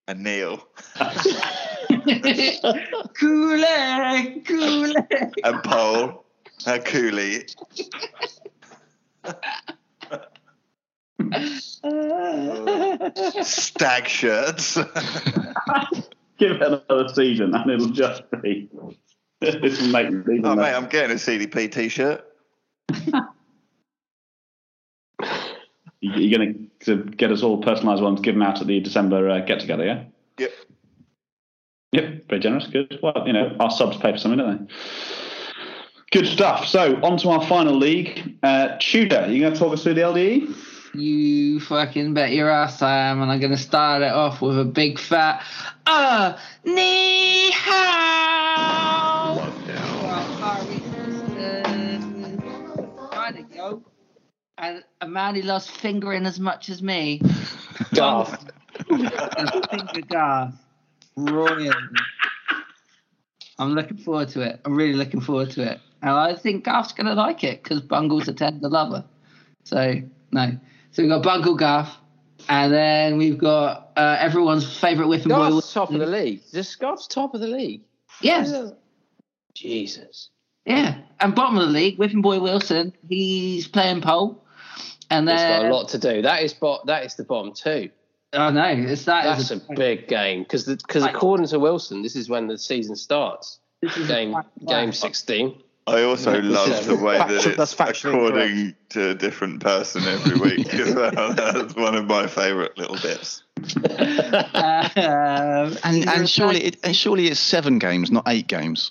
and 0.06 0.22
Neil. 0.22 0.66
Cooley, 3.14 4.42
Cooley. 4.46 4.94
and 5.44 5.62
Paul, 5.62 6.24
uh, 6.66 6.78
Cooley. 6.84 7.46
Stag 13.42 14.08
shirts. 14.08 14.76
Give 16.38 16.52
it 16.52 16.62
another 16.62 17.08
season, 17.08 17.54
and 17.54 17.70
it'll 17.70 17.88
just 17.88 18.22
be. 18.42 18.68
this 19.40 19.80
will 19.80 19.88
make 19.88 20.10
me. 20.10 20.40
oh, 20.44 20.54
mate, 20.54 20.74
I'm 20.74 20.88
getting 20.88 21.12
a 21.12 21.14
CDP 21.14 21.70
t 21.70 21.88
shirt. 21.88 22.24
You're 26.00 26.38
going 26.38 26.70
to 26.80 26.96
get 27.04 27.32
us 27.32 27.42
all 27.42 27.62
personalised 27.62 28.02
ones, 28.02 28.20
give 28.20 28.34
them 28.34 28.42
out 28.42 28.60
at 28.60 28.66
the 28.66 28.80
December 28.80 29.28
uh, 29.28 29.40
get 29.40 29.60
together, 29.60 29.84
yeah? 29.84 30.04
Yep. 30.38 30.52
Yep, 31.92 32.28
very 32.28 32.40
generous. 32.40 32.66
Good. 32.66 32.98
Well, 33.02 33.24
you 33.26 33.32
know, 33.32 33.56
our 33.58 33.70
subs 33.70 33.96
pay 33.96 34.12
for 34.12 34.18
something, 34.18 34.38
don't 34.38 34.66
they? 34.66 34.74
Good 36.10 36.26
stuff. 36.26 36.66
So, 36.66 36.96
on 37.02 37.18
to 37.18 37.30
our 37.30 37.46
final 37.46 37.74
league. 37.74 38.38
Uh, 38.42 38.76
Tudor, 38.80 39.26
you 39.28 39.40
going 39.40 39.52
to 39.52 39.58
talk 39.58 39.72
us 39.72 39.82
through 39.82 39.94
the? 39.94 40.02
LDE? 40.02 40.54
You 40.94 41.60
fucking 41.60 42.14
bet 42.14 42.32
your 42.32 42.50
ass 42.50 42.80
I 42.82 42.96
am, 42.96 43.20
and 43.20 43.30
I'm 43.30 43.40
gonna 43.40 43.58
start 43.58 44.02
it 44.02 44.10
off 44.10 44.40
with 44.40 44.58
a 44.58 44.64
big 44.64 44.98
fat 44.98 45.44
uh 45.86 46.36
ni 46.64 47.50
hao. 47.52 48.17
A 55.00 55.08
man 55.08 55.34
who 55.34 55.42
loves 55.42 55.68
fingering 55.68 56.26
as 56.26 56.40
much 56.40 56.68
as 56.68 56.82
me. 56.82 57.20
Garth. 57.94 58.46
Finger 58.88 60.00
Garth. 60.08 60.54
Royal. 61.16 61.74
I'm 63.58 63.72
looking 63.72 63.98
forward 63.98 64.28
to 64.30 64.42
it. 64.42 64.60
I'm 64.64 64.76
really 64.76 64.94
looking 64.94 65.20
forward 65.20 65.50
to 65.52 65.62
it. 65.62 65.80
And 66.02 66.10
I 66.10 66.34
think 66.34 66.64
Garth's 66.64 66.92
going 66.92 67.06
to 67.06 67.14
like 67.14 67.42
it 67.42 67.62
because 67.62 67.80
Bungle's 67.80 68.28
a 68.28 68.32
tender 68.32 68.68
lover. 68.68 69.04
So, 69.64 69.94
no. 70.30 70.52
So 70.92 71.02
we've 71.02 71.10
got 71.10 71.22
Bungle 71.22 71.56
Garth. 71.56 71.90
And 72.48 72.72
then 72.72 73.18
we've 73.18 73.36
got 73.36 73.90
uh, 73.96 74.16
everyone's 74.20 74.78
favourite 74.78 75.08
whipping 75.08 75.28
boy. 75.28 75.50
Garth's 75.50 75.72
top 75.72 75.90
of 75.90 75.98
the 75.98 76.06
league. 76.06 76.40
Just 76.52 76.78
Garth's 76.78 77.08
top 77.08 77.34
of 77.34 77.40
the 77.40 77.48
league. 77.48 77.82
Yes. 78.20 78.52
Jesus. 79.54 80.30
Yeah. 80.64 80.98
And 81.18 81.34
bottom 81.34 81.58
of 81.58 81.66
the 81.66 81.72
league, 81.72 81.98
whipping 81.98 82.22
boy 82.22 82.38
Wilson. 82.38 82.94
He's 83.08 83.66
playing 83.66 84.02
pole. 84.02 84.44
And 85.10 85.28
He's 85.28 85.38
then. 85.38 85.62
got 85.62 85.70
a 85.70 85.74
lot 85.74 85.88
to 85.90 85.98
do. 85.98 86.22
That 86.22 86.42
is 86.42 86.52
bo- 86.54 86.80
that 86.86 87.04
is 87.04 87.14
the 87.14 87.24
bottom 87.24 87.52
two. 87.54 87.90
I 88.32 88.50
know. 88.50 88.90
It's 88.90 89.04
that 89.06 89.24
That's 89.24 89.50
is 89.50 89.52
a 89.52 89.74
big 89.74 90.06
game 90.06 90.42
because 90.42 90.64
because 90.66 91.02
according 91.04 91.46
to 91.48 91.58
Wilson, 91.58 92.02
this 92.02 92.14
is 92.14 92.28
when 92.28 92.46
the 92.46 92.58
season 92.58 92.94
starts. 92.96 93.58
Game 94.06 94.36
game 94.66 94.92
sixteen. 94.92 95.62
I 95.86 96.02
also 96.02 96.34
Yeah, 96.34 96.40
love 96.50 96.86
the 96.86 96.96
way 96.96 97.16
that 97.16 97.28
factual- 97.30 97.54
that's 97.56 97.72
it's 97.72 97.80
factually 97.80 98.12
according 98.14 98.74
to 98.90 99.10
a 99.10 99.14
different 99.14 99.62
person 99.62 100.02
every 100.04 100.38
week 100.38 100.74
as 100.74 100.94
well. 100.94 101.32
That's 101.32 101.74
one 101.74 101.94
of 101.94 102.04
my 102.06 102.26
favourite 102.26 102.76
little 102.76 102.96
bits. 102.96 103.42
Um, 103.56 103.74
And 105.84 106.06
and 106.08 106.28
surely 106.28 106.64
it, 106.64 106.76
and 106.84 106.94
surely 106.94 107.28
it's 107.28 107.40
seven 107.40 107.78
games, 107.78 108.10
not 108.10 108.24
eight 108.26 108.48
games. 108.48 108.90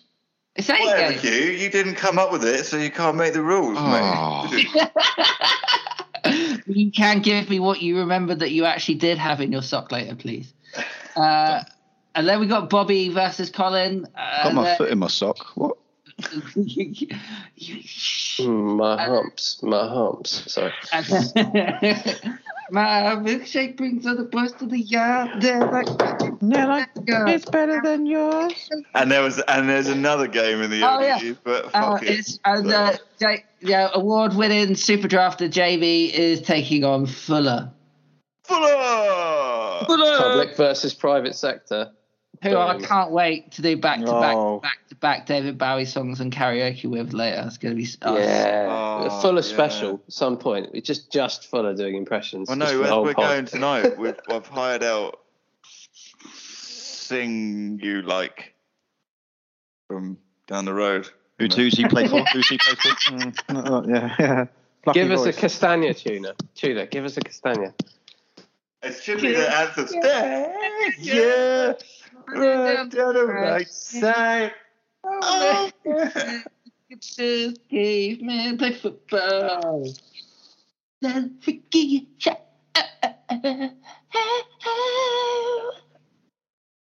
It's 0.56 0.68
eight 0.72 0.80
Whatever, 0.84 1.12
games. 1.12 1.22
Hugh, 1.22 1.52
you 1.52 1.70
didn't 1.70 1.96
come 1.96 2.18
up 2.18 2.32
with 2.32 2.44
it, 2.44 2.66
so 2.66 2.78
you 2.78 2.90
can't 2.90 3.16
make 3.16 3.34
the 3.34 3.44
rules, 3.44 3.78
Oh. 3.80 4.50
mate. 6.66 6.78
you 6.78 6.92
can 6.92 7.22
give 7.22 7.50
me 7.50 7.60
what 7.60 7.82
you 7.82 7.98
remember 8.00 8.34
that 8.36 8.52
you 8.52 8.66
actually 8.66 8.96
did 8.96 9.18
have 9.18 9.42
in 9.42 9.52
your 9.52 9.62
sock 9.62 9.92
later, 9.92 10.16
please. 10.16 10.54
Uh, 11.16 11.64
and 12.16 12.28
then 12.28 12.40
we 12.40 12.48
got 12.48 12.70
Bobby 12.70 13.10
versus 13.10 13.50
Colin. 13.50 14.08
Uh, 14.16 14.44
Got 14.44 14.54
my 14.54 14.64
then- 14.64 14.78
foot 14.78 14.90
in 14.90 15.00
my 15.00 15.08
sock. 15.08 15.46
What? 15.56 15.78
Mm, 18.40 18.78
my 18.78 19.04
humps, 19.04 19.64
my 19.64 19.88
humps. 19.88 20.52
Sorry. 20.54 20.72
and 20.94 21.06
then- 21.36 22.40
My 22.70 23.16
milkshake 23.16 23.78
brings 23.78 24.06
all 24.06 24.16
the 24.18 24.24
boys 24.24 24.52
to 24.54 24.66
the 24.66 24.80
yard. 24.80 25.42
They're 25.42 25.60
like, 25.66 25.88
It's 26.42 27.46
better 27.46 27.80
than 27.84 28.06
yours. 28.06 28.70
And 28.94 29.10
there 29.12 29.22
was 29.22 29.40
and 29.48 29.70
there's 29.70 29.88
another 29.88 30.28
game 30.28 30.62
in 30.62 30.70
the 30.70 30.84
Oh, 30.84 31.00
yeah. 31.00 31.16
ODU, 31.18 31.38
but 31.44 31.70
Uh, 31.74 31.98
it. 32.02 32.10
it's, 32.10 32.40
and 32.44 32.72
uh, 32.72 32.94
J- 33.20 33.46
yeah, 33.62 33.90
award-winning 33.94 34.76
super 34.76 35.08
drafter 35.08 35.50
JB 35.50 36.12
is 36.12 36.42
taking 36.42 36.84
on 36.84 37.06
Fuller. 37.06 37.72
Fuller! 38.46 39.86
Public 40.18 40.56
versus 40.58 40.94
private 40.94 41.36
sector. 41.36 41.92
Who 42.44 42.56
I 42.58 42.80
can't 42.80 43.12
wait 43.12 43.52
to 43.54 43.62
do 43.62 43.78
back 43.78 44.00
to 44.00 44.06
back 44.06 44.36
Oh. 44.36 44.60
back 44.60 44.88
to 44.90 44.96
back 44.96 45.26
David 45.26 45.58
Bowie 45.58 45.86
songs 45.86 46.20
and 46.20 46.32
karaoke 46.32 46.86
with 46.86 47.14
later. 47.14 47.44
It's 47.48 47.58
going 47.58 47.76
to 47.76 47.82
be 47.82 47.88
oh, 48.04 48.18
Yeah, 48.18 48.68
Oh, 48.70 49.22
Fuller 49.22 49.36
yeah. 49.38 49.42
special. 49.42 50.02
At 50.08 50.14
some 50.14 50.38
point, 50.38 50.70
it's 50.74 50.88
just 50.88 51.12
just 51.12 51.48
full 51.50 51.66
of 51.66 51.78
doing 51.78 51.96
impressions. 51.96 52.48
Well, 52.50 52.58
just 52.58 52.74
no, 52.74 52.78
for 52.78 52.80
the 52.80 52.84
as 52.86 52.90
whole 52.90 53.04
we're 53.04 53.14
going 53.14 53.46
tonight, 53.46 53.98
we've, 54.00 54.20
I've 54.30 54.48
hired 54.48 54.84
out 54.84 55.20
Sing 56.34 57.80
You 57.82 58.02
Like 58.02 58.54
from 59.88 60.18
down 60.48 60.66
the 60.66 60.74
road. 60.74 61.10
Who, 61.40 61.46
who's 61.46 61.78
he 61.78 61.88
play 61.88 62.08
for? 62.08 62.24
Who's 62.34 62.50
he 62.50 62.58
play 62.58 62.76
for? 62.76 63.34
Uh, 63.56 63.84
yeah, 63.88 64.16
yeah. 64.20 64.46
Lucky 64.86 65.00
Give 65.02 65.12
us 65.12 65.26
a 65.26 65.34
castagna 65.34 65.94
tuna. 65.94 66.34
Tuna, 66.56 66.86
give 66.88 67.04
us 67.06 67.18
a 67.18 67.22
castagna. 67.22 67.74
It 68.84 68.94
should 69.04 69.22
be 69.22 69.34
the 69.34 69.54
answer. 69.54 69.88
Yeah, 71.00 71.74
right 72.28 72.90
down 72.90 73.14
the 73.14 73.26
right 73.26 73.68
side. 73.70 74.52
Oh, 75.04 75.72
yeah. 75.86 76.42
This 76.90 77.58
caveman 77.70 78.58
play 78.58 78.74
football. 78.74 79.94
Let 81.02 81.30
freaky 81.42 82.08
shot. 82.18 82.42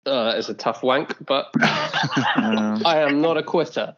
Oh, 0.05 0.25
that 0.25 0.37
is 0.37 0.49
a 0.49 0.53
tough 0.53 0.81
wank, 0.83 1.15
but 1.25 1.51
Um, 2.35 2.81
I 2.85 2.99
am 2.99 3.21
not 3.21 3.37
a 3.37 3.43
quitter. 3.43 3.95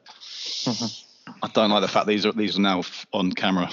I 0.67 1.47
don't 1.53 1.69
like 1.69 1.81
the 1.81 1.87
fact 1.87 2.07
these 2.07 2.25
are 2.25 2.31
these 2.33 2.57
are 2.57 2.61
now 2.61 2.83
on 3.13 3.31
camera. 3.31 3.71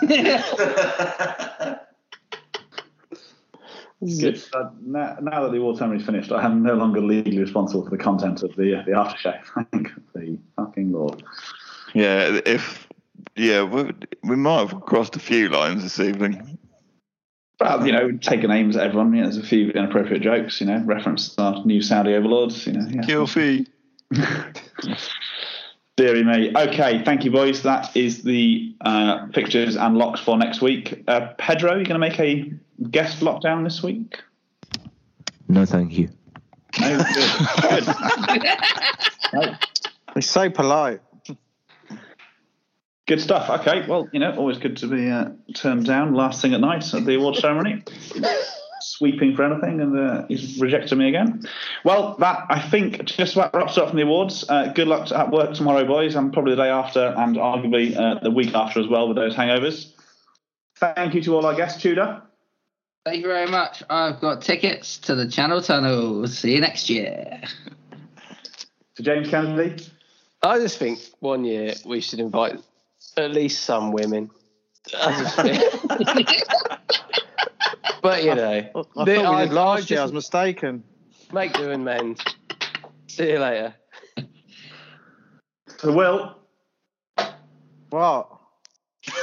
Good. 4.00 4.42
Uh, 4.52 4.70
now, 4.80 5.16
now 5.20 5.42
that 5.42 5.50
the 5.50 5.58
award 5.58 5.76
ceremony 5.76 6.00
is 6.00 6.06
finished, 6.06 6.30
I 6.30 6.44
am 6.44 6.62
no 6.62 6.74
longer 6.74 7.00
legally 7.00 7.38
responsible 7.38 7.82
for 7.82 7.90
the 7.90 7.98
content 7.98 8.44
of 8.44 8.54
the 8.54 8.82
the 8.86 8.92
aftershave. 8.92 9.42
Thank 9.72 9.90
the 10.14 10.38
fucking 10.56 10.92
lord. 10.92 11.24
Yeah, 11.94 12.40
if 12.46 12.86
yeah, 13.34 13.64
we, 13.64 13.90
we 14.22 14.36
might 14.36 14.68
have 14.68 14.80
crossed 14.82 15.16
a 15.16 15.18
few 15.18 15.48
lines 15.48 15.82
this 15.82 15.98
evening. 15.98 16.58
Well, 17.60 17.84
you 17.84 17.92
know, 17.92 18.12
taking 18.12 18.52
aims 18.52 18.76
at 18.76 18.86
everyone. 18.86 19.12
You 19.14 19.22
know, 19.22 19.30
there's 19.30 19.44
a 19.44 19.46
few 19.46 19.70
inappropriate 19.70 20.22
jokes. 20.22 20.60
You 20.60 20.68
know, 20.68 20.80
reference 20.84 21.34
to 21.34 21.42
our 21.42 21.64
new 21.64 21.82
Saudi 21.82 22.14
overlords. 22.14 22.68
You 22.68 22.74
know, 22.74 22.86
yeah. 22.88 23.02
Gylfi. 23.02 23.66
Deary 25.98 26.22
me. 26.22 26.52
Okay, 26.54 27.02
thank 27.02 27.24
you, 27.24 27.32
boys. 27.32 27.64
That 27.64 27.96
is 27.96 28.22
the 28.22 28.72
uh, 28.82 29.26
fixtures 29.34 29.76
and 29.76 29.98
locks 29.98 30.20
for 30.20 30.38
next 30.38 30.62
week. 30.62 31.02
Uh, 31.08 31.32
Pedro, 31.38 31.72
you 31.72 31.84
going 31.84 31.88
to 31.88 31.98
make 31.98 32.20
a 32.20 32.52
guest 32.88 33.18
lockdown 33.18 33.64
this 33.64 33.82
week? 33.82 34.22
No, 35.48 35.66
thank 35.66 35.98
you. 35.98 36.08
No, 36.80 37.02
good. 37.68 37.84
Good. 39.32 39.58
He's 40.14 40.30
so 40.30 40.48
polite. 40.48 41.00
Good 43.06 43.20
stuff. 43.20 43.50
Okay, 43.60 43.84
well, 43.88 44.08
you 44.12 44.20
know, 44.20 44.36
always 44.36 44.58
good 44.58 44.76
to 44.76 44.86
be 44.86 45.10
uh, 45.10 45.30
turned 45.56 45.84
down 45.84 46.14
last 46.14 46.40
thing 46.40 46.54
at 46.54 46.60
night 46.60 46.94
at 46.94 47.06
the 47.06 47.16
award 47.16 47.34
ceremony. 47.34 47.82
Sweeping 48.80 49.34
for 49.34 49.44
anything, 49.44 49.80
and 49.80 49.98
uh, 49.98 50.26
he's 50.28 50.60
rejected 50.60 50.96
me 50.96 51.08
again. 51.08 51.42
Well, 51.84 52.16
that 52.18 52.46
I 52.48 52.60
think 52.60 53.04
just 53.04 53.34
about 53.34 53.54
wraps 53.54 53.76
up 53.76 53.88
from 53.88 53.96
the 53.96 54.04
awards. 54.04 54.44
Uh, 54.48 54.72
good 54.72 54.88
luck 54.88 55.10
at 55.10 55.30
work 55.30 55.54
tomorrow, 55.54 55.84
boys, 55.84 56.14
and 56.14 56.32
probably 56.32 56.54
the 56.54 56.62
day 56.62 56.68
after, 56.68 57.14
and 57.16 57.36
arguably 57.36 57.96
uh, 57.96 58.20
the 58.22 58.30
week 58.30 58.54
after 58.54 58.80
as 58.80 58.86
well 58.86 59.08
with 59.08 59.16
those 59.16 59.34
hangovers. 59.34 59.92
Thank 60.76 61.14
you 61.14 61.22
to 61.22 61.34
all 61.34 61.44
our 61.44 61.54
guests, 61.54 61.82
Tudor. 61.82 62.22
Thank 63.04 63.22
you 63.22 63.28
very 63.28 63.50
much. 63.50 63.82
I've 63.88 64.20
got 64.20 64.42
tickets 64.42 64.98
to 64.98 65.14
the 65.14 65.28
Channel 65.28 65.62
Tunnel. 65.62 66.26
See 66.28 66.54
you 66.54 66.60
next 66.60 66.90
year. 66.90 67.40
To 68.96 69.02
James 69.02 69.28
Kennedy. 69.28 69.84
I 70.42 70.58
just 70.58 70.78
think 70.78 71.00
one 71.20 71.44
year 71.44 71.74
we 71.84 72.00
should 72.00 72.20
invite 72.20 72.60
at 73.16 73.32
least 73.32 73.64
some 73.64 73.92
women. 73.92 74.30
I 78.04 78.20
just 78.22 78.22
think- 78.22 78.22
but 78.22 78.22
you 78.24 78.34
know, 78.34 78.82
I 78.96 79.04
the- 79.04 79.14
thought 79.16 79.30
we 79.30 79.36
I- 79.36 79.44
did 79.46 79.52
last 79.54 79.90
I 79.90 79.94
year. 79.94 80.00
I 80.00 80.02
was 80.04 80.12
mistaken. 80.12 80.84
Make 81.32 81.52
do 81.52 81.70
and 81.70 81.84
mend. 81.84 82.22
See 83.06 83.30
you 83.32 83.38
later. 83.38 83.74
To 85.78 85.92
Will. 85.92 86.34
What? 87.90 88.30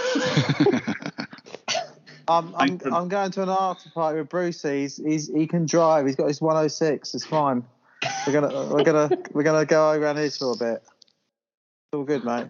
I'm, 2.28 2.56
I'm, 2.56 2.80
I'm 2.92 3.08
going 3.08 3.30
to 3.32 3.44
an 3.44 3.50
after 3.50 3.90
party 3.92 4.20
with 4.20 4.30
Bruce. 4.30 4.64
He's, 4.64 4.98
he's 4.98 5.28
he 5.28 5.46
can 5.46 5.66
drive. 5.68 6.06
He's 6.08 6.16
got 6.16 6.28
his 6.28 6.42
106. 6.42 7.14
It's 7.14 7.26
fine. 7.26 7.64
We're 8.26 8.34
gonna 8.34 8.66
we're 8.74 8.84
gonna 8.84 9.10
we're 9.32 9.44
gonna 9.44 9.66
go 9.66 9.92
around 9.92 10.18
here 10.18 10.30
for 10.32 10.54
a 10.54 10.56
bit. 10.56 10.82
It's 10.84 11.94
all 11.94 12.04
good, 12.04 12.24
mate. 12.26 12.48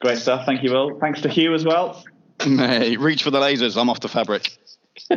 Great 0.00 0.18
stuff. 0.18 0.44
Thank 0.46 0.62
you, 0.62 0.72
Will. 0.72 0.98
Thanks 1.00 1.20
to 1.22 1.28
Hugh 1.28 1.54
as 1.54 1.64
well. 1.64 2.02
Hey, 2.40 2.96
reach 2.96 3.22
for 3.22 3.30
the 3.30 3.38
lasers. 3.40 3.80
I'm 3.80 3.88
off 3.88 4.00
the 4.00 4.08
fabric. 4.08 4.56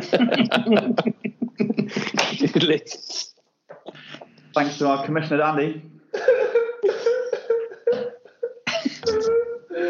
Thanks 4.54 4.78
to 4.78 4.88
our 4.88 5.04
commissioner, 5.04 5.42
Andy. 5.42 5.82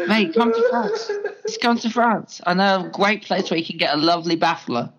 Mate, 0.07 0.33
come 0.33 0.53
to 0.53 0.69
France. 0.69 1.11
Just 1.45 1.61
come 1.61 1.77
to 1.79 1.89
France. 1.89 2.41
I 2.45 2.53
know 2.53 2.85
a 2.85 2.89
great 2.89 3.23
place 3.23 3.49
where 3.49 3.57
you 3.59 3.65
can 3.65 3.77
get 3.77 3.93
a 3.93 3.97
lovely 3.97 4.37
baffler. 4.37 4.91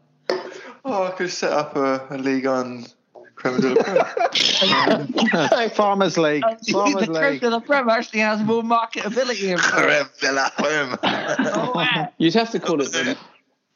Oh, 0.84 1.04
I 1.04 1.10
could 1.12 1.30
set 1.30 1.52
up 1.52 1.76
a, 1.76 2.06
a 2.10 2.18
league 2.18 2.46
on 2.46 2.86
Creme 3.36 3.60
de 3.60 3.74
la 3.74 3.82
Creme. 3.84 5.70
Farmers 5.70 6.18
League. 6.18 6.42
Farmers 6.70 7.06
the 7.06 7.12
Creme 7.12 7.32
League. 7.32 7.40
de 7.40 7.50
la 7.50 7.60
Creme 7.60 7.88
actually 7.88 8.20
has 8.20 8.42
more 8.42 8.62
marketability 8.62 9.50
in 9.50 9.58
Creme 9.58 10.08
de 10.20 10.32
la 10.32 10.50
Creme. 10.50 12.08
You'd 12.18 12.34
have 12.34 12.50
to 12.50 12.60
call 12.60 12.80
it 12.80 12.92
the, 12.92 13.16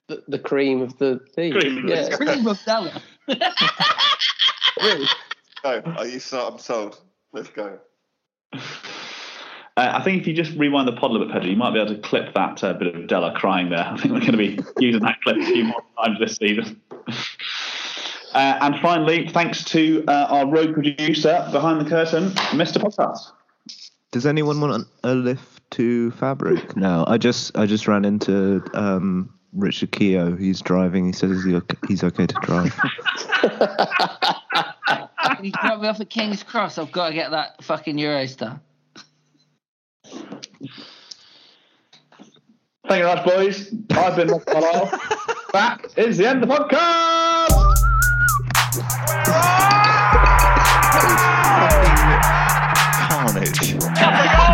the, 0.09 0.23
the 0.29 0.39
cream 0.39 0.83
of 0.83 0.97
the 0.99 1.21
thing. 1.35 1.53
Cream. 1.53 1.89
Yeah. 1.89 2.17
Cream 2.17 2.47
of 2.47 2.59
Della. 2.65 3.03
really. 4.83 5.07
Go. 5.63 5.83
Are 5.85 6.07
you 6.07 6.21
so, 6.21 6.47
I'm 6.47 6.59
sold. 6.59 7.01
Let's 7.33 7.49
go. 7.51 7.79
Uh, 9.77 9.91
I 9.93 10.03
think 10.05 10.21
if 10.21 10.29
you 10.29 10.35
just 10.35 10.57
rewind 10.57 10.87
the 10.87 10.93
pod 10.93 11.11
a 11.11 11.15
little 11.15 11.27
bit, 11.27 11.35
Pedro, 11.35 11.51
you 11.51 11.57
might 11.57 11.73
be 11.73 11.81
able 11.81 11.95
to 11.95 12.01
clip 12.01 12.33
that 12.35 12.63
uh, 12.63 12.75
bit 12.75 12.95
of 12.95 13.07
Della 13.09 13.35
crying 13.35 13.71
there. 13.71 13.81
I 13.87 13.97
think 13.97 14.15
we're 14.15 14.21
going 14.21 14.33
to 14.33 14.39
be 14.39 14.59
using 14.79 15.03
that 15.03 15.21
clip 15.23 15.37
a 15.37 15.45
few 15.45 15.65
more 15.65 15.83
times 16.03 16.19
this 16.19 16.37
season. 16.37 16.81
Uh, 18.35 18.59
and 18.63 18.81
finally, 18.81 19.29
thanks 19.29 19.63
to 19.63 20.05
uh, 20.09 20.27
our 20.29 20.45
road 20.45 20.75
producer 20.75 21.49
behind 21.53 21.81
the 21.81 21.89
curtain, 21.89 22.31
Mr. 22.51 22.79
Podcast. 22.79 23.31
Does 24.11 24.27
anyone 24.27 24.61
want 24.61 24.89
a 25.05 25.15
lift 25.15 25.71
to 25.71 26.11
Fabric? 26.11 26.77
No, 26.77 27.05
I 27.07 27.17
just 27.17 27.57
I 27.57 27.67
just 27.67 27.87
ran 27.87 28.05
into 28.05 28.61
um, 28.75 29.33
Richard 29.55 29.93
Keogh. 29.93 30.37
He's 30.37 30.61
driving. 30.61 31.07
He 31.07 31.13
says 31.13 31.43
he's 31.45 31.55
okay, 31.55 31.77
he's 31.89 32.05
okay 32.05 32.27
to 32.27 32.35
drive. 32.43 32.75
he 35.41 35.47
you 35.47 35.53
drop 35.53 35.81
me 35.81 35.89
off 35.89 36.01
at 36.01 36.11
King's 36.11 36.43
Cross? 36.43 36.77
I've 36.79 36.93
got 36.93 37.09
to 37.09 37.15
get 37.15 37.31
that 37.31 37.63
fucking 37.63 37.97
Eurostar. 37.97 38.61
Thank 40.05 40.21
you 40.61 40.69
very 42.89 43.05
much, 43.05 43.25
boys. 43.25 43.75
I've 43.93 44.17
been 44.17 44.29
Ross 44.29 44.45
Carlisle. 44.45 44.91
That 45.53 45.87
is 45.97 46.19
the 46.19 46.29
end 46.29 46.43
of 46.43 46.49
the 46.49 46.55
podcast. 46.55 47.75
Carnage. 53.09 54.54